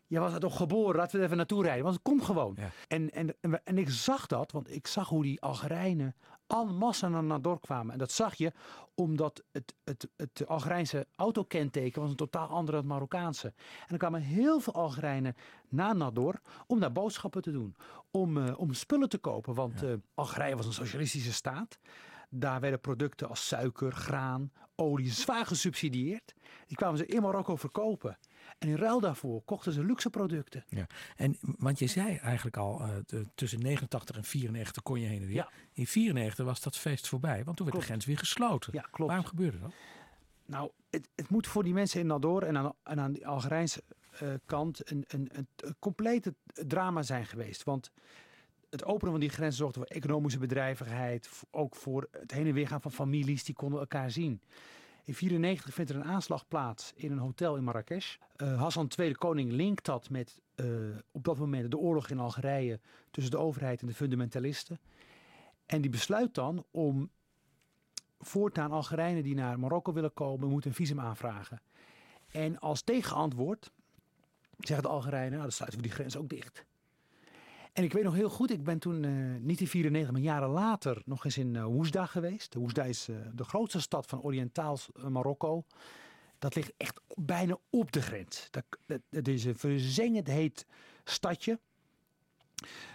je 0.07 0.19
was 0.19 0.33
er 0.33 0.41
toch 0.41 0.57
geboren, 0.57 0.97
laten 0.97 1.13
we 1.13 1.19
er 1.19 1.25
even 1.25 1.37
naartoe 1.37 1.63
rijden. 1.63 1.83
Want 1.83 1.95
het 1.95 2.05
komt 2.05 2.25
gewoon. 2.25 2.57
En, 2.89 3.11
en, 3.11 3.35
en, 3.41 3.65
en, 3.65 3.79
ik 3.79 3.91
zag 3.91 4.27
dat, 4.27 4.53
want 4.53 4.75
ik 4.75 4.87
zag 4.87 5.09
hoe 5.09 5.23
die 5.23 5.41
Algerijnen 5.41 6.15
al 6.47 6.67
massa 6.67 7.09
naar 7.09 7.25
Nador 7.25 7.61
kwamen. 7.61 7.93
En 7.93 7.99
dat 7.99 8.13
zag 8.13 8.35
je 8.35 8.53
omdat 8.95 9.43
het, 9.53 9.75
het, 9.85 10.09
het 10.17 10.47
Algerijnse 10.47 11.07
autokenteken 11.17 12.01
was 12.01 12.11
een 12.11 12.17
totaal 12.17 12.49
ander 12.49 12.73
dan 12.73 12.81
het 12.81 12.91
Marokkaanse. 12.91 13.47
En 13.87 13.93
er 13.93 13.99
kwamen 13.99 14.21
heel 14.21 14.61
veel 14.61 14.75
Algerijnen 14.75 15.37
naar 15.69 15.97
Nador 15.97 16.41
om 16.67 16.81
daar 16.81 16.93
boodschappen 16.93 17.43
te 17.43 17.51
doen. 17.51 17.77
Om, 18.11 18.37
uh, 18.37 18.59
om 18.59 18.73
spullen 18.73 19.09
te 19.09 19.19
kopen, 19.19 19.55
want 19.55 19.81
ja. 19.81 19.87
uh, 19.87 19.95
Algerije 20.15 20.57
was 20.57 20.67
een 20.67 20.73
socialistische 20.73 21.33
staat. 21.33 21.79
Daar 22.31 22.61
werden 22.61 22.81
producten 22.81 23.29
als 23.29 23.47
suiker, 23.47 23.93
graan, 23.93 24.53
olie 24.77 25.13
zwaar 25.13 25.47
gesubsidieerd. 25.47 26.35
Die 26.67 26.77
kwamen 26.77 26.99
ze 26.99 27.07
in 27.07 27.23
Marokko 27.23 27.57
verkopen. 27.57 28.19
En 28.59 28.69
in 28.69 28.77
ruil 28.77 29.01
daarvoor 29.01 29.43
kochten 29.43 29.73
ze 29.73 29.85
luxe 29.85 30.11
producten. 30.11 30.65
Ja. 30.69 30.87
En, 31.17 31.37
want 31.41 31.79
je 31.79 31.87
zei 31.87 32.17
eigenlijk 32.17 32.57
al, 32.57 32.81
uh, 32.81 32.89
de, 33.07 33.27
tussen 33.35 33.61
89 33.61 34.17
en 34.17 34.25
94 34.25 34.83
kon 34.83 35.01
je 35.01 35.07
heen 35.07 35.21
en 35.21 35.27
weer. 35.27 35.37
Ja. 35.37 35.51
In 35.73 35.87
94 35.87 36.45
was 36.45 36.61
dat 36.61 36.77
feest 36.77 37.09
voorbij, 37.09 37.45
want 37.45 37.57
toen 37.57 37.67
werd 37.67 37.79
de 37.79 37.85
grens 37.85 38.05
weer 38.05 38.19
gesloten. 38.19 38.73
Ja, 38.73 38.83
klopt. 38.91 39.11
Waarom 39.11 39.27
gebeurde 39.27 39.59
dat? 39.59 39.73
Nou, 40.47 40.71
het, 40.91 41.09
het 41.15 41.29
moet 41.29 41.47
voor 41.47 41.63
die 41.63 41.73
mensen 41.73 42.01
in 42.01 42.07
Nador 42.07 42.43
en 42.43 42.57
aan, 42.57 42.73
en 42.83 43.01
aan 43.01 43.13
de 43.13 43.27
Algerijnse 43.27 43.83
kant 44.47 44.91
een, 44.91 45.05
een, 45.09 45.29
een, 45.33 45.49
een 45.57 45.77
complete 45.79 46.35
drama 46.67 47.03
zijn 47.03 47.27
geweest. 47.27 47.65
Want 47.65 47.93
het 48.71 48.85
openen 48.85 49.13
van 49.13 49.21
die 49.21 49.29
grens 49.29 49.57
zorgde 49.57 49.79
voor 49.79 49.89
economische 49.89 50.39
bedrijvigheid. 50.39 51.31
Ook 51.51 51.77
voor 51.77 52.09
het 52.11 52.31
heen 52.31 52.47
en 52.47 52.53
weer 52.53 52.69
gaan 52.69 52.81
van 52.81 52.93
families 52.93 53.45
die 53.45 53.55
konden 53.55 53.81
elkaar 53.81 54.11
zien. 54.11 54.41
In 55.05 55.15
1994 55.15 55.75
vindt 55.75 55.91
er 55.91 55.97
een 55.97 56.15
aanslag 56.15 56.49
plaats 56.49 56.93
in 56.95 57.13
een 57.13 57.19
hotel 57.19 57.57
in 57.57 57.65
Marrakesh. 57.65 58.17
Uh, 58.37 58.61
Hassan 58.61 58.91
II 58.97 59.15
koning 59.15 59.53
linkt 59.53 59.85
dat 59.85 60.11
met 60.11 60.41
uh, 60.57 60.67
op 61.11 61.25
dat 61.25 61.39
moment 61.39 61.71
de 61.71 61.79
oorlog 61.79 62.09
in 62.09 62.19
Algerije 62.19 62.81
tussen 63.11 63.33
de 63.33 63.39
overheid 63.39 63.81
en 63.81 63.87
de 63.87 63.95
fundamentalisten. 63.95 64.81
En 65.67 65.81
die 65.81 65.91
besluit 65.91 66.35
dan 66.35 66.65
om 66.71 67.11
voortaan 68.19 68.71
Algerijnen 68.71 69.23
die 69.23 69.35
naar 69.35 69.59
Marokko 69.59 69.93
willen 69.93 70.15
komen, 70.15 70.49
moeten 70.49 70.71
een 70.71 70.77
visum 70.77 71.01
aanvragen. 71.01 71.61
En 72.29 72.59
als 72.59 72.83
tegenantwoord 72.83 73.73
zeggen 74.59 74.83
de 74.83 74.93
Algerijnen, 74.93 75.31
nou 75.31 75.43
dan 75.43 75.53
sluiten 75.53 75.81
we 75.81 75.87
die 75.87 75.95
grens 75.97 76.17
ook 76.17 76.29
dicht. 76.29 76.65
En 77.73 77.85
ik 77.85 77.93
weet 77.93 78.05
nog 78.05 78.15
heel 78.15 78.31
goed, 78.31 78.51
ik 78.51 78.65
ben 78.65 78.79
toen 78.79 79.03
uh, 79.03 79.41
niet 79.41 79.61
in 79.61 79.67
94, 79.67 80.13
maar 80.13 80.21
jaren 80.21 80.49
later 80.49 81.03
nog 81.05 81.25
eens 81.25 81.39
in 81.39 81.55
uh, 81.55 81.75
Oesda 81.75 82.07
geweest. 82.07 82.55
Oesda 82.55 82.85
is 82.85 83.09
uh, 83.09 83.17
de 83.35 83.45
grootste 83.45 83.81
stad 83.81 84.07
van 84.07 84.23
Oriëntaals 84.23 84.89
Marokko. 85.09 85.65
Dat 86.39 86.55
ligt 86.55 86.73
echt 86.77 87.01
bijna 87.15 87.57
op 87.71 87.93
de 87.93 88.03
grens. 88.03 88.49
Dat, 88.51 88.65
dat, 88.87 89.01
dat 89.11 89.29
is 89.29 89.45
een 89.45 89.59
verzengend 89.59 90.27
heet 90.27 90.67
stadje. 91.05 91.59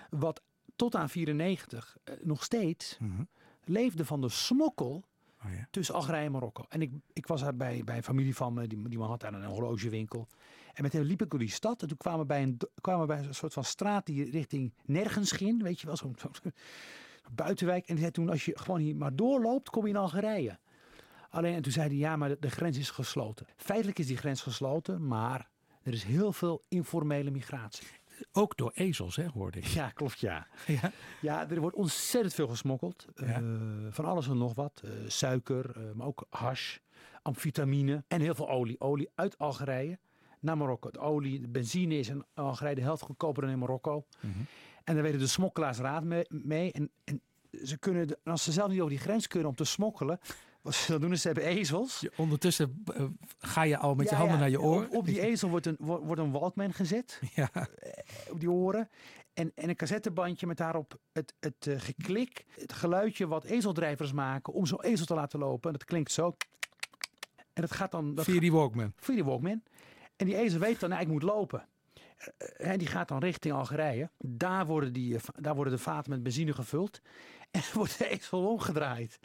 Wat 0.09 0.41
tot 0.75 0.95
aan 0.95 1.09
94 1.09 1.97
nog 2.21 2.43
steeds 2.43 2.97
mm 2.99 3.15
-hmm. 3.15 3.27
leefde 3.63 4.05
van 4.05 4.21
de 4.21 4.29
smokkel 4.29 5.03
Oh, 5.45 5.51
ja. 5.51 5.67
tussen 5.71 5.95
Algerije 5.95 6.25
en 6.25 6.31
Marokko. 6.31 6.65
En 6.69 6.81
ik, 6.81 6.91
ik 7.13 7.27
was 7.27 7.41
daar 7.41 7.55
bij, 7.55 7.83
bij 7.83 7.97
een 7.97 8.03
familie 8.03 8.35
van 8.35 8.53
me, 8.53 8.67
die, 8.67 8.89
die 8.89 8.97
man 8.97 9.09
had 9.09 9.19
daar 9.19 9.33
een 9.33 9.43
horlogewinkel. 9.43 10.27
En 10.73 10.83
met 10.83 10.93
hem 10.93 11.03
liep 11.03 11.21
ik 11.21 11.29
door 11.29 11.39
die 11.39 11.49
stad 11.49 11.81
en 11.81 11.87
toen 11.87 11.97
kwamen 11.97 12.19
we 12.19 12.25
bij 12.25 12.43
een, 12.43 12.57
kwamen 12.81 13.01
we 13.01 13.07
bij 13.07 13.23
een 13.23 13.35
soort 13.35 13.53
van 13.53 13.63
straat 13.63 14.05
die 14.05 14.31
richting 14.31 14.73
nergens 14.85 15.31
ging, 15.31 15.61
weet 15.61 15.79
je 15.79 15.87
wel, 15.87 15.97
zo'n 15.97 16.15
zo, 16.19 16.29
buitenwijk. 17.31 17.87
En 17.87 17.93
die 17.93 18.03
zei 18.03 18.11
toen, 18.11 18.29
als 18.29 18.45
je 18.45 18.59
gewoon 18.59 18.79
hier 18.79 18.95
maar 18.95 19.15
doorloopt, 19.15 19.69
kom 19.69 19.83
je 19.83 19.89
in 19.89 19.97
Algerije. 19.97 20.59
Alleen, 21.29 21.53
en 21.53 21.61
toen 21.61 21.71
zei 21.71 21.87
hij, 21.87 21.97
ja, 21.97 22.15
maar 22.15 22.29
de, 22.29 22.37
de 22.39 22.49
grens 22.49 22.77
is 22.77 22.89
gesloten. 22.89 23.45
Feitelijk 23.55 23.99
is 23.99 24.07
die 24.07 24.17
grens 24.17 24.41
gesloten, 24.41 25.07
maar 25.07 25.49
er 25.83 25.93
is 25.93 26.03
heel 26.03 26.33
veel 26.33 26.63
informele 26.67 27.31
migratie. 27.31 27.87
Ook 28.31 28.57
door 28.57 28.71
ezels, 28.73 29.15
hè, 29.15 29.27
hoorde 29.27 29.57
ik. 29.57 29.65
Ja, 29.65 29.89
klopt, 29.89 30.19
ja. 30.19 30.47
ja. 30.67 30.91
Ja, 31.21 31.49
er 31.49 31.59
wordt 31.59 31.75
ontzettend 31.75 32.33
veel 32.33 32.47
gesmokkeld. 32.47 33.05
Ja. 33.15 33.39
Uh, 33.39 33.87
van 33.89 34.05
alles 34.05 34.27
en 34.27 34.37
nog 34.37 34.53
wat. 34.55 34.81
Uh, 34.85 34.91
suiker, 35.07 35.77
uh, 35.77 35.91
maar 35.91 36.07
ook 36.07 36.25
hash, 36.29 36.77
amfetamine 37.21 38.03
en 38.07 38.21
heel 38.21 38.35
veel 38.35 38.49
olie. 38.49 38.79
Olie 38.79 39.09
uit 39.15 39.37
Algerije 39.37 39.99
naar 40.43 40.57
Marokko. 40.57 40.91
De 40.91 40.99
olie, 40.99 41.39
de 41.39 41.47
benzine 41.47 41.99
is 41.99 42.09
in 42.09 42.23
Algerije 42.33 42.75
de 42.75 42.81
helft 42.81 43.03
goedkoper 43.03 43.41
dan 43.41 43.51
in 43.51 43.59
Marokko. 43.59 44.05
Mm 44.19 44.31
-hmm. 44.31 44.45
En 44.83 44.93
daar 44.93 45.03
weten 45.03 45.19
de 45.19 45.27
smokkelaars 45.27 45.77
raad 45.77 46.03
mee. 46.03 46.25
mee. 46.29 46.71
En, 46.71 46.91
en, 47.03 47.21
ze 47.63 47.77
kunnen, 47.77 48.07
de, 48.07 48.17
als 48.23 48.43
ze 48.43 48.51
zelf 48.51 48.69
niet 48.69 48.79
over 48.79 48.91
die 48.91 48.99
grens 48.99 49.27
kunnen 49.27 49.49
om 49.49 49.55
te 49.55 49.63
smokkelen... 49.63 50.19
Wat 50.63 50.73
ze 50.73 50.91
dan 50.91 51.01
doen 51.01 51.11
is, 51.11 51.21
ze 51.21 51.27
hebben 51.27 51.45
ezels. 51.45 52.07
Ondertussen 52.15 52.83
uh, 52.97 53.03
ga 53.37 53.63
je 53.63 53.77
al 53.77 53.95
met 53.95 54.09
ja, 54.09 54.11
je 54.11 54.17
handen 54.17 54.35
ja, 54.35 54.41
naar 54.41 54.49
je 54.49 54.61
oren. 54.61 54.89
Op, 54.89 54.95
op 54.95 55.05
die 55.05 55.21
ezel 55.29 55.49
wordt 55.49 55.65
een, 55.65 55.75
wordt 55.79 56.21
een 56.21 56.31
Walkman 56.31 56.73
gezet. 56.73 57.21
Ja. 57.35 57.49
Op 58.29 58.39
die 58.39 58.51
oren. 58.51 58.89
En, 59.33 59.51
en 59.55 59.69
een 59.69 59.75
cassettebandje 59.75 60.47
met 60.47 60.57
daarop 60.57 60.99
het, 61.11 61.33
het 61.39 61.65
uh, 61.65 61.79
geklik. 61.79 62.45
Het 62.47 62.73
geluidje 62.73 63.27
wat 63.27 63.43
ezeldrijvers 63.43 64.11
maken 64.11 64.53
om 64.53 64.65
zo'n 64.65 64.81
ezel 64.81 65.05
te 65.05 65.13
laten 65.13 65.39
lopen. 65.39 65.71
En 65.71 65.77
dat 65.77 65.87
klinkt 65.87 66.11
zo. 66.11 66.35
En 67.53 67.61
dat 67.61 67.71
gaat 67.71 67.91
dan... 67.91 68.15
Dat 68.15 68.25
via 68.25 68.39
die 68.39 68.51
Walkman. 68.51 68.93
Via 68.95 69.15
die 69.15 69.23
Walkman. 69.23 69.63
En 70.23 70.29
die 70.29 70.37
ezel 70.37 70.59
weet 70.59 70.79
dan, 70.79 70.89
nou, 70.89 71.01
ik 71.01 71.07
moet 71.07 71.23
lopen. 71.23 71.65
En 72.57 72.77
die 72.79 72.87
gaat 72.87 73.07
dan 73.07 73.19
richting 73.19 73.53
Algerije. 73.53 74.09
Daar 74.17 74.65
worden, 74.65 74.93
die, 74.93 75.17
daar 75.35 75.55
worden 75.55 75.73
de 75.73 75.79
vaten 75.79 76.11
met 76.11 76.23
benzine 76.23 76.53
gevuld. 76.53 77.01
En 77.51 77.61
wordt 77.73 77.97
de 77.97 78.07
ezel 78.07 78.47
omgedraaid. 78.47 79.19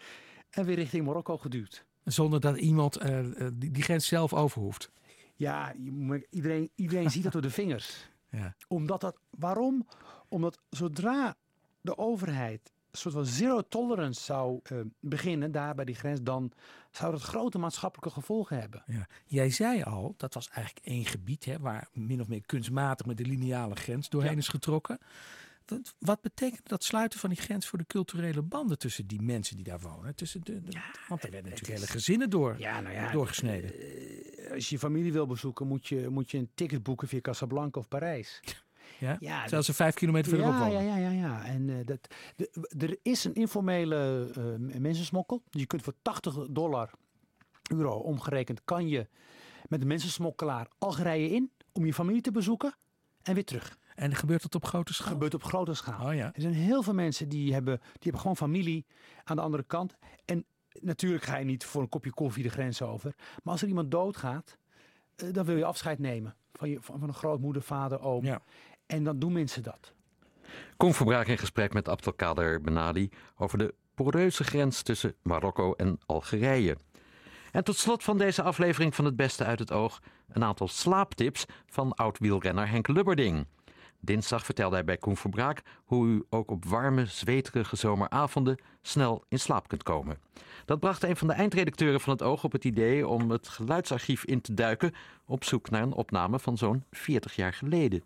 En 0.51 0.65
weer 0.65 0.75
richting 0.75 1.07
Marokko 1.07 1.39
geduwd. 1.39 1.85
Zonder 2.05 2.41
dat 2.41 2.57
iemand 2.57 3.05
uh, 3.05 3.21
die, 3.53 3.71
die, 3.71 3.83
grens 3.83 4.07
zelf 4.07 4.35
over 4.35 4.63
hoeft. 4.63 4.91
Ja, 5.35 5.75
iedereen, 6.31 6.71
iedereen 6.75 7.11
ziet 7.11 7.23
dat 7.23 7.33
door 7.33 7.43
de 7.43 7.51
vingers. 7.51 7.97
Ja. 8.31 8.57
Omdat 8.67 9.01
dat, 9.01 9.19
waarom? 9.31 9.89
Omdat 10.29 10.59
zodra 10.71 11.37
de 11.81 11.99
overheid 11.99 12.73
soort 12.92 13.14
van 13.14 13.27
zero 13.27 13.62
tolerance 13.68 14.22
zou 14.22 14.61
uh, 14.72 14.81
beginnen 15.01 15.53
daar 15.53 15.74
bij 15.74 15.85
die 15.85 15.94
grens, 15.94 16.22
dan 16.22 16.53
zou 16.90 17.12
dat 17.12 17.22
grote 17.22 17.59
maatschappelijke 17.59 18.11
gevolgen 18.11 18.61
hebben. 18.61 18.83
Ja. 18.87 19.07
Jij 19.27 19.51
zei 19.51 19.83
al, 19.83 20.14
dat 20.16 20.35
was 20.35 20.48
eigenlijk 20.48 20.87
één 20.87 21.05
gebied 21.05 21.44
hè, 21.44 21.59
waar 21.59 21.88
min 21.92 22.20
of 22.20 22.29
meer 22.29 22.42
kunstmatig 22.46 23.07
met 23.07 23.16
de 23.16 23.24
lineale 23.24 23.77
grens 23.77 24.09
doorheen 24.09 24.33
ja. 24.33 24.38
is 24.38 24.48
getrokken. 24.48 24.98
Wat, 25.66 25.94
wat, 25.98 26.20
betekent 26.20 26.68
dat 26.68 26.85
sluiten 26.85 27.18
van 27.18 27.31
die 27.31 27.38
grens 27.38 27.66
voor 27.66 27.79
de 27.79 27.87
culturele 27.87 28.42
banden 28.42 28.79
tussen 28.79 29.07
die 29.07 29.22
mensen 29.22 29.57
die 29.57 29.64
daar 29.64 29.81
wonen? 29.81 30.14
Tussen 30.14 30.40
de, 30.44 30.62
de, 30.62 30.72
ja, 30.72 30.85
want 31.09 31.22
er 31.22 31.31
werden 31.31 31.51
natuurlijk 31.51 31.79
is, 31.79 31.85
hele 31.85 31.98
gezinnen 32.01 32.31
door, 32.31 32.59
ja, 32.59 32.81
nou 32.81 32.94
ja, 32.94 33.12
doorgesneden. 33.12 33.72
Uh, 33.74 34.53
als 34.53 34.68
je 34.68 34.74
je 34.74 34.81
familie 34.81 35.12
wil 35.12 35.27
bezoeken, 35.27 35.66
moet 35.66 35.87
je, 35.87 36.09
moet 36.09 36.31
je 36.31 36.38
een 36.38 36.51
ticket 36.55 36.83
boeken 36.83 37.09
via 37.09 37.20
Casablanca 37.20 37.81
of 37.81 37.88
Parijs. 37.88 38.40
Ja? 38.99 39.17
ja 39.21 39.41
Terwijl 39.41 39.63
ze 39.63 39.75
vijf 39.75 39.95
kilometer 39.95 40.29
verderop 40.29 40.55
ja, 40.55 40.59
wonen. 40.59 40.85
Ja, 40.85 40.97
ja, 40.97 41.09
ja. 41.09 41.11
ja. 41.11 41.45
En 41.45 41.69
uh, 41.69 41.77
dat, 41.85 42.15
de, 42.37 42.69
er 42.79 42.99
is 43.03 43.25
een 43.25 43.35
informele 43.35 44.31
uh, 44.39 44.79
mensensmokkel. 44.81 45.43
Je 45.51 45.67
kunt 45.67 45.83
voor 45.83 45.95
80 46.03 46.35
dollar, 46.51 46.91
euro 47.71 47.93
omgerekend, 47.93 48.61
kan 48.65 48.89
je 48.89 49.09
met 49.69 49.81
een 49.81 49.87
mensensmokkelaar 49.87 50.69
Algerije 50.79 51.31
in 51.31 51.51
om 51.73 51.87
je 51.87 51.95
familie 51.95 52.23
te 52.23 52.31
bezoeken 52.31 52.75
en 53.23 53.35
weer 53.35 53.45
terug. 53.45 53.79
En 53.95 54.15
gebeurt 54.15 54.43
dat 54.43 54.55
op 54.55 54.65
grote 54.65 54.95
schaal? 54.95 55.13
Gebeurt 55.13 55.35
op 55.35 55.45
grote 55.45 55.75
schaal. 55.75 56.07
Oh, 56.07 56.15
ja. 56.15 56.35
Er 56.35 56.41
zijn 56.41 56.55
heel 56.55 56.83
veel 56.83 56.95
mensen 56.95 57.29
die 57.29 57.53
hebben, 57.53 57.79
die 57.79 57.99
hebben 58.01 58.21
gewoon 58.21 58.37
familie 58.37 58.87
aan 59.25 59.37
de 59.37 59.43
andere 59.43 59.63
kant. 59.63 59.97
En 60.25 60.45
natuurlijk 60.81 61.25
ga 61.25 61.37
je 61.37 61.45
niet 61.45 61.65
voor 61.65 61.83
een 61.83 61.89
kopje 61.89 62.11
koffie 62.11 62.43
de 62.43 62.49
grens 62.49 62.83
over. 62.83 63.15
Maar 63.17 63.53
als 63.53 63.63
er 63.63 63.69
iemand 63.69 63.91
doodgaat, 63.91 64.59
uh, 65.17 65.33
dan 65.33 65.45
wil 65.45 65.57
je 65.57 65.65
afscheid 65.65 65.99
nemen 65.99 66.37
van, 66.53 66.71
je, 66.71 66.81
van, 66.81 66.99
van 66.99 67.09
een 67.09 67.15
grootmoeder, 67.15 67.63
vader, 67.63 68.01
oom. 68.01 68.25
Ja. 68.25 68.43
En 68.88 69.05
dan 69.05 69.18
doen 69.18 69.33
mensen 69.33 69.62
dat. 69.62 69.92
Koen 70.77 70.94
Verbraak 70.94 71.27
in 71.27 71.38
gesprek 71.38 71.72
met 71.72 71.88
Abdelkader 71.88 72.61
Benali 72.61 73.11
over 73.37 73.59
de 73.59 73.74
poreuze 73.94 74.44
grens 74.44 74.83
tussen 74.83 75.14
Marokko 75.22 75.72
en 75.72 75.98
Algerije. 76.07 76.77
En 77.53 77.64
tot 77.64 77.77
slot 77.77 78.05
van 78.05 78.18
deze 78.18 78.42
aflevering 78.42 78.94
van 78.94 79.05
Het 79.05 79.16
Beste 79.16 79.44
uit 79.44 79.59
het 79.59 79.72
Oog 79.72 80.03
een 80.29 80.44
aantal 80.44 80.68
slaaptips 80.68 81.44
van 81.66 81.94
oud-wielrenner 81.94 82.68
Henk 82.68 82.88
Lubberding. 82.88 83.46
Dinsdag 84.01 84.44
vertelde 84.44 84.74
hij 84.74 84.85
bij 84.85 84.96
Koen 84.96 85.16
Verbraak 85.16 85.62
hoe 85.85 86.07
u 86.07 86.24
ook 86.31 86.51
op 86.51 86.64
warme, 86.64 87.07
zweterige 87.07 87.77
zomeravonden 87.77 88.59
snel 88.83 89.24
in 89.29 89.38
slaap 89.38 89.68
kunt 89.68 89.83
komen. 89.83 90.18
Dat 90.64 90.81
bracht 90.81 91.03
een 91.03 91.16
van 91.16 91.29
de 91.29 91.35
eindredacteuren 91.35 92.01
van 92.01 92.12
het 92.12 92.22
Oog 92.22 92.45
op 92.45 92.53
het 92.53 92.64
idee 92.64 93.09
om 93.09 93.30
het 93.30 93.49
geluidsarchief 93.49 94.24
in 94.24 94.41
te 94.41 94.55
duiken 94.55 94.95
op 95.26 95.45
zoek 95.45 95.70
naar 95.70 95.82
een 95.82 95.93
opname 95.93 96.39
van 96.39 96.57
zo'n 96.57 96.84
40 96.91 97.36
jaar 97.36 97.53
geleden. 97.53 98.03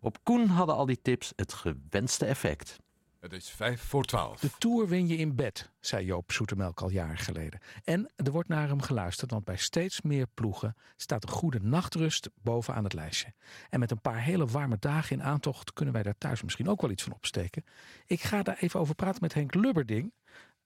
Op 0.00 0.18
Koen 0.22 0.46
hadden 0.46 0.74
al 0.74 0.86
die 0.86 1.02
tips 1.02 1.32
het 1.36 1.52
gewenste 1.52 2.26
effect. 2.26 2.76
Het 3.20 3.32
is 3.32 3.50
vijf 3.50 3.80
voor 3.82 4.04
twaalf. 4.04 4.40
De 4.40 4.50
Tour 4.58 4.88
win 4.88 5.06
je 5.06 5.16
in 5.16 5.34
bed, 5.34 5.70
zei 5.80 6.04
Joop 6.04 6.32
Zoetemelk 6.32 6.80
al 6.80 6.90
jaren 6.90 7.18
geleden. 7.18 7.60
En 7.84 8.10
er 8.16 8.30
wordt 8.30 8.48
naar 8.48 8.68
hem 8.68 8.82
geluisterd, 8.82 9.30
want 9.30 9.44
bij 9.44 9.56
steeds 9.56 10.00
meer 10.00 10.26
ploegen 10.34 10.76
staat 10.96 11.22
een 11.22 11.28
goede 11.28 11.60
nachtrust 11.60 12.28
bovenaan 12.42 12.84
het 12.84 12.92
lijstje. 12.92 13.34
En 13.70 13.80
met 13.80 13.90
een 13.90 14.00
paar 14.00 14.22
hele 14.22 14.46
warme 14.46 14.76
dagen 14.78 15.16
in 15.16 15.22
aantocht 15.22 15.72
kunnen 15.72 15.94
wij 15.94 16.02
daar 16.02 16.18
thuis 16.18 16.42
misschien 16.42 16.68
ook 16.68 16.80
wel 16.80 16.90
iets 16.90 17.02
van 17.02 17.12
opsteken. 17.12 17.64
Ik 18.06 18.20
ga 18.20 18.42
daar 18.42 18.56
even 18.60 18.80
over 18.80 18.94
praten 18.94 19.22
met 19.22 19.34
Henk 19.34 19.54
Lubberding, 19.54 20.12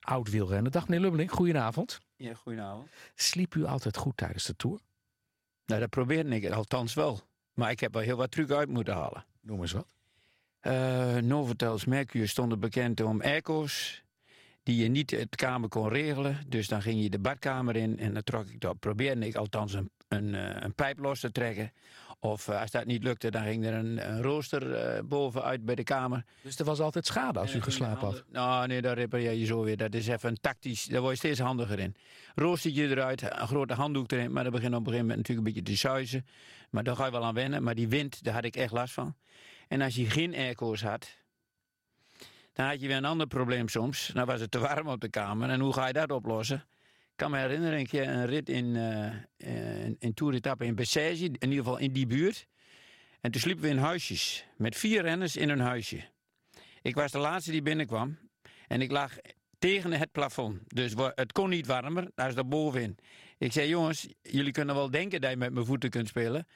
oud 0.00 0.30
wielrenner. 0.30 0.70
Dag 0.70 0.84
meneer 0.84 1.00
Lubberding, 1.00 1.30
goedenavond. 1.30 2.00
Ja, 2.16 2.34
goedenavond. 2.34 2.88
Sliep 3.14 3.54
u 3.54 3.64
altijd 3.64 3.96
goed 3.96 4.16
tijdens 4.16 4.44
de 4.44 4.56
Tour? 4.56 4.80
Nou, 5.66 5.80
dat 5.80 5.90
probeerde 5.90 6.34
ik 6.34 6.50
althans 6.50 6.94
wel. 6.94 7.28
Maar 7.60 7.70
ik 7.70 7.80
heb 7.80 7.92
wel 7.92 8.02
heel 8.02 8.16
wat 8.16 8.30
truc 8.30 8.50
uit 8.50 8.68
moeten 8.68 8.94
halen. 8.94 9.24
Noem 9.40 9.60
eens 9.60 9.72
wat. 9.72 9.86
Uh, 10.62 11.16
Novotels 11.16 11.84
Mercure 11.84 12.26
stonden 12.26 12.60
bekend 12.60 13.00
om 13.00 13.20
airco's 13.20 14.02
die 14.62 14.82
je 14.82 14.88
niet 14.88 15.10
het 15.10 15.36
kamer 15.36 15.68
kon 15.68 15.88
regelen. 15.88 16.38
Dus 16.48 16.68
dan 16.68 16.82
ging 16.82 17.02
je 17.02 17.10
de 17.10 17.18
badkamer 17.18 17.76
in 17.76 17.98
en 17.98 18.14
dan 18.14 18.22
trok 18.22 18.46
ik 18.46 18.60
dat, 18.60 18.78
probeerde 18.78 19.26
ik 19.26 19.34
althans 19.34 19.72
een, 19.72 19.90
een, 20.10 20.34
eh, 20.34 20.62
een 20.62 20.74
pijp 20.74 20.98
los 20.98 21.20
te 21.20 21.32
trekken. 21.32 21.72
Of 22.22 22.48
uh, 22.48 22.60
als 22.60 22.70
dat 22.70 22.84
niet 22.84 23.02
lukte, 23.02 23.30
dan 23.30 23.42
ging 23.42 23.64
er 23.64 23.74
een, 23.74 24.10
een 24.10 24.22
rooster 24.22 24.94
uh, 24.96 25.02
bovenuit 25.02 25.64
bij 25.64 25.74
de 25.74 25.82
kamer. 25.82 26.24
Dus 26.42 26.58
er 26.58 26.64
was 26.64 26.80
altijd 26.80 27.06
schade 27.06 27.38
als 27.38 27.54
u 27.54 27.62
geslapen 27.62 28.06
had? 28.06 28.24
Nou, 28.28 28.66
nee, 28.66 28.80
daar 28.80 28.94
repareer 28.94 29.32
je 29.32 29.46
zo 29.46 29.62
weer. 29.62 29.76
Dat 29.76 29.94
is 29.94 30.08
even 30.08 30.28
een 30.28 30.40
tactisch, 30.40 30.84
daar 30.84 31.00
word 31.00 31.12
je 31.12 31.18
steeds 31.18 31.40
handiger 31.40 31.78
in. 31.78 31.94
Roostertje 32.34 32.88
eruit, 32.88 33.22
een 33.22 33.46
grote 33.46 33.74
handdoek 33.74 34.12
erin, 34.12 34.32
maar 34.32 34.44
dat 34.44 34.52
begint 34.52 34.74
op 34.74 34.78
een 34.78 34.84
gegeven 34.86 35.06
moment 35.06 35.28
natuurlijk 35.28 35.46
een 35.46 35.54
beetje 35.54 35.72
te 35.72 35.78
suizen. 35.78 36.26
Maar 36.70 36.84
daar 36.84 36.96
ga 36.96 37.04
je 37.04 37.10
wel 37.10 37.24
aan 37.24 37.34
wennen. 37.34 37.62
Maar 37.62 37.74
die 37.74 37.88
wind, 37.88 38.24
daar 38.24 38.34
had 38.34 38.44
ik 38.44 38.56
echt 38.56 38.72
last 38.72 38.94
van. 38.94 39.14
En 39.68 39.80
als 39.80 39.94
je 39.94 40.10
geen 40.10 40.34
airco's 40.34 40.82
had, 40.82 41.16
dan 42.52 42.66
had 42.66 42.80
je 42.80 42.86
weer 42.86 42.96
een 42.96 43.04
ander 43.04 43.26
probleem 43.26 43.68
soms. 43.68 44.10
Dan 44.14 44.26
was 44.26 44.40
het 44.40 44.50
te 44.50 44.58
warm 44.58 44.88
op 44.88 45.00
de 45.00 45.08
kamer. 45.08 45.50
En 45.50 45.60
hoe 45.60 45.72
ga 45.72 45.86
je 45.86 45.92
dat 45.92 46.12
oplossen? 46.12 46.64
Ik 47.20 47.26
kan 47.26 47.34
me 47.34 47.46
herinneren, 47.46 47.78
een 47.78 47.86
keer 47.86 48.08
een 48.08 48.26
rit 48.26 48.48
in, 48.48 48.64
uh, 48.64 49.12
in, 49.36 49.96
in 49.98 50.40
in 50.58 50.74
Bessège, 50.74 51.24
in 51.24 51.50
ieder 51.50 51.64
geval 51.64 51.78
in 51.78 51.92
die 51.92 52.06
buurt. 52.06 52.46
En 53.20 53.30
toen 53.30 53.40
sliepen 53.40 53.64
we 53.64 53.70
in 53.70 53.78
huisjes, 53.78 54.44
met 54.56 54.76
vier 54.76 55.02
renners 55.02 55.36
in 55.36 55.48
een 55.48 55.60
huisje. 55.60 56.00
Ik 56.82 56.94
was 56.94 57.12
de 57.12 57.18
laatste 57.18 57.50
die 57.50 57.62
binnenkwam 57.62 58.18
en 58.66 58.80
ik 58.80 58.90
lag 58.90 59.16
tegen 59.58 59.92
het 59.92 60.12
plafond. 60.12 60.60
Dus 60.66 60.94
het 61.14 61.32
kon 61.32 61.48
niet 61.48 61.66
warmer, 61.66 62.10
daar 62.14 62.28
is 62.28 62.34
daar 62.34 62.48
bovenin. 62.48 62.98
Ik 63.38 63.52
zei, 63.52 63.68
jongens, 63.68 64.08
jullie 64.22 64.52
kunnen 64.52 64.74
wel 64.74 64.90
denken 64.90 65.20
dat 65.20 65.30
je 65.30 65.36
met 65.36 65.52
mijn 65.52 65.66
voeten 65.66 65.90
kunt 65.90 66.08
spelen. 66.08 66.46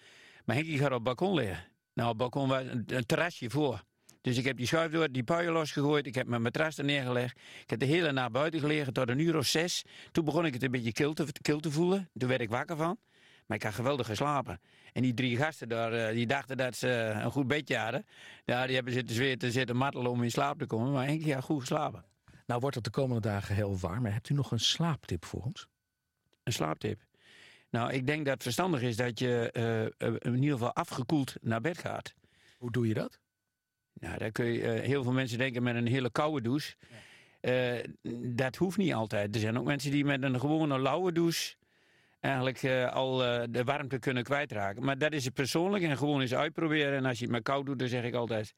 Maar 0.45 0.57
Henkie 0.57 0.79
gaat 0.79 0.87
op 0.87 0.95
het 0.95 1.03
balkon 1.03 1.35
liggen. 1.35 1.65
Nou, 1.95 2.09
het 2.09 2.17
balkon 2.19 2.49
was 2.49 2.63
een 2.87 3.07
terrasje 3.07 3.51
voor. 3.51 3.85
Dus 4.25 4.39
ik 4.39 4.45
heb 4.45 4.57
die 4.57 4.67
schuif 4.67 4.93
door, 4.93 5.13
die 5.13 5.23
puien 5.23 5.53
losgegooid. 5.53 6.07
Ik 6.07 6.15
heb 6.15 6.27
mijn 6.27 6.43
matras 6.43 6.79
er 6.79 6.85
neergelegd. 6.85 7.37
Ik 7.63 7.71
heb 7.71 7.79
de 7.79 7.85
hele 7.85 8.13
nacht 8.13 8.33
buiten 8.33 8.61
gelegen 8.61 8.93
tot 8.93 9.09
een 9.09 9.19
uur 9.19 9.37
of 9.37 9.47
zes. 9.47 9.85
Toen 10.13 10.25
begon 10.25 10.47
ik 10.47 10.53
het 10.53 10.63
een 10.63 10.71
beetje 10.71 10.93
kil 10.93 11.13
te, 11.13 11.27
kil 11.43 11.61
te 11.61 11.71
voelen. 11.71 12.11
Toen 12.15 12.29
werd 12.29 12.41
ik 12.41 12.51
wakker 12.51 12.77
van. 12.77 12.99
Maar 13.47 13.57
ik 13.57 13.63
had 13.63 13.75
geweldig 13.75 14.07
geslapen. 14.07 14.61
En 14.93 15.03
die 15.03 15.15
drie 15.15 15.37
gasten 15.37 15.69
daar, 15.69 16.13
die 16.13 16.27
dachten 16.27 16.57
dat 16.57 16.77
ze 16.77 16.89
een 16.89 17.31
goed 17.31 17.47
bedje 17.47 17.77
hadden. 17.77 18.07
Ja, 18.45 18.67
die 18.67 18.75
hebben 18.75 18.93
zitten 18.93 19.15
zweten, 19.15 19.53
zitten 19.53 19.77
mattelen 19.77 20.11
om 20.11 20.23
in 20.23 20.31
slaap 20.31 20.59
te 20.59 20.67
komen. 20.67 20.93
Maar 20.93 21.07
één 21.07 21.23
keer 21.23 21.43
goed 21.43 21.61
geslapen. 21.61 22.05
Nou 22.47 22.61
wordt 22.61 22.77
het 22.77 22.85
de 22.85 22.91
komende 22.91 23.29
dagen 23.29 23.55
heel 23.55 23.79
warm. 23.79 24.05
Hebt 24.05 24.29
u 24.29 24.35
nog 24.35 24.51
een 24.51 24.61
slaaptip 24.61 25.25
voor 25.25 25.43
ons? 25.43 25.67
Een 26.43 26.53
slaaptip? 26.53 27.01
Nou, 27.71 27.93
ik 27.93 28.07
denk 28.07 28.25
dat 28.25 28.35
het 28.35 28.43
verstandig 28.43 28.83
is 28.83 28.97
dat 28.97 29.19
je 29.19 29.51
uh, 29.99 30.15
in 30.33 30.35
ieder 30.35 30.53
geval 30.53 30.75
afgekoeld 30.75 31.35
naar 31.41 31.61
bed 31.61 31.79
gaat. 31.79 32.15
Hoe 32.59 32.71
doe 32.71 32.89
je 32.89 32.95
dat? 32.95 33.19
Nou, 33.95 34.19
daar 34.19 34.31
kun 34.31 34.45
je, 34.45 34.61
uh, 34.61 34.81
heel 34.81 35.03
veel 35.03 35.13
mensen 35.13 35.39
denken 35.39 35.63
met 35.63 35.77
een 35.77 35.87
hele 35.87 36.11
koude 36.11 36.41
douche. 36.41 36.75
Ja. 37.41 37.83
dat 38.35 38.57
hoeft 38.57 38.77
niet 38.77 38.95
altijd. 38.95 39.35
Er 39.35 39.41
zijn 39.41 39.59
ook 39.59 39.65
mensen 39.65 39.91
die 39.91 40.05
met 40.05 40.23
een 40.23 40.41
gewone 40.41 40.79
lauwe 40.79 41.13
douche 41.13 41.55
eigenlijk 42.21 42.65
al 42.91 43.17
de 43.51 43.65
warmte 43.65 43.99
kunnen 43.99 44.23
kwijtraken. 44.23 44.85
Maar 44.85 44.99
dat 44.99 45.13
is 45.13 45.25
het 45.25 45.35
persoonlijk 45.35 45.85
en 45.85 45.97
gewoon 45.97 46.21
eens 46.21 46.35
uitproberen. 46.35 46.97
En 46.97 47.05
als 47.05 47.19
je 47.19 47.25
het 47.25 47.33
met 47.33 47.43
koud 47.43 47.67
doet, 47.67 47.79
dan 47.79 47.89
zeg 47.89 48.05
ik 48.05 48.15
altijd, 48.15 48.55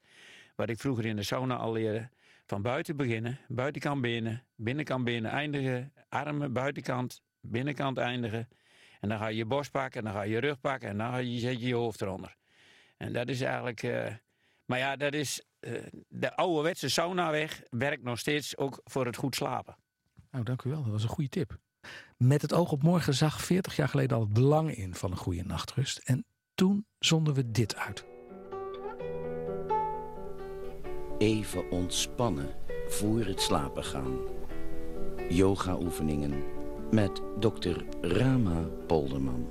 wat 0.55 0.69
ik 0.69 0.79
vroeger 0.79 1.05
in 1.05 1.15
de 1.15 1.23
sauna 1.23 1.55
al 1.55 1.71
leerde, 1.71 2.09
van 2.45 2.61
buiten 2.61 2.95
beginnen, 2.95 3.39
buitenkant 3.47 4.01
binnen, 4.01 4.43
binnenkant 4.55 5.03
binnen 5.03 5.31
eindigen, 5.31 5.93
armen 6.09 6.53
buitenkant, 6.53 7.21
binnenkant 7.41 7.97
eindigen. 7.97 8.47
En 8.99 9.09
dan 9.09 9.17
ga 9.17 9.27
je 9.27 9.37
je 9.37 9.45
borst 9.45 9.71
pakken, 9.71 9.99
en 9.99 10.05
dan 10.05 10.13
ga 10.13 10.21
je 10.21 10.31
je 10.31 10.39
rug 10.39 10.59
pakken 10.59 10.89
en 10.89 10.97
dan 10.97 11.11
ga 11.11 11.17
je, 11.17 11.39
zet 11.39 11.59
je 11.59 11.67
je 11.67 11.75
hoofd 11.75 12.01
eronder. 12.01 12.35
En 12.97 13.13
dat 13.13 13.29
is 13.29 13.41
eigenlijk... 13.41 13.83
Uh, 13.83 14.05
maar 14.67 14.79
ja, 14.79 14.95
dat 14.95 15.13
is... 15.13 15.41
Uh, 15.59 15.83
de 16.07 16.35
ouderwetse 16.35 16.89
saunaweg 16.89 17.61
werkt 17.69 18.03
nog 18.03 18.19
steeds 18.19 18.57
ook 18.57 18.81
voor 18.83 19.05
het 19.05 19.15
goed 19.15 19.35
slapen. 19.35 19.77
Nou, 20.31 20.43
dank 20.43 20.63
u 20.63 20.69
wel. 20.69 20.83
Dat 20.83 20.91
was 20.91 21.03
een 21.03 21.09
goede 21.09 21.29
tip. 21.29 21.57
Met 22.17 22.41
het 22.41 22.53
oog 22.53 22.71
op 22.71 22.83
morgen 22.83 23.13
zag 23.13 23.41
40 23.41 23.75
jaar 23.75 23.89
geleden 23.89 24.17
al 24.17 24.23
het 24.23 24.33
belang 24.33 24.75
in 24.75 24.95
van 24.95 25.11
een 25.11 25.17
goede 25.17 25.43
nachtrust. 25.43 25.97
En 25.97 26.25
toen 26.55 26.85
zonden 26.99 27.33
we 27.33 27.51
dit 27.51 27.75
uit. 27.75 28.05
Even 31.17 31.71
ontspannen 31.71 32.55
voor 32.87 33.19
het 33.19 33.41
slapen 33.41 33.83
gaan. 33.83 34.17
Yoga-oefeningen 35.29 36.43
met 36.91 37.21
dokter 37.39 37.85
Rama 38.01 38.61
Polderman. 38.87 39.47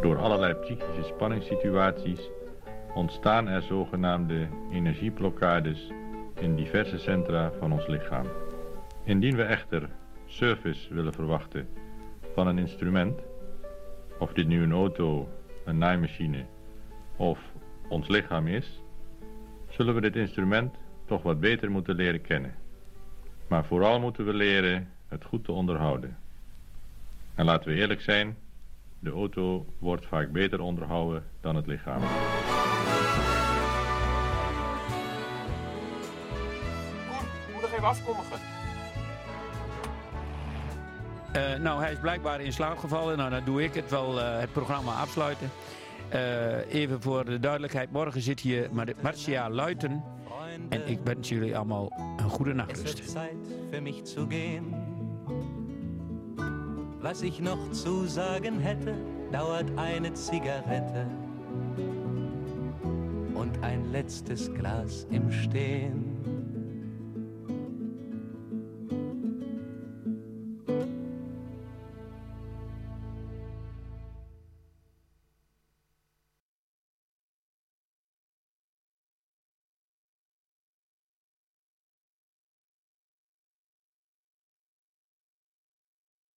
Door 0.00 0.18
allerlei 0.18 0.54
psychische 0.54 1.02
spanningssituaties 1.02 2.30
ontstaan 2.94 3.48
er 3.48 3.62
zogenaamde 3.62 4.48
energieblokkades 4.72 5.90
in 6.34 6.56
diverse 6.56 6.98
centra 6.98 7.52
van 7.58 7.72
ons 7.72 7.86
lichaam. 7.86 8.26
Indien 9.04 9.36
we 9.36 9.42
echter 9.42 9.88
service 10.26 10.94
willen 10.94 11.12
verwachten 11.12 11.68
van 12.34 12.46
een 12.46 12.58
instrument, 12.58 13.20
of 14.18 14.32
dit 14.32 14.46
nu 14.46 14.62
een 14.62 14.72
auto, 14.72 15.28
een 15.64 15.78
naaimachine 15.78 16.44
of 17.16 17.38
ons 17.88 18.08
lichaam 18.08 18.46
is, 18.46 18.82
zullen 19.68 19.94
we 19.94 20.00
dit 20.00 20.16
instrument 20.16 20.74
toch 21.04 21.22
wat 21.22 21.40
beter 21.40 21.70
moeten 21.70 21.94
leren 21.94 22.20
kennen. 22.20 22.54
Maar 23.48 23.64
vooral 23.64 24.00
moeten 24.00 24.24
we 24.24 24.34
leren 24.34 24.88
het 25.08 25.24
goed 25.24 25.44
te 25.44 25.52
onderhouden. 25.52 26.16
En 27.34 27.44
laten 27.44 27.70
we 27.70 27.76
eerlijk 27.76 28.00
zijn, 28.00 28.36
de 29.00 29.10
auto 29.10 29.66
wordt 29.78 30.06
vaak 30.06 30.32
beter 30.32 30.60
onderhouden 30.60 31.24
dan 31.40 31.56
het 31.56 31.66
lichaam. 31.66 32.00
Koen, 37.08 37.28
moet 37.52 37.62
nog 37.62 37.72
even 37.72 37.88
afkondigen. 37.88 38.38
Uh, 41.36 41.58
nou, 41.62 41.80
hij 41.80 41.92
is 41.92 41.98
blijkbaar 41.98 42.40
in 42.40 42.52
slaap 42.52 42.78
gevallen. 42.78 43.16
Nou, 43.16 43.30
dan 43.30 43.44
doe 43.44 43.62
ik 43.62 43.74
het 43.74 43.90
wel, 43.90 44.18
uh, 44.18 44.38
het 44.38 44.52
programma 44.52 44.92
afsluiten. 44.92 45.50
Uh, 46.14 46.74
even 46.74 47.02
voor 47.02 47.24
de 47.24 47.38
duidelijkheid, 47.38 47.92
morgen 47.92 48.20
zit 48.20 48.40
hier 48.40 48.68
Marcia 49.02 49.50
Luiten. 49.50 50.04
En 50.68 50.88
ik 50.88 50.98
wens 51.04 51.28
jullie 51.28 51.56
allemaal 51.56 51.92
een 52.16 52.28
goede 52.28 52.52
nachtrust. 52.54 52.98
Wird 52.98 53.10
Zeit 53.10 53.36
für 53.70 53.82
mich 53.82 54.00
zu 54.04 54.26
gehen. 54.28 54.79
Was 57.02 57.22
ich 57.22 57.40
noch 57.40 57.70
zu 57.72 58.04
sagen 58.04 58.60
hätte, 58.60 58.94
dauert 59.32 59.64
eine 59.76 60.12
Zigarette 60.12 61.06
und 63.34 63.62
ein 63.62 63.90
letztes 63.90 64.52
Glas 64.52 65.06
im 65.10 65.32
Stehen. 65.32 66.09